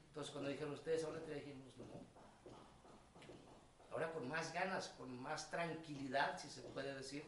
Entonces 0.07 0.31
cuando 0.31 0.49
dijeron 0.49 0.73
ustedes, 0.73 1.03
ahora 1.03 1.19
te 1.21 1.33
dijimos, 1.35 1.77
no. 1.77 1.85
Ahora 3.91 4.11
con 4.11 4.27
más 4.27 4.53
ganas, 4.53 4.89
con 4.89 5.17
más 5.21 5.49
tranquilidad, 5.49 6.39
si 6.39 6.49
se 6.49 6.61
puede 6.61 6.93
decir, 6.93 7.23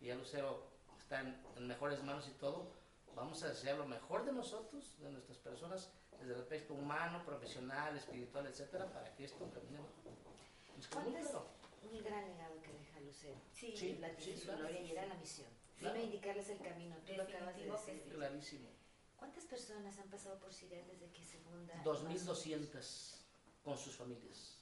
y 0.00 0.06
ya 0.06 0.14
Lucero 0.14 0.68
está 0.98 1.20
en, 1.20 1.36
en 1.56 1.66
mejores 1.66 2.02
manos 2.02 2.28
y 2.28 2.32
todo, 2.32 2.70
vamos 3.14 3.42
a 3.42 3.48
desear 3.48 3.78
lo 3.78 3.86
mejor 3.86 4.24
de 4.24 4.32
nosotros, 4.32 4.96
de 5.00 5.10
nuestras 5.10 5.38
personas, 5.38 5.90
desde 6.18 6.34
el 6.34 6.40
aspecto 6.40 6.74
humano, 6.74 7.24
profesional, 7.24 7.96
espiritual, 7.96 8.46
etcétera, 8.46 8.86
para 8.92 9.14
que 9.14 9.24
esto. 9.24 9.44
Pues, 9.46 9.64
un 9.64 9.86
¿Cuánto 10.90 11.18
es 11.18 11.30
un 11.90 12.02
gran 12.02 12.26
legado 12.28 12.60
que 12.62 12.73
Lucero? 13.14 13.34
Sí, 13.52 13.74
Sí, 13.76 13.98
la 14.00 14.08
sí, 14.18 14.34
gloria 14.44 14.80
y 14.80 14.90
era 14.90 15.06
la 15.06 15.14
misión. 15.14 15.46
Claro. 15.78 15.94
Vino 15.94 16.04
a 16.04 16.06
indicarles 16.06 16.48
el 16.50 16.58
camino, 16.58 16.96
tú 17.06 17.12
lo 17.14 17.22
acabas 17.22 17.56
de 17.56 17.62
que 17.64 17.70
decir. 17.70 18.02
sí. 18.04 18.10
Clarísimo. 18.10 18.68
¿Cuántas 19.16 19.44
personas 19.44 19.98
han 19.98 20.10
pasado 20.10 20.38
por 20.40 20.52
Siria 20.52 20.82
desde 20.84 21.08
que 21.12 21.24
se 21.24 21.38
funda? 21.38 21.74
2.200 21.84 23.16
con 23.62 23.78
sus 23.78 23.94
familias. 23.96 24.58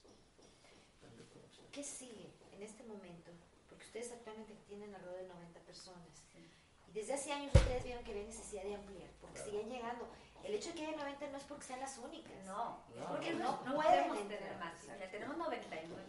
¿Qué 1.73 1.83
sigue 1.83 2.31
en 2.53 2.63
este 2.63 2.85
momento? 2.85 3.31
Porque 3.69 3.85
ustedes 3.87 4.13
actualmente 4.13 4.55
tienen 4.69 4.95
alrededor 4.95 5.23
de 5.23 5.29
90 5.29 5.61
personas. 5.61 6.23
Y 6.89 6.93
desde 6.93 7.15
hace 7.15 7.33
años 7.33 7.51
ustedes 7.55 7.83
vieron 7.85 8.05
que 8.05 8.11
había 8.11 8.25
necesidad 8.25 8.63
de 8.65 8.75
ampliar, 8.75 9.09
porque 9.21 9.37
Claro. 9.41 9.51
siguen 9.51 9.71
llegando. 9.71 10.09
El 10.45 10.55
hecho 10.55 10.69
de 10.71 10.75
que 10.75 10.87
haya 10.87 10.97
90 10.97 11.31
no 11.31 11.39
es 11.39 11.45
porque 11.45 11.65
sean 11.65 11.81
las 11.81 11.97
únicas. 11.99 12.45
No, 12.45 12.85
es 12.91 12.97
No, 13.01 13.09
porque 13.09 13.33
no, 13.33 13.39
no, 13.39 13.65
no 13.65 13.75
pueden 13.77 13.91
podemos 14.09 14.19
entrar. 14.19 14.39
tener 14.41 14.57
más. 14.59 14.83
Mira, 14.85 15.11
tenemos 15.11 15.37
99. 15.39 16.05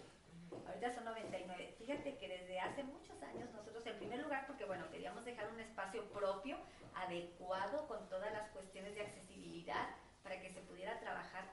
Ahorita 0.68 0.91
son 0.93 1.06
99. 1.06 1.76
Fíjate 1.78 2.18
que 2.18 2.28
desde 2.28 2.60
hace 2.60 2.84
muchos 2.84 3.22
años 3.24 3.49
nosotros, 3.51 3.86
en 3.86 3.97
primer 3.97 4.20
lugar, 4.22 4.45
porque 4.47 4.66
bueno, 4.66 4.89
queríamos 4.89 5.24
dejar 5.26 5.47
un 5.51 5.60
espacio 5.60 6.04
propio, 6.12 6.58
adecuado, 6.95 7.88
con 7.88 8.08
todas 8.10 8.32
las 8.34 8.49
cuestiones 8.49 8.95
de 8.95 9.01
accesibilidad, 9.01 9.89
para 10.24 10.39
que 10.41 10.49
se 10.49 10.62
pudiera 10.62 10.99
trabajar 10.99 11.45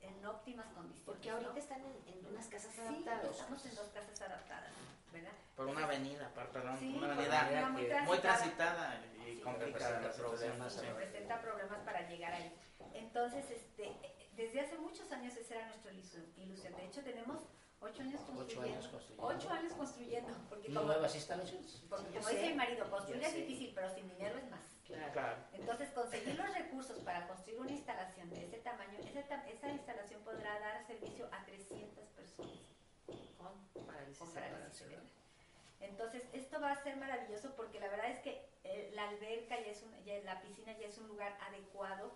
en 0.00 0.24
óptimas 0.26 0.66
condiciones. 0.74 1.02
Porque 1.04 1.28
¿no? 1.30 1.36
ahorita 1.36 1.58
están 1.58 1.80
en, 1.80 1.94
en 2.14 2.26
unas 2.26 2.46
casas 2.48 2.72
Sí, 2.74 2.80
adaptadas. 2.80 3.30
estamos 3.30 3.66
en 3.66 3.74
dos 3.74 3.88
casas 3.88 4.20
adaptadas, 4.22 4.70
¿verdad? 5.12 5.32
Por 5.56 5.66
una 5.66 5.84
avenida, 5.84 6.30
perdón, 6.34 6.76
Sí, 6.78 6.94
una 6.96 7.12
avenida 7.12 7.48
una 7.50 7.68
muy 7.68 7.82
muy 7.82 7.90
transitada. 7.90 8.18
transitada 8.18 9.00
y 9.28 9.34
Sí. 9.36 9.40
complicada 9.40 10.12
problemas. 10.12 10.76
¿no? 10.76 10.82
sí. 10.82 10.88
presenta 10.94 11.40
problemas 11.40 11.78
para 11.80 12.08
llegar 12.08 12.32
ahí. 12.32 12.52
Entonces, 12.94 13.48
este, 13.50 13.92
desde 14.34 14.60
hace 14.60 14.76
muchos 14.78 15.10
años 15.12 15.36
esa 15.36 15.54
era 15.56 15.66
nuestra 15.66 15.92
ilusión. 15.92 16.74
De 16.76 16.84
hecho, 16.84 17.02
tenemos 17.02 17.42
ocho 17.82 18.02
años 18.02 18.20
construyendo. 18.22 18.62
años 18.62 18.88
construyendo. 18.88 19.26
Ocho 19.26 19.50
años 19.50 19.72
construyendo. 19.74 20.32
Porque 20.48 20.66
como, 20.68 20.82
Nuevas 20.82 21.14
instalaciones. 21.14 21.82
porque 21.88 22.06
Sí, 22.08 22.12
yo 22.14 22.20
como 22.20 22.28
sé. 22.30 22.34
dice 22.36 22.48
mi 22.50 22.54
marido, 22.54 22.90
construir 22.90 23.22
es 23.22 23.30
sé. 23.32 23.38
difícil, 23.38 23.72
pero 23.74 23.94
sin 23.94 24.08
dinero 24.08 24.38
es 24.38 24.50
más. 24.50 24.60
Claro. 24.86 25.12
Claro. 25.12 25.36
Entonces, 25.52 25.88
conseguir 25.90 26.36
los 26.36 26.54
recursos 26.54 26.98
para 27.00 27.26
construir 27.26 27.58
una 27.60 27.70
instalación 27.70 28.28
de 28.30 28.44
ese 28.44 28.58
tamaño, 28.58 28.98
esa, 29.00 29.22
ta- 29.22 29.48
esa 29.48 29.68
instalación 29.68 30.20
podrá 30.22 30.58
dar 30.60 30.86
servicio 30.86 31.28
a 31.32 31.44
300 31.44 32.08
personas 32.10 32.52
Con 33.38 33.86
parálisis 33.86 34.28
cerebral. 34.32 34.70
Entonces, 35.80 36.22
esto 36.32 36.60
va 36.60 36.72
a 36.72 36.82
ser 36.82 36.96
maravilloso 36.96 37.54
porque 37.56 37.80
la 37.80 37.88
verdad 37.88 38.10
es 38.10 38.20
que 38.20 38.46
eh, 38.64 38.90
la 38.94 39.08
alberca 39.08 39.58
ya 39.60 39.70
es 39.72 39.82
un, 39.82 39.92
ya 40.04 40.18
la 40.24 40.40
piscina 40.40 40.72
ya 40.78 40.86
es 40.86 40.96
un 40.98 41.08
lugar 41.08 41.36
adecuado, 41.48 42.12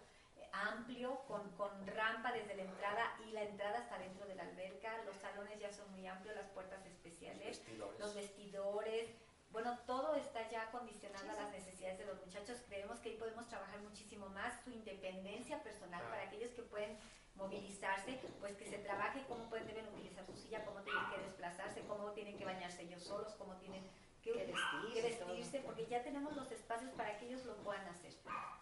amplio, 0.63 1.21
con, 1.27 1.51
con 1.53 1.87
rampa 1.87 2.33
desde 2.33 2.55
la 2.57 2.63
entrada 2.63 3.17
y 3.27 3.31
la 3.33 3.43
entrada 3.43 3.79
hasta 3.79 3.99
dentro 3.99 4.27
de 4.27 4.35
la 4.35 4.43
alberca. 4.45 5.03
Los 5.05 5.17
salones 5.17 5.59
ya 5.61 5.73
son 5.73 5.91
muy 5.93 6.07
amplios, 6.07 6.37
las 6.37 6.49
puertas 6.49 6.85
especiales, 6.87 7.59
Vestidores. 7.59 7.99
los 8.01 8.15
vestidores. 8.15 9.11
Bueno, 9.51 9.79
todo 9.87 10.17
está 10.17 10.49
ya 10.51 10.71
condicionado 10.71 11.31
a 11.31 11.35
las 11.35 11.51
necesidades 11.53 11.99
de 11.99 12.07
los 12.07 12.19
muchachos. 12.25 12.59
Creemos 12.69 12.99
que 13.01 13.11
ahí 13.11 13.17
podemos 13.17 13.47
trabajar 13.49 13.79
muchísimo 13.81 14.29
más 14.31 14.53
su 14.65 14.71
independencia 14.71 15.63
personal 15.63 16.03
Ah. 16.05 16.11
para 16.11 16.23
aquellos 16.25 16.51
que 16.53 16.63
pueden 16.63 16.99
movilizarse, 17.37 18.19
pues 18.41 18.57
que 18.57 18.67
se 18.67 18.79
trabaje 18.79 19.23
cómo 19.29 19.49
pueden, 19.49 19.67
deben 19.67 19.87
utilizar 19.89 20.25
su 20.27 20.35
silla, 20.35 20.65
cómo 20.65 20.81
tienen 20.81 21.03
que 21.11 21.19
desplazarse, 21.19 21.83
cómo 21.87 22.11
tienen 22.13 22.37
que 22.39 22.45
bañarse 22.45 22.83
ellos 22.83 23.03
solos, 23.03 23.35
cómo 23.35 23.55
tienen 23.57 23.85
que, 24.23 24.33
Que 24.33 24.47
vestirse, 24.47 24.95
que 24.95 25.03
vestirse, 25.03 25.61
porque 25.61 25.87
ya 25.87 26.03
tenemos 26.03 26.35
los 26.35 26.51
espacios 26.51 26.91
para 26.93 27.17
que 27.19 27.27
ellos 27.27 27.45
lo 27.45 27.55
puedan 27.59 27.87
hacer. 27.89 28.13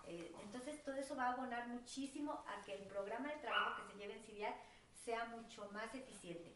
Eh, 0.07 0.35
entonces 0.43 0.83
todo 0.85 0.97
eso 0.97 1.17
va 1.17 1.27
a 1.27 1.33
abonar 1.33 1.69
muchísimo 1.69 2.45
a 2.47 2.63
que 2.65 2.75
el 2.75 2.87
programa 2.87 3.29
de 3.29 3.37
trabajo 3.37 3.83
que 3.83 3.93
se 3.93 3.99
lleve 3.99 4.15
en 4.15 4.23
CIDIAR 4.25 4.55
sea 5.05 5.25
mucho 5.27 5.69
más 5.73 5.95
eficiente. 5.95 6.55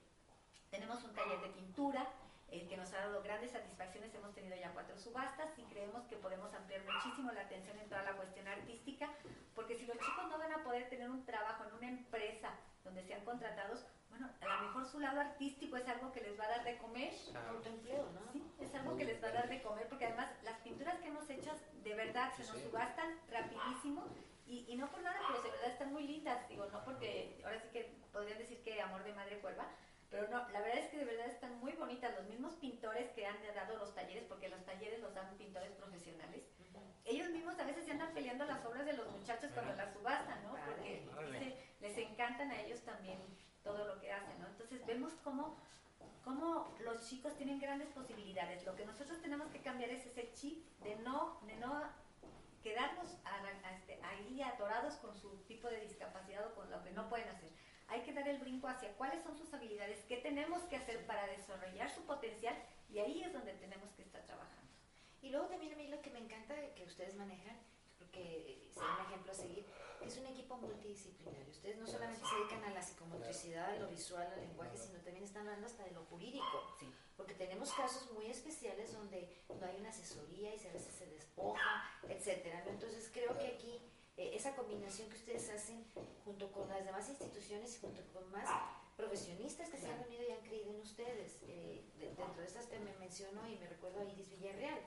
Tenemos 0.71 1.03
un 1.05 1.15
taller 1.15 1.41
de 1.41 1.49
pintura, 1.49 2.07
el 2.51 2.67
que 2.69 2.77
nos 2.77 2.93
ha 2.93 2.99
dado 2.99 3.23
grandes 3.23 3.53
satisfacciones. 3.53 4.15
Hemos 4.15 4.35
tenido 4.35 4.57
ya 4.57 4.73
cuatro 4.73 4.99
subastas 4.99 5.59
y 5.59 5.63
creemos 5.65 6.05
que 6.07 6.17
podemos 6.17 6.53
ampliar 6.55 6.83
muchísimo 6.85 7.33
la 7.33 7.43
atención 7.43 7.79
en 7.79 7.89
toda 7.89 8.03
la 8.03 8.17
cuestión 8.17 8.49
artística, 8.49 9.11
porque 9.55 9.77
si 9.77 9.87
los 9.87 9.99
chicos 9.99 10.29
no 10.31 10.39
van 10.39 10.53
a 10.53 10.65
poder 10.65 10.89
tener 10.89 11.11
un 11.11 11.25
trabajo 11.25 11.65
en 11.65 11.75
una 11.75 11.89
empresa 11.89 12.51
donde 12.85 13.03
sean 13.03 13.25
contratados, 13.25 13.85
bueno, 14.19 14.35
a 14.41 14.57
lo 14.62 14.66
mejor 14.69 14.87
su 14.87 15.01
lado 15.01 15.21
artístico 15.21 15.77
es 15.77 15.87
algo 15.89 16.12
que 16.12 16.21
les 16.21 16.39
va 16.39 16.45
a 16.45 16.49
dar 16.49 16.64
de 16.64 16.77
comer. 16.79 17.12
Autoempleo, 17.51 18.05
¿no? 18.12 18.33
Sí, 18.33 18.45
es 18.61 18.75
algo 18.75 18.97
que 18.97 19.05
les 19.05 19.23
va 19.23 19.29
a 19.29 19.33
dar 19.33 19.49
de 19.49 19.62
comer, 19.62 19.89
porque 19.89 20.07
además 20.07 20.29
las 20.43 20.59
pinturas 20.61 20.99
que 21.01 21.09
hemos 21.09 21.29
hecho 21.31 21.53
de 21.83 21.95
verdad 21.95 22.33
se 22.37 22.43
nos 22.45 22.57
Sí. 22.57 22.64
subastan 22.64 23.19
rapidísimo 23.31 24.07
y, 24.47 24.64
y 24.69 24.77
no 24.77 24.91
por 24.91 25.03
nada, 25.03 25.19
pero 25.29 25.43
de 25.43 25.51
verdad 25.51 25.69
están 25.71 25.93
muy 25.93 26.07
lindas. 26.07 26.49
Digo, 26.49 26.66
no 26.73 26.85
porque 26.85 27.41
ahora 27.45 27.61
sí 27.61 27.69
que 27.73 27.95
podrían 28.12 28.39
decir 28.39 28.62
que 28.62 28.81
amor 28.81 29.05
de 29.05 29.12
madre 29.14 29.39
cuerva, 29.41 29.66
pero 30.11 30.27
no, 30.29 30.49
la 30.49 30.61
verdad 30.61 30.79
es 30.79 30.89
que 30.91 30.99
de 30.99 31.05
verdad 31.05 31.27
están 31.27 31.59
muy 31.61 31.73
bonitas. 31.73 32.14
Los 32.16 32.27
mismos 32.29 32.55
pintores 32.55 33.11
que 33.11 33.27
han 33.27 33.37
dado 33.55 33.77
los 33.77 33.95
talleres, 33.95 34.25
porque 34.25 34.49
los 34.49 34.64
talleres 34.64 35.01
los 35.01 35.14
dan 35.14 35.37
pintores 35.37 35.71
profesionales, 35.73 36.43
ellos 37.05 37.31
mismos 37.31 37.59
a 37.59 37.64
veces 37.64 37.85
se 37.87 37.93
andan 37.93 38.12
peleando 38.12 38.45
las 38.45 38.64
obras 38.66 38.85
de 38.85 38.93
los 38.93 39.11
muchachos 39.11 39.51
cuando 39.55 39.75
las 39.75 39.93
subastan, 39.95 40.43
¿no? 40.45 40.55
Porque 41.14 41.64
les 41.81 41.97
encantan 41.99 42.51
a 42.51 42.61
ellos 42.61 42.81
también 42.83 43.19
todo 43.69 43.85
lo 43.87 44.01
que 44.01 44.11
hacen, 44.11 44.41
¿no? 44.41 44.47
Entonces 44.47 44.85
vemos 44.87 45.12
cómo, 45.23 45.57
cómo 46.25 46.75
los 46.81 47.07
chicos 47.07 47.37
tienen 47.37 47.61
grandes 47.61 47.89
posibilidades. 47.89 48.64
Lo 48.64 48.75
que 48.75 48.87
nosotros 48.87 49.21
tenemos 49.21 49.49
que 49.51 49.61
cambiar 49.61 49.91
es 49.91 50.07
ese 50.07 50.33
chip 50.33 50.64
de 50.81 50.97
no, 50.97 51.39
de 51.47 51.57
no 51.57 51.83
quedarnos 52.62 53.09
este, 53.77 54.01
ahí 54.03 54.43
atorados 54.43 54.95
con 54.97 55.14
su 55.14 55.29
tipo 55.45 55.69
de 55.69 55.81
discapacidad 55.83 56.47
o 56.47 56.55
con 56.55 56.71
lo 56.71 56.83
que 56.83 56.91
no 56.93 57.09
pueden 57.11 57.29
hacer. 57.29 57.51
Hay 57.89 58.03
que 58.03 58.12
dar 58.12 58.27
el 58.27 58.39
brinco 58.39 58.69
hacia 58.69 58.93
cuáles 58.95 59.23
son 59.23 59.37
sus 59.37 59.53
habilidades, 59.53 60.05
qué 60.09 60.16
tenemos 60.19 60.62
que 60.64 60.77
hacer 60.77 61.07
para 61.07 61.27
desarrollar 61.27 61.91
su 61.91 62.03
potencial 62.05 62.57
y 62.89 62.99
ahí 62.99 63.23
es 63.23 63.33
donde 63.33 63.53
tenemos 63.55 63.91
que 63.93 64.03
estar 64.03 64.23
trabajando. 64.25 64.73
Y 65.21 65.31
luego 65.31 65.47
también 65.47 65.75
a 65.75 65.77
mí 65.77 65.89
lo 65.89 66.01
que 66.01 66.11
me 66.11 66.21
encanta 66.21 66.55
que 66.75 66.85
ustedes 66.85 67.16
manejan, 67.16 67.57
porque 67.99 68.69
será 68.73 68.97
un 68.97 69.07
ejemplo 69.07 69.33
a 69.33 69.35
seguir, 69.35 69.66
es 70.07 70.17
un 70.19 70.27
equipo 70.27 70.57
multidisciplinario. 70.57 71.49
Ustedes 71.51 71.77
no 71.79 71.87
solamente 71.87 72.25
se 72.27 72.35
dedican 72.37 72.65
a 72.65 72.71
la 72.71 72.83
psicomotricidad, 72.83 73.71
a 73.75 73.79
lo 73.79 73.89
visual, 73.89 74.27
al 74.33 74.41
lenguaje, 74.41 74.77
sino 74.77 74.99
también 75.01 75.25
están 75.25 75.43
hablando 75.47 75.67
hasta 75.67 75.85
de 75.85 75.91
lo 75.93 76.05
jurídico. 76.07 76.75
Sí. 76.79 76.93
Porque 77.17 77.35
tenemos 77.35 77.73
casos 77.73 78.11
muy 78.13 78.27
especiales 78.27 78.93
donde 78.93 79.29
no 79.49 79.67
hay 79.67 79.77
una 79.81 79.89
asesoría 79.91 80.55
y 80.55 80.59
se- 80.59 80.71
a 80.71 80.73
veces 80.73 80.95
se 80.95 81.07
despoja, 81.07 81.91
etcétera. 82.09 82.65
Entonces 82.69 83.11
creo 83.13 83.37
que 83.39 83.47
aquí 83.49 83.81
eh, 84.17 84.33
esa 84.35 84.55
combinación 84.57 85.09
que 85.09 85.17
ustedes 85.17 85.49
hacen 85.51 85.85
junto 86.25 86.51
con 86.53 86.69
las 86.69 86.85
demás 86.85 87.09
instituciones 87.09 87.77
y 87.77 87.81
junto 87.81 88.03
con 88.13 88.29
más 88.33 88.49
profesionistas 88.97 89.69
que 89.71 89.79
se 89.79 89.89
han 89.91 90.01
unido 90.09 90.25
y 90.29 90.33
han 90.33 90.41
creído 90.41 90.71
en 90.71 90.81
ustedes. 90.81 91.39
eh, 91.47 91.85
de- 91.99 92.15
dentro 92.15 92.41
de 92.41 92.47
estas 92.47 92.69
me 92.69 92.97
menciono 92.99 93.49
y 93.49 93.57
me 93.57 93.67
recuerdo 93.69 94.01
a 94.01 94.05
Iris 94.05 94.29
Villarreal, 94.31 94.81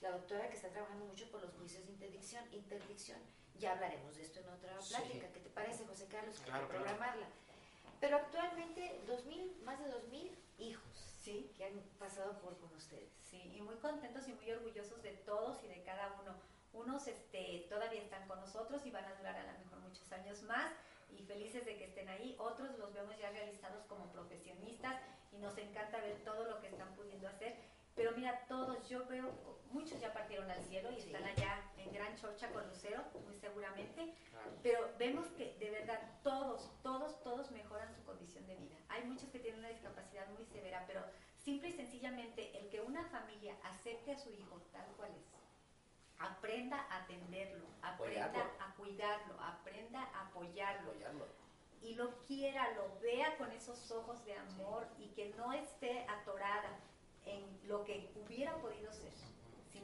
la 0.00 0.10
doctora 0.10 0.48
que 0.48 0.56
está 0.56 0.68
trabajando 0.70 1.04
mucho 1.04 1.30
por 1.30 1.40
los 1.42 1.52
juicios 1.54 1.86
de 1.86 1.92
interdicción. 1.92 2.44
interdicción. 2.52 3.18
Ya 3.58 3.72
hablaremos 3.72 4.14
de 4.16 4.22
esto 4.22 4.40
en 4.40 4.48
otra 4.48 4.80
Sí. 4.80 4.94
plática. 4.94 5.28
¿Qué 5.32 5.40
te 5.40 5.50
parece, 5.50 5.84
José 5.86 6.06
Carlos? 6.08 6.36
Hay 6.38 6.44
Claro, 6.44 6.66
que 6.66 6.70
claro. 6.70 6.84
programarla. 6.84 7.26
Pero 8.00 8.16
actualmente, 8.16 9.00
2000, 9.06 9.56
más 9.62 9.78
de 9.78 9.88
2.000 9.88 10.36
hijos 10.58 11.18
Sí. 11.22 11.50
que 11.56 11.64
han 11.64 11.80
pasado 11.98 12.38
por 12.40 12.58
con 12.58 12.74
ustedes. 12.74 13.10
Sí, 13.22 13.40
y 13.56 13.60
muy 13.62 13.76
contentos 13.76 14.28
y 14.28 14.32
muy 14.34 14.50
orgullosos 14.50 15.02
de 15.02 15.12
todos 15.18 15.62
y 15.64 15.68
de 15.68 15.82
cada 15.84 16.12
uno. 16.20 16.34
Unos 16.72 17.06
este, 17.06 17.66
todavía 17.68 18.02
están 18.02 18.26
con 18.26 18.40
nosotros 18.40 18.84
y 18.84 18.90
van 18.90 19.04
a 19.04 19.14
durar 19.14 19.36
a 19.36 19.52
lo 19.52 19.58
mejor 19.60 19.78
muchos 19.78 20.10
años 20.12 20.42
más 20.42 20.72
y 21.10 21.22
felices 21.22 21.64
de 21.64 21.76
que 21.78 21.84
estén 21.84 22.08
ahí. 22.08 22.34
Otros 22.38 22.76
los 22.78 22.92
vemos 22.92 23.16
ya 23.18 23.30
realizados 23.30 23.84
como 23.86 24.10
profesionistas 24.12 25.00
y 25.32 25.36
nos 25.38 25.56
encanta 25.56 25.98
ver 26.00 26.16
todo 26.24 26.44
lo 26.44 26.60
que 26.60 26.68
están 26.68 26.92
pudiendo 26.96 27.28
hacer. 27.28 27.56
Pero 27.94 28.12
mira, 28.16 28.44
todos, 28.48 28.88
yo 28.88 29.06
veo, 29.06 29.30
muchos 29.70 30.00
ya 30.00 30.12
partieron 30.12 30.50
al 30.50 30.62
cielo 30.64 30.90
y 30.90 31.00
Sí. 31.00 31.06
están 31.12 31.24
allá 31.24 31.62
en 31.78 31.92
Gran 31.92 32.16
Chorcha 32.16 32.50
con 32.50 32.66
Lucero, 32.68 33.02
muy 33.24 33.36
seguramente. 33.36 34.12
Pero 34.62 34.90
vemos 34.98 35.26
que 35.36 35.54
de 35.58 35.70
verdad 35.70 36.00
todos, 36.22 36.70
todos, 36.82 37.22
todos 37.22 37.50
mejoran 37.52 37.94
su 37.94 38.02
condición 38.04 38.46
de 38.46 38.56
vida. 38.56 38.76
Hay 38.88 39.04
muchos 39.04 39.28
que 39.30 39.38
tienen 39.38 39.60
una 39.60 39.68
discapacidad 39.68 40.26
muy 40.30 40.44
severa, 40.46 40.84
pero 40.86 41.02
simple 41.38 41.68
y 41.68 41.72
sencillamente 41.72 42.56
el 42.58 42.68
que 42.68 42.80
una 42.80 43.04
familia 43.06 43.54
acepte 43.62 44.12
a 44.12 44.18
su 44.18 44.30
hijo 44.32 44.60
tal 44.72 44.86
cual 44.96 45.10
es, 45.12 45.24
aprenda 46.18 46.80
a 46.90 47.02
atenderlo, 47.02 47.64
aprenda 47.82 48.26
Apoyarlo. 48.26 48.52
a 48.64 48.74
cuidarlo, 48.76 49.40
aprenda 49.40 50.02
a 50.14 50.26
apoyarlo 50.26 50.90
Apoyarlo. 50.90 51.26
y 51.82 51.94
lo 51.94 52.18
quiera, 52.22 52.72
lo 52.72 52.98
vea 53.00 53.36
con 53.36 53.50
esos 53.52 53.90
ojos 53.90 54.24
de 54.24 54.36
amor 54.36 54.86
y 54.98 55.08
que 55.08 55.30
no 55.36 55.52
esté 55.52 56.06
atorada 56.08 56.78
en 57.26 57.42
lo 57.68 57.84
que 57.84 58.10
hubiera 58.16 58.54
podido 58.58 58.92
ser, 58.92 59.12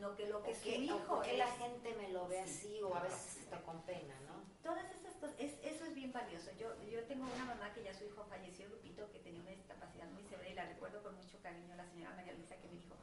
sino 0.01 0.17
que 0.17 0.27
lo 0.29 0.43
que 0.43 0.55
su 0.55 0.63
que 0.63 0.77
hijo 0.77 1.21
que 1.21 1.33
es. 1.33 1.39
la 1.39 1.47
gente 1.61 1.95
me 1.97 2.09
lo 2.09 2.27
ve 2.27 2.41
así 2.41 2.81
o 2.83 2.95
a 2.95 3.03
veces 3.03 3.37
está 3.37 3.61
con 3.61 3.83
pena, 3.83 4.15
¿no? 4.27 4.41
Todas 4.63 4.91
esas 4.97 5.15
cosas, 5.17 5.37
es- 5.39 5.59
eso 5.63 5.85
es 5.85 5.95
bien 5.95 6.11
valioso. 6.11 6.51
Yo, 6.59 6.73
yo 6.89 7.05
tengo 7.05 7.27
una 7.27 7.45
mamá 7.45 7.71
que 7.75 7.83
ya 7.85 7.93
su 7.93 8.05
hijo 8.07 8.25
falleció, 8.25 8.67
Lupito, 8.69 9.11
que 9.13 9.19
tenía 9.19 9.43
una 9.43 9.51
discapacidad 9.51 10.09
muy 10.09 10.23
severa 10.25 10.49
y 10.49 10.55
la 10.55 10.65
recuerdo 10.65 11.03
con 11.03 11.15
mucho 11.17 11.39
cariño, 11.43 11.75
la 11.77 11.85
señora 11.85 12.17
María 12.17 12.33
Luisa, 12.33 12.57
que 12.57 12.69
me 12.69 12.79
dijo, 12.81 12.95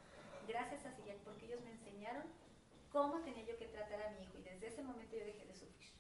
gracias 0.48 0.86
a 0.88 0.92
Sillal, 0.96 1.18
porque 1.24 1.46
ellos 1.46 1.62
me 1.62 1.70
enseñaron 1.72 2.24
cómo 2.92 3.20
tenía 3.22 3.46
yo 3.46 3.58
que 3.60 3.68
tratar 3.68 4.02
a 4.02 4.10
mi 4.18 4.24
hijo 4.24 4.40
y 4.40 4.42
desde 4.42 4.66
ese 4.68 4.82
momento 4.82 5.16
yo 5.16 5.24
dejé 5.26 5.46
de 5.46 5.54
sufrir. 5.54 5.92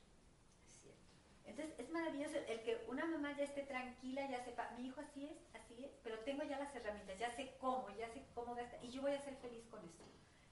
Es 0.65 0.81
cierto. 0.81 1.01
Entonces 1.45 1.75
es 1.77 1.89
maravilloso 1.91 2.37
el 2.47 2.61
que 2.63 2.83
una 2.87 3.05
mamá 3.05 3.37
ya 3.37 3.43
esté 3.43 3.61
tranquila, 3.63 4.27
ya 4.31 4.43
sepa, 4.43 4.71
mi 4.79 4.87
hijo 4.87 4.99
así 5.01 5.27
es, 5.27 5.37
así 5.61 5.85
es, 5.85 5.91
pero 6.03 6.17
tengo 6.21 6.41
ya 6.43 6.57
las 6.57 6.73
herramientas, 6.75 7.19
ya 7.19 7.29
sé 7.35 7.53
cómo, 7.59 7.87
ya 7.99 8.09
sé 8.09 8.23
cómo 8.33 8.55
gastar 8.55 8.83
y 8.83 8.89
yo 8.89 9.03
voy 9.03 9.11
a 9.11 9.21
ser 9.21 9.35
feliz 9.35 9.63
con 9.69 9.85
esto. 9.85 10.03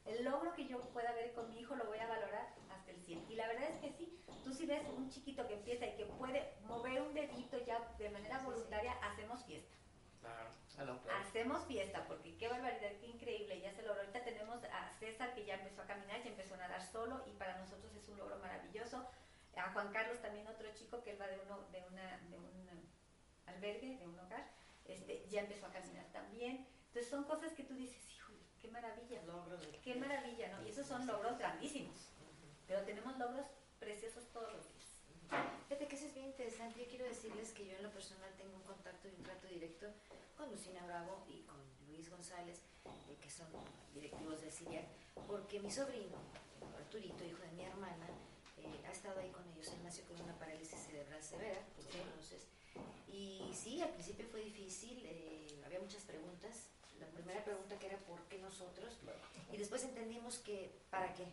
El 0.06 0.24
logro 0.24 0.54
que 0.54 0.68
yo 0.68 0.80
pueda 0.90 1.12
ver 1.14 1.34
con 1.34 1.50
mi 1.50 1.60
hijo 1.60 1.76
lo 1.76 1.86
voy 1.86 1.98
a 1.98 2.08
valorar 2.08 2.54
hasta 2.70 2.92
el 2.92 3.02
100. 3.02 3.32
Y 3.32 3.36
la 3.36 3.48
verdad 3.48 3.70
es 3.70 3.78
que 3.78 3.92
sí, 3.92 4.20
tú 4.44 4.54
si 4.54 4.66
ves 4.66 4.88
un 4.96 5.10
chiquito 5.10 5.48
que 5.48 5.56
empieza 5.56 5.88
y 5.88 5.96
que 5.96 6.06
puede 6.06 6.54
mover 6.68 7.02
un 7.02 7.14
dedito 7.14 7.58
ya 7.66 7.80
de 7.98 8.10
manera 8.10 8.40
voluntaria, 8.40 8.94
hacemos 9.02 9.44
fiesta. 9.46 9.76
Claro. 10.22 11.00
Hacemos 11.22 11.66
fiesta, 11.66 12.06
porque 12.08 12.36
qué 12.38 12.50
barbaridad, 12.50 12.92
qué 13.00 13.08
increíble, 13.08 13.62
ya 13.62 13.72
se 13.72 13.84
logró. 13.84 14.02
Ahorita 14.02 14.24
tenemos 14.24 14.64
a 14.66 14.92
César 15.00 15.34
que 15.34 15.46
ya 15.46 15.56
empezó 15.56 15.82
a 15.82 15.86
caminar, 15.86 16.22
ya 16.24 16.30
empezó 16.30 16.56
a 16.56 16.58
nadar 16.58 16.82
solo 16.82 17.24
y 17.28 17.32
para 17.34 17.58
nosotros 17.58 17.94
es 17.96 18.08
un 18.10 18.18
logro 18.18 18.38
maravilloso. 18.40 19.08
A 19.56 19.72
Juan 19.72 19.92
Carlos 19.94 20.22
también 20.22 20.48
otro 20.48 20.68
chico 20.74 21.02
que 21.02 21.12
él 21.12 21.22
va 21.22 21.28
de, 21.28 21.40
uno, 21.40 21.62
de, 21.72 21.82
una, 21.84 22.18
de 22.30 22.38
un 22.38 22.90
albergue, 23.46 23.98
de 23.98 24.06
un 24.06 24.20
hogar, 24.20 24.46
este, 24.86 25.26
ya 25.30 25.42
empezó 25.42 25.68
a 25.68 25.72
caminar 25.72 26.06
también. 26.12 26.68
Entonces 26.88 27.10
son 27.10 27.24
cosas 27.24 27.54
que 27.54 27.64
tú 27.64 27.74
dices, 27.74 28.05
qué 28.66 28.72
maravilla, 28.72 29.22
Logros 29.26 29.62
de- 29.62 29.78
qué 29.80 29.96
maravilla, 29.96 30.48
¿no? 30.58 30.66
Y 30.66 30.70
esos 30.70 30.88
son 30.88 31.06
logros 31.06 31.38
grandísimos, 31.38 31.96
pero 32.68 32.82
tenemos 32.84 33.18
logros 33.18 33.46
preciosos 33.80 34.24
todos 34.34 34.52
los 34.54 34.64
días. 34.64 34.86
Fíjate 35.68 35.88
que 35.88 35.96
eso 35.96 36.06
es 36.06 36.14
bien 36.14 36.28
interesante. 36.28 36.80
Yo 36.84 36.90
quiero 36.90 37.06
decirles 37.06 37.52
que 37.52 37.66
yo 37.68 37.76
en 37.76 37.84
lo 37.84 37.92
personal 37.92 38.30
tengo 38.38 38.56
un 38.56 38.64
contacto 38.64 39.08
y 39.08 39.12
un 39.12 39.24
trato 39.24 39.48
directo 39.48 39.88
con 40.38 40.50
Lucina 40.52 40.86
Bravo 40.86 41.26
y 41.28 41.42
con 41.42 41.58
Luis 41.88 42.10
González, 42.10 42.60
eh, 42.86 43.18
que 43.22 43.30
son 43.30 43.48
directivos 43.94 44.42
de 44.42 44.52
CIRIAC, 44.52 44.86
porque 45.28 45.60
mi 45.60 45.72
sobrino, 45.72 46.18
Arturito, 46.78 47.24
hijo 47.24 47.42
de 47.42 47.52
mi 47.52 47.64
hermana, 47.66 48.08
eh, 48.58 48.84
ha 48.88 48.92
estado 48.92 49.20
ahí 49.20 49.30
con 49.32 49.44
ellos. 49.54 49.68
Él 49.70 49.84
nació 49.84 50.04
con 50.06 50.22
una 50.22 50.34
parálisis 50.38 50.80
cerebral 50.80 51.22
severa, 51.24 51.60
tú 51.76 51.82
lo 51.98 52.04
conoces. 52.12 52.48
Y 53.08 53.52
sí, 53.54 53.82
al 53.82 53.90
principio 53.92 54.28
fue 54.28 54.42
difícil, 54.42 55.02
eh, 55.06 55.62
había 55.66 55.80
muchas 55.80 56.04
preguntas. 56.04 56.65
La 57.00 57.08
primera 57.08 57.44
pregunta 57.44 57.78
que 57.78 57.88
era 57.88 57.98
¿por 58.00 58.22
qué 58.24 58.38
nosotros? 58.40 58.98
Y 59.52 59.58
después 59.58 59.84
entendimos 59.84 60.40
que 60.40 60.72
¿para 60.90 61.14
qué? 61.14 61.26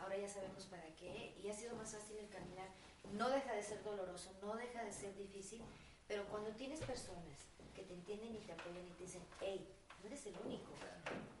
Ahora 0.00 0.16
ya 0.16 0.28
sabemos 0.28 0.66
para 0.66 0.86
qué 0.96 1.34
y 1.42 1.48
ha 1.48 1.54
sido 1.54 1.74
más 1.76 1.92
fácil 1.92 2.18
el 2.18 2.28
caminar. 2.28 2.68
No 3.12 3.30
deja 3.30 3.52
de 3.54 3.62
ser 3.62 3.82
doloroso, 3.82 4.32
no 4.42 4.56
deja 4.56 4.84
de 4.84 4.92
ser 4.92 5.16
difícil, 5.16 5.62
pero 6.06 6.24
cuando 6.26 6.50
tienes 6.50 6.80
personas 6.80 7.48
que 7.74 7.82
te 7.82 7.94
entienden 7.94 8.34
y 8.34 8.38
te 8.38 8.52
apoyan 8.52 8.86
y 8.86 8.90
te 8.90 9.04
dicen, 9.04 9.22
hey, 9.40 9.66
no 10.00 10.06
eres 10.06 10.26
el 10.26 10.36
único. 10.44 10.72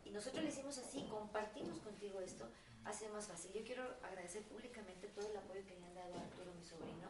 Y 0.04 0.10
nosotros 0.10 0.42
le 0.42 0.48
hicimos 0.48 0.78
así, 0.78 1.06
compartimos 1.10 1.78
contigo 1.80 2.20
esto, 2.20 2.48
hace 2.84 3.08
más 3.10 3.26
fácil. 3.26 3.52
Yo 3.52 3.64
quiero 3.64 3.82
agradecer 4.02 4.42
públicamente 4.44 5.08
todo 5.08 5.28
el 5.28 5.36
apoyo 5.36 5.66
que 5.66 5.78
le 5.78 5.84
han 5.84 5.94
dado 5.94 6.14
a 6.14 6.22
Arturo, 6.22 6.52
mi 6.54 6.64
sobrino. 6.64 7.08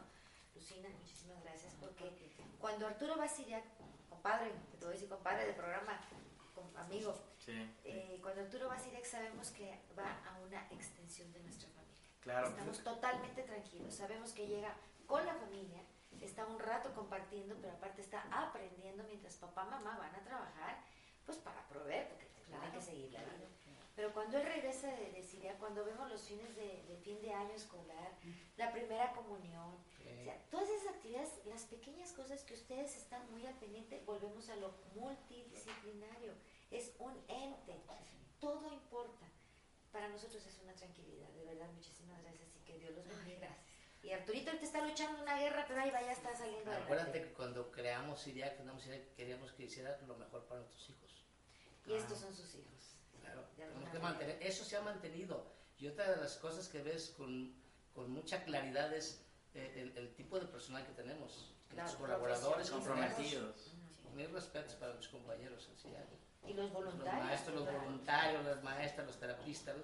Lucina, 0.53 0.89
muchísimas 0.99 1.41
gracias, 1.43 1.73
porque 1.79 2.11
cuando 2.59 2.87
Arturo 2.87 3.17
va 3.17 3.25
a 3.25 3.29
Siria, 3.29 3.63
compadre, 4.09 4.51
te 4.77 4.85
voy 4.85 4.89
a 4.89 4.93
decir 4.93 5.07
compadre 5.07 5.45
de 5.45 5.53
programa, 5.53 6.01
com- 6.59 6.77
amigo, 6.77 7.13
Sí. 7.39 7.75
eh, 7.83 8.19
cuando 8.21 8.41
Arturo 8.41 8.67
va 8.67 8.75
a 8.75 8.79
Siria 8.79 9.03
sabemos 9.05 9.49
que 9.51 9.79
va 9.97 10.19
a 10.27 10.37
una 10.39 10.65
extensión 10.71 11.31
de 11.31 11.39
nuestra 11.41 11.69
familia. 11.69 11.95
Claro. 12.21 12.47
Estamos 12.49 12.83
totalmente 12.83 13.43
tranquilos, 13.43 13.93
sabemos 13.95 14.31
que 14.33 14.47
llega 14.47 14.75
con 15.07 15.25
la 15.25 15.33
familia, 15.35 15.81
está 16.21 16.45
un 16.45 16.59
rato 16.59 16.93
compartiendo, 16.93 17.55
pero 17.61 17.73
aparte 17.73 18.01
está 18.01 18.23
aprendiendo 18.31 19.03
mientras 19.05 19.35
papá 19.37 19.65
y 19.67 19.71
mamá 19.71 19.97
van 19.97 20.13
a 20.15 20.23
trabajar, 20.23 20.83
pues 21.25 21.37
para 21.37 21.61
proveer, 21.69 22.09
porque 22.09 22.25
tienen 22.45 22.71
que 22.71 22.81
seguir 22.81 23.11
la 23.13 23.19
vida. 23.21 23.47
Pero 23.95 24.13
cuando 24.13 24.37
él 24.37 24.45
regresa 24.45 24.87
de, 24.87 25.11
de 25.11 25.23
Siria, 25.23 25.57
cuando 25.59 25.83
vemos 25.83 26.09
los 26.09 26.21
fines 26.21 26.55
de, 26.55 26.83
de 26.87 26.97
fin 27.03 27.21
de 27.21 27.33
año 27.33 27.51
escolar, 27.53 28.11
la 28.55 28.71
primera 28.71 29.11
comunión, 29.13 29.75
o 29.75 30.23
sea, 30.23 30.37
todas 30.49 30.69
esas 30.69 30.95
actividades, 30.95 31.45
las 31.45 31.63
pequeñas 31.65 32.13
cosas 32.13 32.43
que 32.43 32.53
ustedes 32.53 32.95
están 32.95 33.29
muy 33.31 33.45
al 33.45 33.55
pendiente, 33.55 34.01
volvemos 34.05 34.47
a 34.49 34.55
lo 34.55 34.73
multidisciplinario. 34.95 36.33
Es 36.71 36.93
un 36.99 37.13
ente. 37.27 37.81
Todo 38.39 38.71
importa. 38.71 39.25
Para 39.91 40.07
nosotros 40.09 40.45
es 40.45 40.59
una 40.63 40.73
tranquilidad. 40.73 41.29
De 41.29 41.43
verdad, 41.45 41.67
muchísimas 41.73 42.21
gracias 42.21 42.49
y 42.55 42.59
que 42.65 42.77
Dios 42.79 42.93
los 42.95 43.07
bendiga. 43.07 43.57
Y 44.01 44.11
Arturito 44.11 44.51
ahorita 44.51 44.65
está 44.65 44.85
luchando 44.85 45.21
una 45.21 45.37
guerra, 45.39 45.65
pero 45.67 45.81
ahí 45.81 45.91
va, 45.91 46.01
ya 46.01 46.13
está 46.13 46.33
saliendo 46.33 46.71
Acuérdate 46.71 46.93
adelante. 47.09 47.23
que 47.23 47.33
cuando 47.33 47.69
creamos 47.71 48.25
Iria, 48.27 48.55
creamos 48.55 48.85
Iria, 48.85 49.03
queríamos 49.15 49.51
que 49.51 49.63
hiciera 49.63 49.99
lo 50.07 50.15
mejor 50.15 50.45
para 50.45 50.61
nuestros 50.61 50.89
hijos. 50.89 51.25
Y 51.85 51.93
estos 51.93 52.19
son 52.19 52.33
sus 52.33 52.55
hijos. 52.55 52.95
Claro, 53.19 53.43
tenemos 53.57 53.89
que 53.89 53.99
mantener, 53.99 54.37
eso 54.41 54.63
se 54.63 54.77
ha 54.77 54.81
mantenido. 54.81 55.51
Y 55.77 55.87
otra 55.87 56.11
de 56.11 56.17
las 56.17 56.37
cosas 56.37 56.69
que 56.69 56.81
ves 56.81 57.09
con, 57.17 57.53
con 57.93 58.09
mucha 58.11 58.43
claridad 58.45 58.93
es 58.93 59.25
eh, 59.53 59.73
el, 59.75 59.97
el 59.97 60.15
tipo 60.15 60.39
de 60.39 60.45
personal 60.45 60.85
que 60.85 60.93
tenemos. 60.93 61.53
Claro, 61.69 61.89
los 61.89 61.97
colaboradores 61.97 62.69
Comprometidos. 62.69 63.73
Mis 64.15 64.31
respetos 64.31 64.75
para 64.75 64.93
mis 64.93 65.07
compañeros 65.07 65.69
en. 65.83 66.28
Y 66.49 66.53
los 66.53 66.65
Los 66.65 66.73
voluntarios. 66.73 67.25
maestros, 67.25 67.55
los 67.55 67.71
voluntarios, 67.71 68.43
las 68.45 68.63
maestras, 68.63 69.05
los 69.07 69.19
terapistas. 69.19 69.75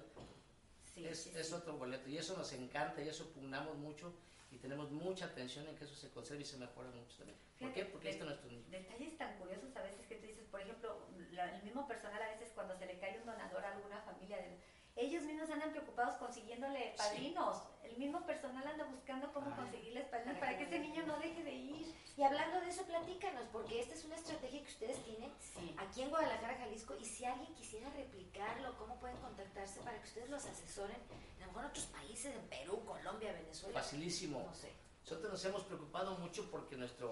Sí, 0.94 1.06
es, 1.06 1.22
sí, 1.24 1.32
es 1.36 1.48
sí. 1.48 1.54
otro 1.54 1.74
boleto. 1.76 2.08
Y 2.08 2.18
eso 2.18 2.36
nos 2.36 2.52
encanta 2.52 3.00
y 3.02 3.08
eso 3.08 3.30
pugnamos 3.32 3.76
mucho 3.76 4.12
y 4.50 4.58
tenemos 4.58 4.90
mucha 4.90 5.26
atención 5.26 5.66
en 5.68 5.76
que 5.76 5.84
eso 5.84 5.94
se 5.94 6.10
conserve 6.10 6.42
y 6.42 6.46
se 6.46 6.56
mejore 6.56 6.88
mucho 6.90 7.16
también. 7.18 7.38
¿Por 7.60 7.72
qué? 7.72 7.84
Porque 7.84 8.10
esto 8.10 8.24
es 8.24 8.28
nuestro 8.30 8.48
niño. 8.50 8.64
Detalles 8.70 9.16
tan 9.18 9.36
curiosos 9.38 9.74
a 9.76 9.82
veces 9.82 10.06
que 10.06 10.16
tú 10.16 10.26
dices, 10.26 10.44
por 10.50 10.60
ejemplo, 10.60 11.06
la- 11.32 11.54
el 11.56 11.62
mismo 11.62 11.86
personal 11.86 12.20
a 12.22 12.28
veces 12.30 12.50
cuando 12.54 12.76
se 12.76 12.86
le 12.86 12.98
cae 12.98 13.18
un 13.20 13.26
donador 13.26 13.64
a 13.64 13.72
alguna 13.76 14.00
familia, 14.02 14.38
de- 14.38 14.58
ellos 14.96 15.24
mismos 15.24 15.50
andan 15.50 15.70
preocupados 15.72 16.16
consiguiéndole 16.16 16.94
padrinos. 16.96 17.62
El 17.84 17.96
mismo 17.98 18.24
personal 18.26 18.66
anda 18.66 18.84
buscando 18.84 19.32
cómo 19.32 19.50
Ah. 19.52 19.56
conseguirles 19.56 20.06
padrinos 20.08 20.38
Para 20.38 20.56
que 20.56 20.64
ese 20.64 20.78
niño 20.78 21.04
no 21.06 21.18
deje 21.18 21.44
de 21.44 21.52
ir. 21.52 21.94
Y 22.16 22.22
hablando 22.22 22.60
de 22.60 22.68
eso, 22.70 22.82
platícanos, 22.84 23.46
porque 23.52 23.80
esta 23.80 23.94
es 23.94 24.04
una 24.04 24.16
estrategia 24.16 24.62
que 24.62 24.68
ustedes 24.70 25.04
tienen 25.04 25.30
Sí. 25.38 25.74
aquí 25.78 26.02
en 26.02 26.08
Guadalajara, 26.10 26.56
Jalisco, 26.56 26.96
y 26.98 27.04
si 27.04 27.24
alguien 27.26 27.54
quisiera 27.54 27.90
replicarlo, 27.90 28.74
¿cómo 28.78 28.98
pueden 28.98 29.18
contactarse 29.18 29.80
para 29.80 29.98
que 30.00 30.08
ustedes 30.08 30.30
los 30.30 30.44
asesoren? 30.46 30.96
A 31.36 31.40
lo 31.40 31.46
mejor 31.48 31.64
en 31.64 31.70
otros 31.70 31.86
países, 31.86 32.34
en 32.34 32.48
Perú, 32.48 32.82
Colombia, 32.86 33.32
Venezuela. 33.32 33.78
Facilísimo. 33.80 34.42
No 34.46 34.54
sé. 34.54 34.72
Nosotros 35.02 35.30
nos 35.32 35.44
hemos 35.44 35.62
preocupado 35.64 36.16
mucho 36.18 36.50
porque 36.50 36.76
nuestra 36.76 37.06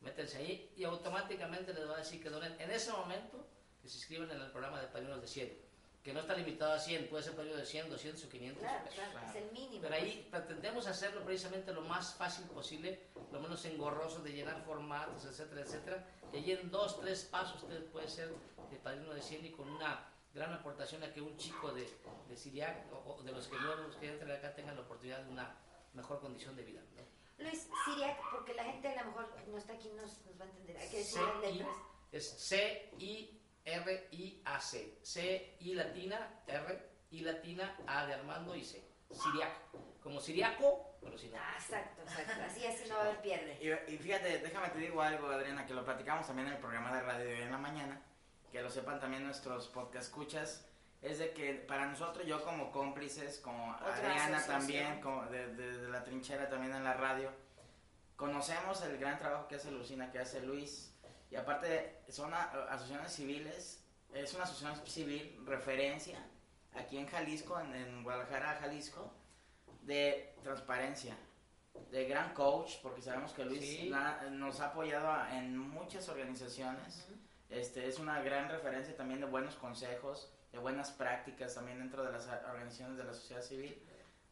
Métanse 0.01 0.37
ahí 0.37 0.71
y 0.77 0.83
automáticamente 0.83 1.73
les 1.73 1.89
va 1.89 1.95
a 1.95 1.97
decir 1.97 2.21
que 2.21 2.29
donen 2.29 2.55
en 2.61 2.69
ese 2.69 2.91
momento 2.91 3.46
que 3.87 3.91
se 3.91 3.97
inscriben 3.99 4.29
en 4.31 4.41
el 4.41 4.51
programa 4.51 4.81
de 4.81 4.87
Padrinos 4.87 5.21
de 5.21 5.27
100. 5.27 5.67
que 6.03 6.13
no 6.13 6.19
está 6.21 6.35
limitado 6.35 6.71
a 6.73 6.79
100, 6.79 7.09
puede 7.09 7.21
ser 7.23 7.35
periodo 7.35 7.57
de 7.57 7.65
100, 7.65 7.89
200 7.89 8.23
o 8.23 8.29
500 8.29 8.59
Claro, 8.63 8.83
pesos. 8.85 8.95
claro, 9.11 9.27
es 9.29 9.35
el 9.35 9.51
mínimo. 9.51 9.81
Pero 9.81 9.95
ahí 9.95 10.27
pretendemos 10.31 10.87
hacerlo 10.87 11.23
precisamente 11.25 11.73
lo 11.73 11.81
más 11.81 12.15
fácil 12.15 12.45
posible, 12.47 13.01
lo 13.31 13.39
menos 13.41 13.63
engorroso 13.65 14.19
de 14.21 14.31
llenar 14.31 14.61
formatos, 14.63 15.25
etcétera, 15.25 15.61
etcétera. 15.61 16.05
Y 16.33 16.37
allí 16.37 16.51
en 16.53 16.69
dos, 16.71 16.99
tres 17.01 17.23
pasos 17.25 17.61
usted 17.63 17.83
puede 17.91 18.07
ser 18.09 18.29
de 18.71 18.77
padrino 18.77 19.13
de 19.13 19.21
100 19.21 19.45
y 19.47 19.51
con 19.51 19.69
una 19.69 20.05
gran 20.33 20.53
aportación 20.53 21.03
a 21.03 21.11
que 21.13 21.21
un 21.21 21.35
chico 21.37 21.73
de, 21.73 21.89
de 22.29 22.37
Siriac 22.37 22.91
o, 22.93 23.15
o 23.15 23.23
de 23.23 23.31
los 23.33 23.47
que 23.47 23.57
nuevos 23.57 23.95
que 23.97 24.07
entran 24.09 24.31
acá 24.31 24.53
tengan 24.55 24.75
la 24.75 24.81
oportunidad 24.83 25.19
de 25.23 25.29
una 25.31 25.57
mejor 25.93 26.19
condición 26.21 26.55
de 26.55 26.63
vida. 26.63 26.81
¿no? 26.95 27.43
Luis 27.43 27.67
Siriac, 27.85 28.17
porque 28.31 28.53
la 28.53 28.63
gente 28.63 28.87
a 28.89 29.03
lo 29.03 29.11
mejor 29.11 29.27
no 29.49 29.57
está 29.57 29.73
aquí, 29.73 29.89
nos, 29.89 30.25
nos 30.25 30.39
va 30.39 30.45
a 30.45 30.47
entender. 30.49 30.77
Hay 30.77 30.89
que 30.89 30.97
decir 30.99 31.21
las 31.21 31.41
letras. 31.53 31.75
es 32.13 32.29
C 32.29 32.91
I 32.99 33.33
R 33.69 34.07
I 34.11 34.41
A 34.45 34.59
C. 34.61 34.97
C 35.03 35.57
I 35.59 35.73
latina 35.73 36.41
R 36.47 36.89
I 37.11 37.19
latina 37.21 37.75
A 37.85 38.05
de 38.05 38.13
Armando 38.13 38.55
y 38.55 38.63
C. 38.63 38.81
Siriac. 39.11 39.51
Como 40.01 40.21
siriaco, 40.21 40.95
pero 41.01 41.17
sin 41.17 41.35
Ah, 41.35 41.55
exacto, 41.59 42.01
exacto. 42.03 42.43
Así, 42.45 42.65
así 42.65 42.87
no 42.87 42.95
va 42.95 43.01
a 43.01 43.03
haber 43.07 43.21
pierde. 43.21 43.57
Y, 43.61 43.93
y 43.93 43.97
fíjate, 43.97 44.39
déjame 44.39 44.69
te 44.69 44.77
digo 44.79 45.01
algo, 45.01 45.27
Adriana, 45.29 45.65
que 45.65 45.73
lo 45.73 45.83
platicamos 45.83 46.25
también 46.25 46.47
en 46.47 46.53
el 46.53 46.59
programa 46.59 46.93
de 46.95 47.01
radio 47.01 47.25
de 47.25 47.33
hoy 47.35 47.41
en 47.41 47.51
la 47.51 47.57
mañana, 47.57 48.01
que 48.51 48.61
lo 48.61 48.69
sepan 48.69 49.01
también 49.01 49.25
nuestros 49.25 49.67
podcast 49.67 50.05
escuchas, 50.07 50.65
es 51.01 51.19
de 51.19 51.33
que 51.33 51.55
para 51.55 51.87
nosotros, 51.87 52.25
yo 52.25 52.41
como 52.45 52.71
cómplices, 52.71 53.39
como 53.39 53.73
Otra 53.75 53.95
Adriana 53.95 54.37
asociación. 54.37 54.47
también, 54.59 55.01
como 55.01 55.25
de, 55.25 55.53
de- 55.55 55.77
de 55.77 55.89
la 55.89 56.03
trinchera 56.05 56.47
también 56.47 56.73
en 56.73 56.85
la 56.85 56.93
radio, 56.93 57.29
conocemos 58.15 58.81
el 58.83 58.97
gran 58.97 59.17
trabajo 59.19 59.47
que 59.47 59.55
hace 59.55 59.71
Lucina, 59.71 60.09
que 60.11 60.19
hace 60.19 60.41
Luis, 60.41 60.96
y 61.31 61.35
aparte 61.35 62.01
son 62.09 62.33
asociaciones 62.33 63.11
civiles, 63.13 63.83
es 64.13 64.33
una 64.33 64.43
asociación 64.45 64.85
civil 64.87 65.39
referencia 65.45 66.25
aquí 66.73 66.97
en 66.97 67.07
Jalisco, 67.07 67.59
en, 67.59 67.73
en 67.75 68.03
Guadalajara, 68.03 68.55
Jalisco, 68.61 69.11
de 69.81 70.35
transparencia, 70.43 71.17
de 71.91 72.05
gran 72.07 72.33
coach, 72.33 72.75
porque 72.81 73.01
sabemos 73.01 73.33
que 73.33 73.45
Luis 73.45 73.61
Sí. 73.61 73.89
na- 73.89 74.21
nos 74.29 74.59
ha 74.59 74.67
apoyado 74.67 75.11
a- 75.11 75.35
en 75.37 75.57
muchas 75.57 76.07
organizaciones. 76.09 77.07
Este, 77.49 77.87
es 77.87 77.97
una 77.99 78.21
gran 78.21 78.49
referencia 78.49 78.95
también 78.95 79.21
de 79.21 79.25
buenos 79.27 79.55
consejos, 79.55 80.31
de 80.51 80.57
buenas 80.59 80.91
prácticas 80.91 81.55
también 81.55 81.79
dentro 81.79 82.03
de 82.03 82.11
las 82.11 82.27
organizaciones 82.27 82.97
de 82.97 83.03
la 83.03 83.13
sociedad 83.13 83.41
civil, 83.41 83.81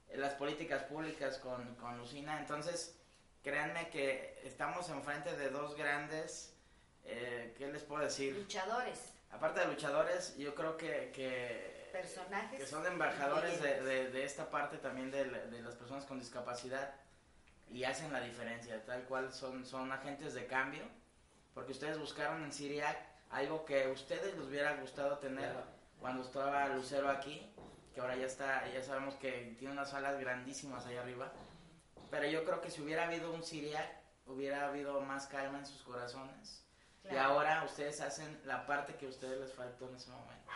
eh, 0.09 0.17
las 0.17 0.33
políticas 0.33 0.83
públicas 0.83 1.37
con, 1.39 1.75
con 1.75 1.97
Lucina. 1.97 2.39
Entonces, 2.39 2.99
créanme 3.43 3.89
que 3.89 4.39
estamos 4.43 4.89
enfrente 4.89 5.35
de 5.37 5.49
dos 5.49 5.75
grandes, 5.75 6.54
eh, 7.05 7.53
¿qué 7.57 7.67
les 7.67 7.83
puedo 7.83 8.03
decir? 8.03 8.35
Luchadores, 8.35 9.11
Aparte 9.31 9.59
de 9.59 9.67
luchadores, 9.67 10.37
yo 10.37 10.55
creo 10.55 10.77
que, 10.77 11.11
que 11.13 11.89
personajes. 11.91 12.57
que 12.59 12.65
son 12.67 12.85
embajadores 12.85 13.61
de, 13.61 13.81
de- 13.81 14.09
de 14.11 14.23
esta 14.23 14.49
parte 14.49 14.77
también 14.77 15.11
de, 15.11 15.25
de 15.25 15.61
las 15.61 15.75
personas 15.75 16.05
con 16.05 16.19
discapacidad 16.19 16.93
y 17.69 17.83
hacen 17.83 18.13
la 18.13 18.21
diferencia, 18.21 18.83
tal 18.85 19.03
cual 19.03 19.33
son, 19.33 19.65
son 19.65 19.91
agentes 19.91 20.33
de 20.35 20.45
cambio, 20.47 20.83
porque 21.53 21.73
ustedes 21.73 21.97
buscaron 21.99 22.43
en 22.43 22.53
Siriac 22.53 22.97
algo 23.29 23.65
que 23.65 23.83
a 23.85 23.89
ustedes 23.89 24.35
les 24.37 24.45
hubiera 24.45 24.75
gustado 24.77 25.17
tener 25.17 25.49
Claro. 25.51 25.65
cuando 25.99 26.23
estaba 26.23 26.67
Lucero 26.69 27.09
aquí, 27.09 27.51
que 27.93 27.99
ahora 27.99 28.15
ya 28.15 28.27
está, 28.27 28.65
ya 28.71 28.81
sabemos 28.83 29.15
que 29.15 29.55
tiene 29.59 29.73
unas 29.73 29.89
salas 29.89 30.17
grandísimas 30.19 30.85
allá 30.85 31.01
arriba, 31.01 31.31
pero 32.09 32.25
yo 32.27 32.45
creo 32.45 32.61
que 32.61 32.69
si 32.71 32.81
hubiera 32.81 33.05
habido 33.05 33.33
un 33.33 33.43
Siriac, 33.43 33.89
hubiera 34.27 34.67
habido 34.67 35.01
más 35.01 35.27
calma 35.27 35.59
en 35.59 35.65
sus 35.65 35.81
corazones. 35.81 36.64
Y 37.05 37.09
Claro. 37.09 37.33
ahora 37.33 37.63
ustedes 37.63 38.01
hacen 38.01 38.41
la 38.45 38.65
parte 38.65 38.95
que 38.95 39.05
a 39.05 39.09
ustedes 39.09 39.39
les 39.39 39.53
faltó 39.53 39.87
en 39.89 39.95
ese 39.95 40.09
momento. 40.11 40.51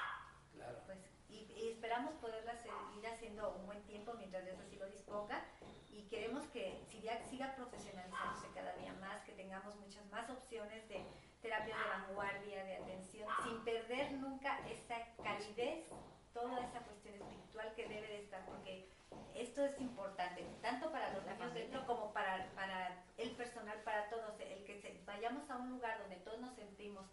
Claro. 0.55 0.77
Pues, 0.85 0.97
y, 1.29 1.45
y 1.55 1.69
esperamos 1.73 2.13
poderla 2.15 2.53
hacer- 2.53 2.71
ir 2.97 3.07
haciendo 3.07 3.51
un 3.53 3.65
buen 3.67 3.81
tiempo 3.83 4.13
mientras 4.17 4.43
Dios 4.45 4.57
así 4.59 4.75
lo 4.77 4.87
disponga 4.87 5.43
y 5.91 6.03
queremos 6.07 6.45
que 6.47 6.81
Siriac 6.89 7.23
siga 7.29 7.55
profesionalizándose 7.55 8.47
cada 8.55 8.73
día 8.77 8.93
más, 8.93 9.23
que 9.25 9.33
tengamos 9.33 9.75
muchas 9.75 10.03
más 10.07 10.27
opciones 10.29 10.87
de 10.89 11.05
terapias 11.41 11.77
de 11.77 11.89
vanguardia, 11.89 12.63
de 12.63 12.77
atención, 12.77 13.29
sin 13.43 13.63
perder 13.63 14.11
nunca 14.13 14.59
esa 14.67 14.95
calidez, 15.23 15.85
toda 16.33 16.59
esa 16.65 16.79
cuestión 16.79 17.15
espiritual 17.15 17.73
que 17.75 17.87
debe 17.87 18.07
de 18.07 18.19
estar, 18.23 18.43
porque 18.45 18.89
esto 19.35 19.63
es 19.65 19.79
importante, 19.79 20.45
tanto 20.61 20.91
para 20.91 21.13
los 21.13 21.23
La 21.25 21.33
niños 21.33 21.47
familia. 21.47 21.63
dentro 21.69 21.85
como 21.85 22.11
para, 22.11 22.45
para 22.55 23.03
el 23.17 23.31
personal, 23.31 23.79
para 23.83 24.09
todos, 24.09 24.39
el 24.39 24.63
vayamos 25.09 25.49
a 25.49 25.57
un 25.57 25.69
lugar 25.71 25.99
donde 25.99 26.15
todos 26.17 26.39
nos 26.39 26.53
sentimos 26.55 27.05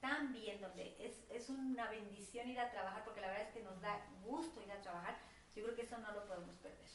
tan 0.00 0.32
bien, 0.32 0.60
donde 0.60 0.96
es, 0.98 1.14
es 1.30 1.50
una 1.50 1.90
bendición 1.90 2.48
ir 2.48 2.58
a 2.60 2.70
trabajar, 2.70 3.04
porque 3.04 3.20
la 3.20 3.26
verdad 3.28 3.48
es 3.48 3.52
que 3.52 3.62
nos 3.62 3.78
da 3.82 4.00
gusto 4.24 4.62
ir 4.62 4.72
a 4.72 4.80
trabajar, 4.80 5.18
yo 5.54 5.64
creo 5.64 5.76
que 5.76 5.82
eso 5.82 5.98
no 5.98 6.10
lo 6.12 6.24
podemos 6.26 6.56
perder. 6.56 6.88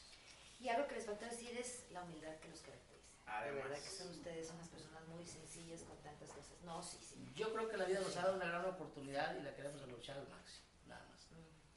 Y 0.58 0.68
algo 0.70 0.88
que 0.88 0.94
les 0.96 1.06
faltó 1.06 1.24
decir 1.26 1.56
es 1.56 1.86
la 1.92 2.02
humildad 2.02 2.34
que 2.40 2.48
los 2.48 2.60
caracteriza. 2.62 3.06
De 3.26 3.30
Además. 3.32 3.64
verdad 3.64 3.78
que 3.82 3.90
son 3.90 4.08
ustedes 4.10 4.50
unas 4.50 4.68
personas 4.68 5.06
muy 5.08 5.24
sencillas 5.26 5.82
con 5.82 5.96
tantas 5.98 6.30
cosas. 6.30 6.56
No, 6.64 6.82
sí, 6.82 6.98
sí. 7.02 7.16
Yo 7.34 7.52
creo 7.52 7.68
que 7.68 7.76
la 7.76 7.84
vida 7.84 8.00
nos 8.00 8.16
ha 8.16 8.22
dado 8.22 8.36
una 8.36 8.46
gran 8.46 8.64
oportunidad 8.64 9.36
y 9.36 9.42
la 9.42 9.54
queremos 9.54 9.82
aprovechar 9.82 10.16
al 10.18 10.28
máximo, 10.28 10.66
nada 10.86 11.04
más. 11.10 11.26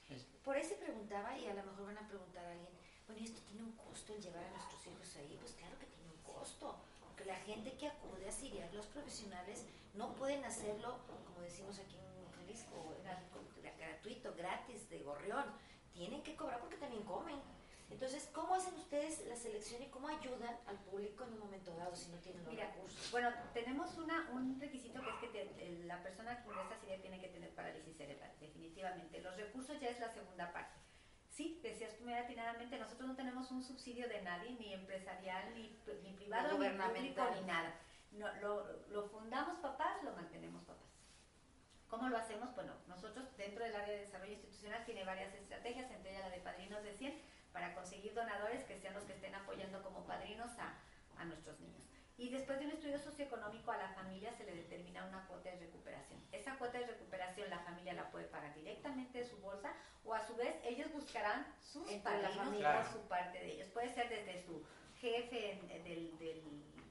Es- 0.09 0.25
Por 0.43 0.55
ahí 0.55 0.63
se 0.63 0.75
preguntaba, 0.75 1.37
y 1.37 1.45
a 1.47 1.53
lo 1.53 1.63
mejor 1.63 1.85
van 1.87 1.97
a 1.97 2.07
preguntar 2.07 2.45
a 2.45 2.51
alguien, 2.51 2.69
bueno, 3.05 3.21
¿y 3.21 3.25
esto 3.25 3.41
tiene 3.47 3.63
un 3.63 3.73
costo 3.73 4.13
el 4.15 4.21
llevar 4.21 4.43
a 4.45 4.49
nuestros 4.51 4.87
hijos 4.87 5.15
ahí? 5.17 5.37
Pues 5.39 5.53
claro 5.53 5.77
que 5.79 5.85
tiene 5.87 6.09
un 6.09 6.21
costo, 6.23 6.79
porque 7.19 7.31
la 7.33 7.37
gente 7.39 7.73
que 7.77 7.87
acude 7.87 8.27
a 8.29 8.31
Siriar, 8.31 8.73
los 8.73 8.85
profesionales, 8.87 9.65
no 9.93 10.15
pueden 10.15 10.45
hacerlo, 10.45 10.99
como 11.27 11.41
decimos 11.41 11.77
aquí 11.79 11.97
en 11.97 12.31
Jalisco, 12.31 12.95
gratuito, 13.77 14.33
gratis, 14.35 14.89
de 14.89 14.99
gorrión. 14.99 15.43
Tienen 15.91 16.23
que 16.23 16.35
cobrar 16.37 16.59
porque 16.61 16.77
también 16.77 17.03
comen. 17.03 17.41
Entonces, 17.89 18.29
¿cómo 18.33 18.55
hacen 18.55 18.73
ustedes 18.75 19.25
la 19.27 19.35
selección 19.35 19.81
y 19.83 19.87
cómo 19.87 20.07
ayudan 20.07 20.57
al 20.67 20.77
público 20.79 21.25
en 21.25 21.33
un 21.33 21.39
momento 21.39 21.75
dado 21.75 21.93
si 21.95 22.09
no 22.11 22.17
tienen 22.19 22.43
los 22.45 22.53
Mira, 22.53 22.67
recursos? 22.71 23.11
bueno, 23.11 23.31
tenemos 23.53 23.97
una, 23.97 24.29
un 24.31 24.57
requisito 24.59 25.01
que 25.01 25.09
es 25.09 25.15
que 25.17 25.27
te- 25.27 25.83
la 25.85 26.01
persona 26.01 26.41
que 26.41 26.47
ingresa 26.49 26.75
a 26.75 26.79
Siria 26.79 27.01
tiene 27.01 27.19
que 27.19 27.27
tener 27.29 27.49
parálisis 27.55 27.97
cerebral, 27.97 28.31
definitivamente. 28.39 29.19
Los 29.21 29.35
recursos 29.35 29.77
ya 29.81 29.89
es 29.89 29.99
la 29.99 30.07
segunda 30.09 30.53
parte. 30.53 30.79
Sí, 31.39 31.57
decías 31.63 31.95
tú 31.95 32.03
muy 32.03 32.15
atinadamente, 32.15 32.77
nosotros 32.77 33.07
no 33.07 33.15
tenemos 33.15 33.49
un 33.49 33.63
subsidio 33.63 34.09
de 34.09 34.21
nadie, 34.23 34.57
ni 34.59 34.73
empresarial, 34.73 35.53
ni, 35.55 35.79
ni 36.03 36.11
privado, 36.11 36.59
ni 36.59 36.67
público, 36.67 37.23
ni 37.33 37.47
nada. 37.47 37.75
No, 38.11 38.27
lo, 38.41 38.85
lo 38.89 39.07
fundamos 39.07 39.57
papás, 39.59 40.03
lo 40.03 40.11
mantenemos 40.17 40.65
papás. 40.65 40.91
¿Cómo 41.87 42.09
lo 42.09 42.17
hacemos? 42.17 42.53
Bueno, 42.55 42.73
nosotros 42.89 43.25
dentro 43.37 43.63
del 43.63 43.73
área 43.73 43.93
de 43.93 44.01
desarrollo 44.01 44.33
institucional 44.33 44.83
tiene 44.83 45.05
varias 45.05 45.33
estrategias, 45.33 45.89
entre 45.91 46.11
ellas 46.11 46.25
la 46.25 46.35
de 46.35 46.41
padrinos 46.41 46.83
de 46.83 46.91
100, 46.91 47.21
para 47.53 47.73
conseguir 47.73 48.13
donadores 48.13 48.65
que 48.65 48.75
sean 48.75 48.95
los 48.95 49.05
que 49.05 49.13
estén 49.13 49.33
apoyando 49.33 49.81
como 49.81 50.05
padrinos 50.05 50.51
a, 50.59 50.73
a 51.15 51.23
nuestros 51.23 51.57
niños. 51.61 51.87
Y 52.17 52.31
después 52.31 52.59
de 52.59 52.65
un 52.65 52.71
estudio 52.71 52.99
socioeconómico 52.99 53.71
a 53.71 53.77
la 53.77 53.93
familia 53.93 54.33
se 54.33 54.43
le 54.43 54.55
determina 54.55 55.05
una 55.05 55.25
cuota 55.25 55.51
de 55.51 55.55
recuperación. 55.55 56.19
Esa 56.33 56.57
cuota 56.57 56.79
de 56.79 56.87
recuperación 56.87 57.49
la 57.49 57.59
familia 57.59 57.93
la 57.93 58.11
puede 58.11 58.25
pagar 58.25 58.53
directamente 58.55 59.19
de 59.19 59.23
su 59.23 59.37
bolsa 59.37 59.73
o 60.09 60.13
a 60.15 60.25
su 60.25 60.35
vez 60.35 60.55
ellos 60.63 60.91
buscarán 60.91 61.45
sus 61.61 61.89
la 61.91 62.01
padrinos 62.03 62.35
familia. 62.35 62.73
por 62.81 62.93
su 62.93 63.07
parte 63.07 63.39
de 63.39 63.51
ellos. 63.53 63.69
Puede 63.69 63.93
ser 63.93 64.09
desde 64.09 64.43
su 64.43 64.65
jefe 64.99 65.51
en- 65.51 65.69
en 65.71 65.83
del, 65.83 66.17
del 66.17 66.41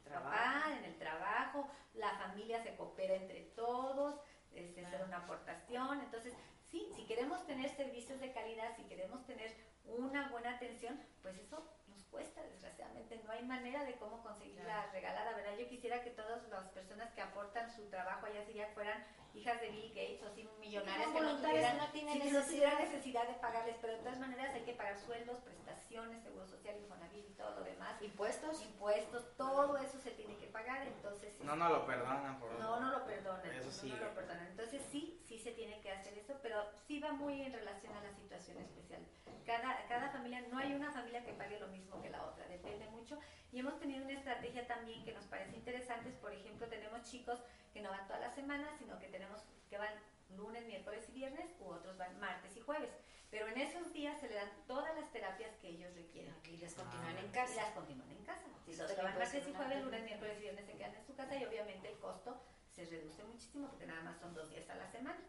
Trabajo. 0.05 0.31
papá, 0.31 0.77
en 0.79 0.85
el 0.85 0.97
trabajo, 0.99 1.69
la 1.95 2.11
familia 2.19 2.63
se 2.63 2.75
coopera 2.77 3.15
entre 3.15 3.41
todos, 3.57 4.15
este, 4.55 4.87
hacer 4.87 5.03
una 5.03 5.19
aportación. 5.19 6.01
Entonces, 6.01 6.33
sí, 6.71 6.89
si 6.97 7.05
queremos 7.07 7.45
tener 7.47 7.69
servicios 7.77 8.21
de 8.21 8.33
calidad, 8.33 8.75
si 8.77 8.85
queremos 8.85 9.27
tener 9.27 9.53
una 9.85 10.29
buena 10.29 10.55
atención, 10.57 10.99
pues 11.23 11.37
eso 11.39 11.63
nos 11.89 12.03
cuesta, 12.05 12.43
desgraciadamente. 12.43 13.21
No 13.25 13.33
hay 13.33 13.43
manera 13.45 13.85
de 13.85 13.95
cómo 13.97 14.23
conseguirla 14.23 14.63
Claro. 14.65 14.93
regalada, 14.93 15.33
¿verdad? 15.35 15.57
Yo 15.59 15.69
quisiera 15.69 16.03
que 16.05 16.11
todas 16.11 16.47
las 16.49 16.69
personas 16.69 17.13
que 17.13 17.21
aportan 17.21 17.71
su 17.75 17.83
trabajo 17.91 18.27
allá 18.27 18.45
Siria 18.47 18.69
fueran 18.75 19.05
hijas 19.35 19.61
de 19.61 19.69
Bill 19.71 19.89
Gates 19.95 20.23
o 20.23 20.31
sin 20.35 20.49
millonarias 20.59 21.09
que 21.13 21.21
no 21.21 21.37
tuvieran, 21.37 21.79
no 21.79 21.89
tienen 21.91 22.15
sí, 22.15 22.19
no 22.19 22.25
necesidad. 22.25 22.47
tuvieran 22.73 22.79
necesidad 22.93 23.29
de 23.29 23.35
pagarles, 23.35 23.77
pero 23.81 23.93
de 23.95 23.99
todas 24.01 24.19
maneras 24.19 24.55
hay 24.55 24.63
que 24.63 24.73
pagar 24.73 24.99
sueldos, 24.99 25.39
prestaciones, 25.41 26.23
seguro 26.23 26.47
social, 26.47 26.77
Infonavit 26.77 27.29
y 27.31 27.35
todo 27.35 27.55
lo 27.57 27.63
demás 27.65 28.01
¿Impuestos? 28.03 28.63
impuestos, 28.63 29.37
todo 29.37 29.77
eso 29.79 29.99
se 29.99 30.11
tiene 30.13 30.37
que 30.37 30.47
pagar, 30.49 30.87
entonces 30.87 31.33
No, 31.41 31.57
no 31.57 31.69
lo 31.69 31.87
perdonan 31.87 32.39
por 32.41 32.53
no, 32.59 32.81
no 32.81 32.91
lo 32.99 33.05
perdonan, 33.07 33.47
Eso 33.51 33.67
no, 33.67 33.73
sí. 33.73 33.89
no 33.91 33.97
lo 34.05 34.15
perdonan. 34.15 34.47
Entonces 34.49 34.83
sí, 34.91 35.21
sí 35.27 35.39
se 35.39 35.53
tiene 35.53 35.81
que 35.81 35.91
hacer 35.93 36.17
eso, 36.19 36.35
pero 36.43 36.65
sí 36.87 36.99
va 37.01 37.13
muy 37.13 37.43
en 37.43 37.53
relación 37.53 37.93
a 37.97 38.03
la 38.03 38.13
situación 38.13 38.59
especial. 38.59 39.03
Cada, 39.47 39.87
cada 39.89 40.11
familia, 40.11 40.43
no 40.51 40.59
hay 40.59 40.75
una 40.75 40.91
familia 40.93 41.25
que 41.25 41.33
pague 41.33 41.59
lo 41.59 41.69
mismo 41.69 42.01
que 42.03 42.11
la 42.11 42.23
otra, 42.25 42.47
depende 42.49 42.87
mucho. 42.91 43.19
Y 43.51 43.61
hemos 43.61 43.79
tenido 43.81 44.05
una 44.05 44.13
estrategia 44.13 44.67
también 44.67 45.03
que 45.05 45.13
nos 45.13 45.25
parece 45.25 45.57
interesante, 45.57 46.11
por 46.21 46.33
ejemplo, 46.33 46.67
tenemos 46.69 47.03
chicos 47.11 47.41
que 47.79 47.85
no 47.85 47.91
van 47.91 48.07
todas 48.09 48.21
las 48.23 48.35
semanas, 48.35 48.71
sino 48.77 48.99
que 48.99 49.07
tenemos 49.07 49.41
que 49.71 49.79
van 49.79 49.95
lunes, 50.37 50.67
miércoles 50.67 51.09
y 51.11 51.13
viernes, 51.13 51.47
u 51.61 51.67
otros 51.69 51.97
van 51.97 52.19
martes 52.19 52.57
y 52.57 52.61
jueves. 52.61 52.91
Pero 53.31 53.47
en 53.47 53.57
esos 53.59 53.93
días 53.93 54.19
se 54.19 54.29
le 54.29 54.35
dan 54.35 54.51
todas 54.67 54.93
las 54.97 55.13
terapias 55.13 55.55
que 55.61 55.69
ellos 55.69 55.95
requieren. 55.95 56.35
Y 56.45 56.57
les 56.57 56.75
continúan 56.75 57.17
Ah. 57.17 57.21
en 57.21 57.27
Y 57.27 57.29
casa. 57.31 57.55
las 57.55 57.71
continúan 57.75 58.11
en 58.11 58.25
casa. 58.25 58.49
Si 58.67 58.75
los 58.75 58.91
que 58.91 59.01
van 59.03 59.17
martes 59.17 59.47
y 59.47 59.53
jueves, 59.55 59.85
lunes, 59.85 60.03
miércoles 60.03 60.37
y 60.39 60.41
viernes 60.41 60.67
se 60.67 60.73
quedan 60.73 60.95
en 60.97 61.05
su 61.07 61.15
casa 61.15 61.37
y 61.37 61.45
obviamente 61.45 61.89
el 61.89 61.99
costo 62.01 62.43
se 62.75 62.85
reduce 62.87 63.23
muchísimo 63.25 63.69
porque 63.69 63.87
nada 63.87 64.03
más 64.03 64.19
son 64.19 64.35
dos 64.35 64.51
días 64.51 64.69
a 64.71 64.75
la 64.75 64.91
semana. 64.91 65.21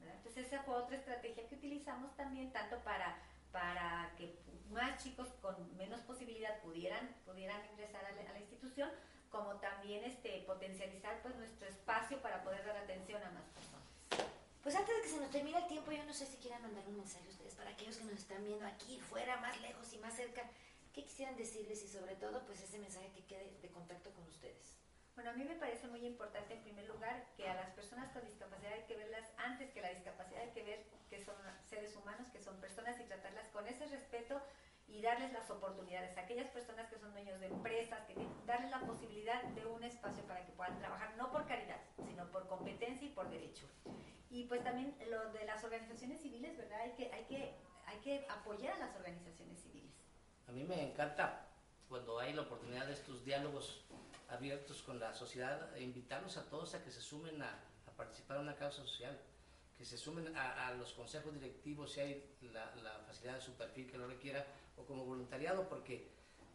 ¿verdad? 0.00 0.16
Entonces 0.16 0.42
Entonces 0.42 0.52
esa 0.52 0.62
fue 0.64 0.74
otra 0.74 0.96
estrategia 0.96 1.46
que 1.48 1.54
utilizamos 1.54 2.16
también, 2.16 2.52
tanto 2.52 2.78
para, 2.82 3.16
para 3.52 4.10
que 4.18 4.36
más 4.70 5.00
chicos 5.00 5.28
con 5.40 5.76
menos 5.76 6.00
posibilidad 6.00 6.58
pudieran, 6.60 7.14
pudieran 7.24 7.64
ingresar 7.70 8.04
a 8.04 8.10
la, 8.12 8.22
a 8.30 8.32
la 8.32 8.40
institución, 8.40 8.90
como 9.34 9.56
también 9.56 10.04
este, 10.04 10.44
potencializar 10.46 11.20
pues 11.20 11.34
nuestro 11.34 11.66
espacio 11.66 12.22
para 12.22 12.44
poder 12.44 12.64
dar 12.64 12.76
atención 12.76 13.20
a 13.20 13.30
más 13.32 13.42
personas. 13.50 13.82
Pues 14.62 14.76
antes 14.76 14.94
de 14.94 15.02
que 15.02 15.08
se 15.08 15.20
nos 15.20 15.30
termine 15.30 15.58
el 15.58 15.66
tiempo, 15.66 15.90
yo 15.90 16.04
no 16.04 16.14
sé 16.14 16.24
si 16.24 16.36
quieran 16.36 16.62
mandar 16.62 16.86
un 16.86 16.96
mensaje 16.96 17.26
a 17.26 17.30
ustedes 17.30 17.54
para 17.56 17.70
aquellos 17.70 17.96
que 17.96 18.04
nos 18.04 18.14
están 18.14 18.44
viendo 18.44 18.64
aquí, 18.64 19.00
fuera, 19.00 19.36
más 19.38 19.60
lejos 19.60 19.92
y 19.92 19.98
más 19.98 20.14
cerca. 20.14 20.48
¿Qué 20.94 21.02
quisieran 21.02 21.36
decirles 21.36 21.82
y 21.82 21.88
sobre 21.88 22.14
todo 22.14 22.46
pues 22.46 22.62
ese 22.62 22.78
mensaje 22.78 23.10
que 23.10 23.24
quede 23.26 23.50
de 23.60 23.68
contacto 23.70 24.12
con 24.12 24.22
ustedes? 24.24 24.78
Bueno, 25.16 25.30
a 25.30 25.34
mí 25.34 25.42
me 25.42 25.56
parece 25.56 25.88
muy 25.88 26.06
importante 26.06 26.54
en 26.54 26.62
primer 26.62 26.86
lugar 26.86 27.26
que 27.36 27.48
a 27.48 27.54
las 27.54 27.70
personas 27.70 28.12
con 28.12 28.24
discapacidad 28.24 28.72
hay 28.72 28.84
que 28.84 28.96
verlas 28.96 29.28
antes 29.36 29.70
que 29.72 29.82
la 29.82 29.90
discapacidad, 29.90 30.42
hay 30.42 30.50
que 30.50 30.62
ver 30.62 30.86
que 31.10 31.24
son 31.24 31.34
seres 31.68 31.94
humanos, 31.96 32.28
que 32.32 32.40
son 32.40 32.60
personas 32.60 33.00
y 33.00 33.04
tratarlas 33.04 33.48
con 33.48 33.66
ese 33.66 33.86
respeto 33.86 34.40
y 34.94 35.02
darles 35.02 35.32
las 35.32 35.50
oportunidades. 35.50 36.16
Aquellas 36.16 36.48
personas 36.50 36.88
que 36.88 36.98
son 36.98 37.12
dueños 37.12 37.40
de 37.40 37.46
empresas, 37.46 38.00
que 38.06 38.14
darles 38.46 38.70
la 38.70 38.80
posibilidad 38.80 39.42
de 39.42 39.66
un 39.66 39.82
espacio 39.82 40.22
para 40.24 40.46
que 40.46 40.52
puedan 40.52 40.78
trabajar, 40.78 41.16
no 41.16 41.32
por 41.32 41.46
caridad, 41.46 41.80
sino 42.06 42.30
por 42.30 42.46
competencia 42.46 43.08
y 43.08 43.10
por 43.10 43.28
derecho. 43.28 43.66
Y 44.30 44.44
pues 44.44 44.62
también 44.62 44.96
lo 45.10 45.32
de 45.32 45.44
las 45.44 45.64
organizaciones 45.64 46.22
civiles, 46.22 46.56
¿verdad? 46.56 46.80
Hay 46.80 46.92
que, 46.92 47.12
hay 47.12 47.24
que, 47.24 47.54
hay 47.86 47.98
que 47.98 48.26
apoyar 48.28 48.74
a 48.74 48.78
las 48.78 48.94
organizaciones 48.94 49.60
civiles. 49.60 49.92
A 50.46 50.52
mí 50.52 50.62
me 50.62 50.90
encanta 50.90 51.48
cuando 51.88 52.20
hay 52.20 52.32
la 52.32 52.42
oportunidad 52.42 52.86
de 52.86 52.92
estos 52.92 53.24
diálogos 53.24 53.84
abiertos 54.28 54.82
con 54.82 55.00
la 55.00 55.12
sociedad, 55.12 55.76
e 55.76 55.82
invitarlos 55.82 56.36
a 56.36 56.48
todos 56.48 56.74
a 56.74 56.82
que 56.82 56.90
se 56.90 57.00
sumen 57.00 57.42
a, 57.42 57.50
a 57.86 57.90
participar 57.96 58.36
en 58.36 58.44
una 58.44 58.56
causa 58.56 58.82
social, 58.82 59.20
que 59.76 59.84
se 59.84 59.98
sumen 59.98 60.36
a, 60.36 60.68
a 60.68 60.74
los 60.74 60.92
consejos 60.92 61.34
directivos 61.34 61.92
si 61.92 62.00
hay 62.00 62.36
la, 62.52 62.74
la 62.76 63.00
facilidad 63.06 63.34
de 63.36 63.40
su 63.40 63.52
perfil 63.54 63.90
que 63.90 63.98
lo 63.98 64.06
requiera, 64.06 64.46
o 64.76 64.84
como 64.84 65.04
voluntariado, 65.04 65.68
porque 65.68 66.08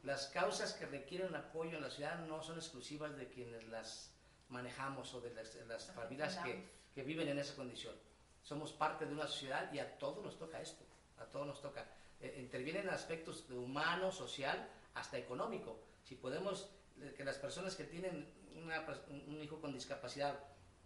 las 0.03 0.27
causas 0.27 0.73
que 0.73 0.85
requieren 0.85 1.35
apoyo 1.35 1.77
en 1.77 1.83
la 1.83 1.89
ciudad 1.89 2.19
no 2.25 2.41
son 2.41 2.57
exclusivas 2.57 3.15
de 3.17 3.27
quienes 3.27 3.67
las 3.67 4.13
manejamos 4.49 5.13
o 5.13 5.21
de 5.21 5.33
las, 5.33 5.53
de 5.53 5.65
las 5.65 5.87
Las 5.87 5.95
familias 5.95 6.37
que, 6.37 6.63
que 6.93 7.03
viven 7.03 7.27
en 7.27 7.39
esa 7.39 7.55
condición. 7.55 7.95
Somos 8.41 8.71
parte 8.71 9.05
de 9.05 9.13
una 9.13 9.27
sociedad 9.27 9.71
y 9.73 9.79
a 9.79 9.97
todos 9.97 10.23
nos 10.23 10.37
toca 10.37 10.61
esto, 10.61 10.85
a 11.17 11.25
todos 11.25 11.45
nos 11.45 11.61
toca. 11.61 11.85
Eh, 12.21 12.37
intervienen 12.39 12.89
aspectos 12.89 13.47
de 13.47 13.57
humano, 13.57 14.11
social, 14.11 14.69
hasta 14.95 15.17
económico. 15.17 15.79
Si 16.03 16.15
podemos, 16.15 16.69
eh, 17.01 17.13
que 17.15 17.23
las 17.23 17.37
personas 17.37 17.75
que 17.75 17.83
tienen 17.83 18.27
una 18.55 18.85
un 19.09 19.41
hijo 19.41 19.61
con 19.61 19.73
discapacidad 19.73 20.39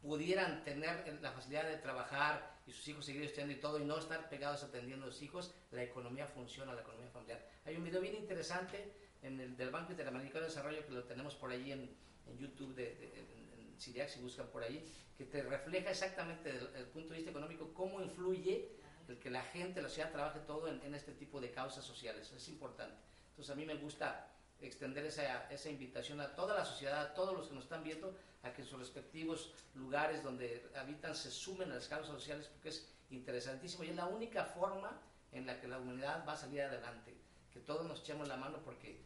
pudieran 0.04 0.64
tener 0.66 1.18
la 1.22 1.32
facilidad 1.32 1.64
de 1.68 1.78
trabajar 1.78 2.60
y 2.68 2.74
sus 2.74 2.86
hijos 2.90 3.06
seguir 3.06 3.24
estudiando 3.24 3.54
y 3.54 3.60
todo 3.60 3.80
y 3.80 3.86
no 3.86 3.98
estar 3.98 4.30
pegados 4.30 4.62
atendiendo 4.64 5.06
a 5.06 5.08
los 5.08 5.22
hijos, 5.22 5.56
la 5.72 5.82
economía 5.82 6.28
funciona, 6.28 6.74
la 6.74 6.82
economía 6.82 7.10
familiar. 7.10 7.42
Hay 7.66 7.78
un 7.78 7.86
video 7.86 8.02
bien 8.02 8.16
interesante 8.16 8.92
en 9.22 9.40
el, 9.40 9.56
del 9.56 9.70
Banco 9.70 9.92
Interamericano 9.92 10.42
de 10.42 10.48
Desarrollo 10.50 10.86
que 10.86 10.92
lo 10.92 11.04
tenemos 11.06 11.36
por 11.36 11.52
allí 11.52 11.72
en, 11.72 11.90
en 12.28 12.38
YouTube 12.38 12.76
de, 12.76 12.96
de- 12.96 13.20
en, 13.20 13.60
en 13.72 13.80
Siriac, 13.82 14.10
si 14.10 14.20
buscan 14.20 14.48
por 14.48 14.62
allí, 14.62 14.84
que 15.18 15.24
te 15.26 15.42
refleja 15.42 15.90
exactamente 15.92 16.52
desde 16.52 16.80
el 16.80 16.86
punto 16.88 17.10
de 17.12 17.16
vista 17.16 17.32
económico 17.32 17.74
cómo 17.74 18.02
influye 18.02 18.70
el 19.08 19.18
que 19.20 19.30
la 19.30 19.42
gente, 19.42 19.82
la 19.82 19.88
sociedad 19.88 20.12
trabaje 20.12 20.40
todo 20.42 20.68
en, 20.68 20.82
en 20.84 20.96
este 20.96 21.14
tipo 21.14 21.40
de 21.40 21.52
causas 21.52 21.86
sociales. 21.86 22.30
Es 22.32 22.48
importante. 22.50 22.96
Entonces 23.30 23.52
a 23.52 23.56
mí 23.56 23.66
me 23.66 23.76
gusta 23.76 24.28
extender 24.68 25.06
esa, 25.06 25.50
esa 25.52 25.70
invitación 25.70 26.20
a 26.22 26.36
toda 26.36 26.56
la 26.56 26.66
sociedad, 26.66 27.02
a 27.02 27.14
todos 27.14 27.36
los 27.38 27.48
que 27.48 27.54
nos 27.56 27.64
están 27.66 27.84
viendo, 27.84 28.16
a 28.44 28.52
que 28.54 28.62
en 28.62 28.68
sus 28.68 28.80
respectivos 28.80 29.54
lugares 29.76 30.24
donde 30.24 30.70
habitan 30.76 31.16
se 31.16 31.32
sumen 31.32 31.72
a 31.72 31.76
las 31.76 31.88
causas 31.88 32.14
sociales 32.14 32.48
porque 32.48 32.70
es 32.70 32.88
interesantísimo 33.10 33.84
y 33.84 33.90
es 33.90 33.96
la 33.96 34.06
única 34.08 34.44
forma 34.46 35.00
en 35.32 35.46
la 35.46 35.60
que 35.60 35.68
la 35.68 35.78
humanidad 35.80 36.24
va 36.28 36.34
a 36.34 36.38
salir 36.38 36.62
adelante. 36.62 37.16
Que 37.52 37.60
todos 37.60 37.86
nos 37.86 38.00
echemos 38.02 38.28
la 38.28 38.36
mano 38.38 38.58
porque 38.66 39.00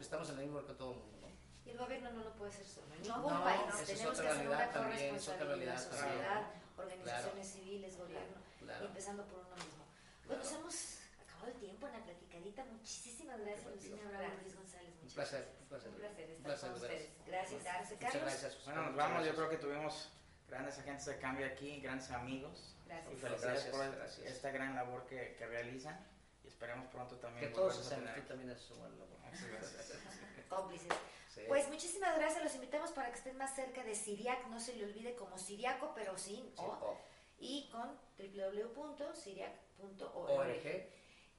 estamos 0.00 0.28
en 0.30 0.36
el 0.38 0.42
mismo 0.42 0.56
barco 0.56 0.72
que 0.72 0.78
todo 0.78 0.92
el 0.92 0.98
mundo. 0.98 1.18
¿no? 1.20 1.28
Y 1.66 1.70
el 1.70 1.78
gobierno 1.78 2.10
no 2.12 2.24
lo 2.24 2.32
puede 2.34 2.50
hacer 2.50 2.66
solo. 2.66 2.86
En 2.94 3.02
No, 3.06 3.16
ningún 3.18 3.32
no, 3.34 3.44
país 3.44 3.60
es 3.80 3.86
tenemos 3.98 4.20
que 4.20 4.28
hacer 4.28 4.48
una 4.48 4.72
corresponsabilidad, 4.72 5.78
sociedad, 5.90 6.42
organizaciones 6.76 7.46
civiles, 7.52 7.98
gobierno, 7.98 8.36
Claro. 8.60 8.84
y 8.84 8.86
empezando 8.88 9.24
por 9.26 9.38
uno 9.40 9.56
mismo. 9.56 9.84
Pues 10.26 10.38
nos 10.38 10.52
hemos 10.52 10.74
acabado 11.20 11.52
el 11.52 11.58
tiempo 11.58 11.86
en 11.86 11.92
la 11.92 12.04
platicadita. 12.04 12.64
Muchísimas 12.64 13.40
gracias. 13.40 13.74
Lucina 13.74 13.96
Bravo 14.08 14.12
y 14.12 14.16
Gracias. 14.26 14.42
Luis 14.42 14.56
González. 14.56 14.94
Un 15.12 15.18
Muchas 15.18 15.30
placer, 15.30 15.44
gracias. 15.44 15.60
un 15.60 15.66
placer. 15.68 15.90
Un 15.90 15.96
placer 15.96 16.30
estar 16.30 16.36
Un 16.38 16.42
placer, 16.42 16.70
con 16.70 16.80
ustedes. 16.80 17.08
Gracias, 17.26 17.60
Muchas 17.60 17.92
Carlos. 18.00 18.22
gracias. 18.22 18.64
Bueno, 18.64 18.80
nos 18.82 18.90
Muchas 18.92 19.08
vamos. 19.08 19.18
Yo 19.18 19.24
gracias. 19.32 19.36
creo 19.36 19.48
que 19.50 19.56
tuvimos 19.58 20.08
grandes 20.48 20.78
agentes 20.78 21.04
de 21.06 21.18
cambio 21.18 21.46
aquí, 21.46 21.80
grandes 21.80 22.10
amigos. 22.10 22.74
Gracias. 22.86 23.12
Y 23.12 23.16
felicidades 23.16 23.64
Gracias, 23.64 23.76
por 23.88 23.96
gracias. 23.96 24.26
esta 24.32 24.50
gran 24.50 24.74
labor 24.74 25.06
que, 25.06 25.34
que 25.36 25.46
realizan. 25.46 26.06
Y 26.44 26.48
esperemos 26.48 26.86
pronto 26.88 27.16
también. 27.16 27.48
Que 27.48 27.54
todos 27.54 27.86
a 27.86 27.90
tener 27.94 28.20
tú 28.22 28.28
también 28.28 28.50
un 28.50 28.56
buen 28.78 28.98
labor. 28.98 29.18
Muchas 29.20 29.46
gracias. 29.48 29.92
Cómplices. 30.48 30.88
Sí. 31.28 31.42
Pues 31.48 31.68
muchísimas 31.68 32.16
gracias. 32.18 32.42
Los 32.42 32.54
invitamos 32.54 32.90
para 32.92 33.08
que 33.10 33.16
estén 33.18 33.36
más 33.36 33.54
cerca 33.54 33.82
de 33.84 33.94
Siriac. 33.94 34.46
No 34.48 34.58
se 34.60 34.74
le 34.74 34.84
olvide 34.84 35.14
como 35.14 35.38
Siriaco, 35.38 35.92
pero 35.94 36.16
sin 36.18 36.42
Sí, 36.44 36.52
O. 36.58 36.64
o- 36.64 37.00
Y 37.38 37.70
con 37.70 37.96
www.siriac.org. 38.18 40.86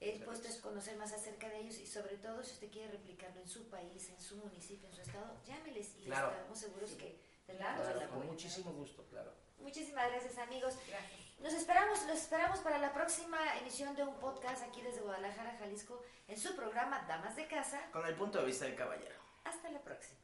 El 0.03 0.23
puesto 0.23 0.47
es 0.49 0.57
conocer 0.57 0.97
más 0.97 1.13
acerca 1.13 1.47
de 1.49 1.59
ellos 1.61 1.77
y 1.77 1.87
sobre 1.87 2.17
todo 2.17 2.43
si 2.43 2.51
usted 2.53 2.69
quiere 2.71 2.91
replicarlo 2.91 3.39
en 3.41 3.47
su 3.47 3.69
país, 3.69 4.09
en 4.09 4.19
su 4.19 4.35
municipio, 4.37 4.89
en 4.89 4.95
su 4.95 5.01
estado, 5.01 5.37
llámeles 5.45 5.95
y 5.97 6.03
Claro. 6.03 6.31
estamos 6.31 6.59
seguros 6.59 6.89
que 6.91 6.97
Claro, 7.45 7.45
tendrán 7.45 7.75
todo 7.77 7.87
el 7.87 7.93
Claro, 7.93 8.09
con 8.09 8.17
apoyo. 8.19 8.31
muchísimo 8.33 8.71
gusto, 8.73 9.05
claro. 9.07 9.33
Muchísimas 9.59 10.09
gracias 10.11 10.37
amigos. 10.39 10.75
Gracias. 10.87 11.39
Nos 11.39 11.53
esperamos, 11.53 12.05
los 12.07 12.17
esperamos 12.17 12.59
para 12.59 12.77
la 12.79 12.93
próxima 12.93 13.37
emisión 13.59 13.95
de 13.95 14.03
un 14.03 14.15
podcast 14.19 14.61
aquí 14.63 14.81
desde 14.81 15.01
Guadalajara, 15.01 15.57
Jalisco, 15.57 16.01
en 16.27 16.37
su 16.37 16.55
programa 16.55 17.05
Damas 17.07 17.35
de 17.35 17.47
Casa. 17.47 17.89
Con 17.91 18.05
el 18.05 18.15
punto 18.15 18.39
de 18.39 18.45
vista 18.45 18.65
del 18.65 18.75
caballero. 18.75 19.15
Hasta 19.45 19.69
la 19.71 19.81
próxima. 19.81 20.19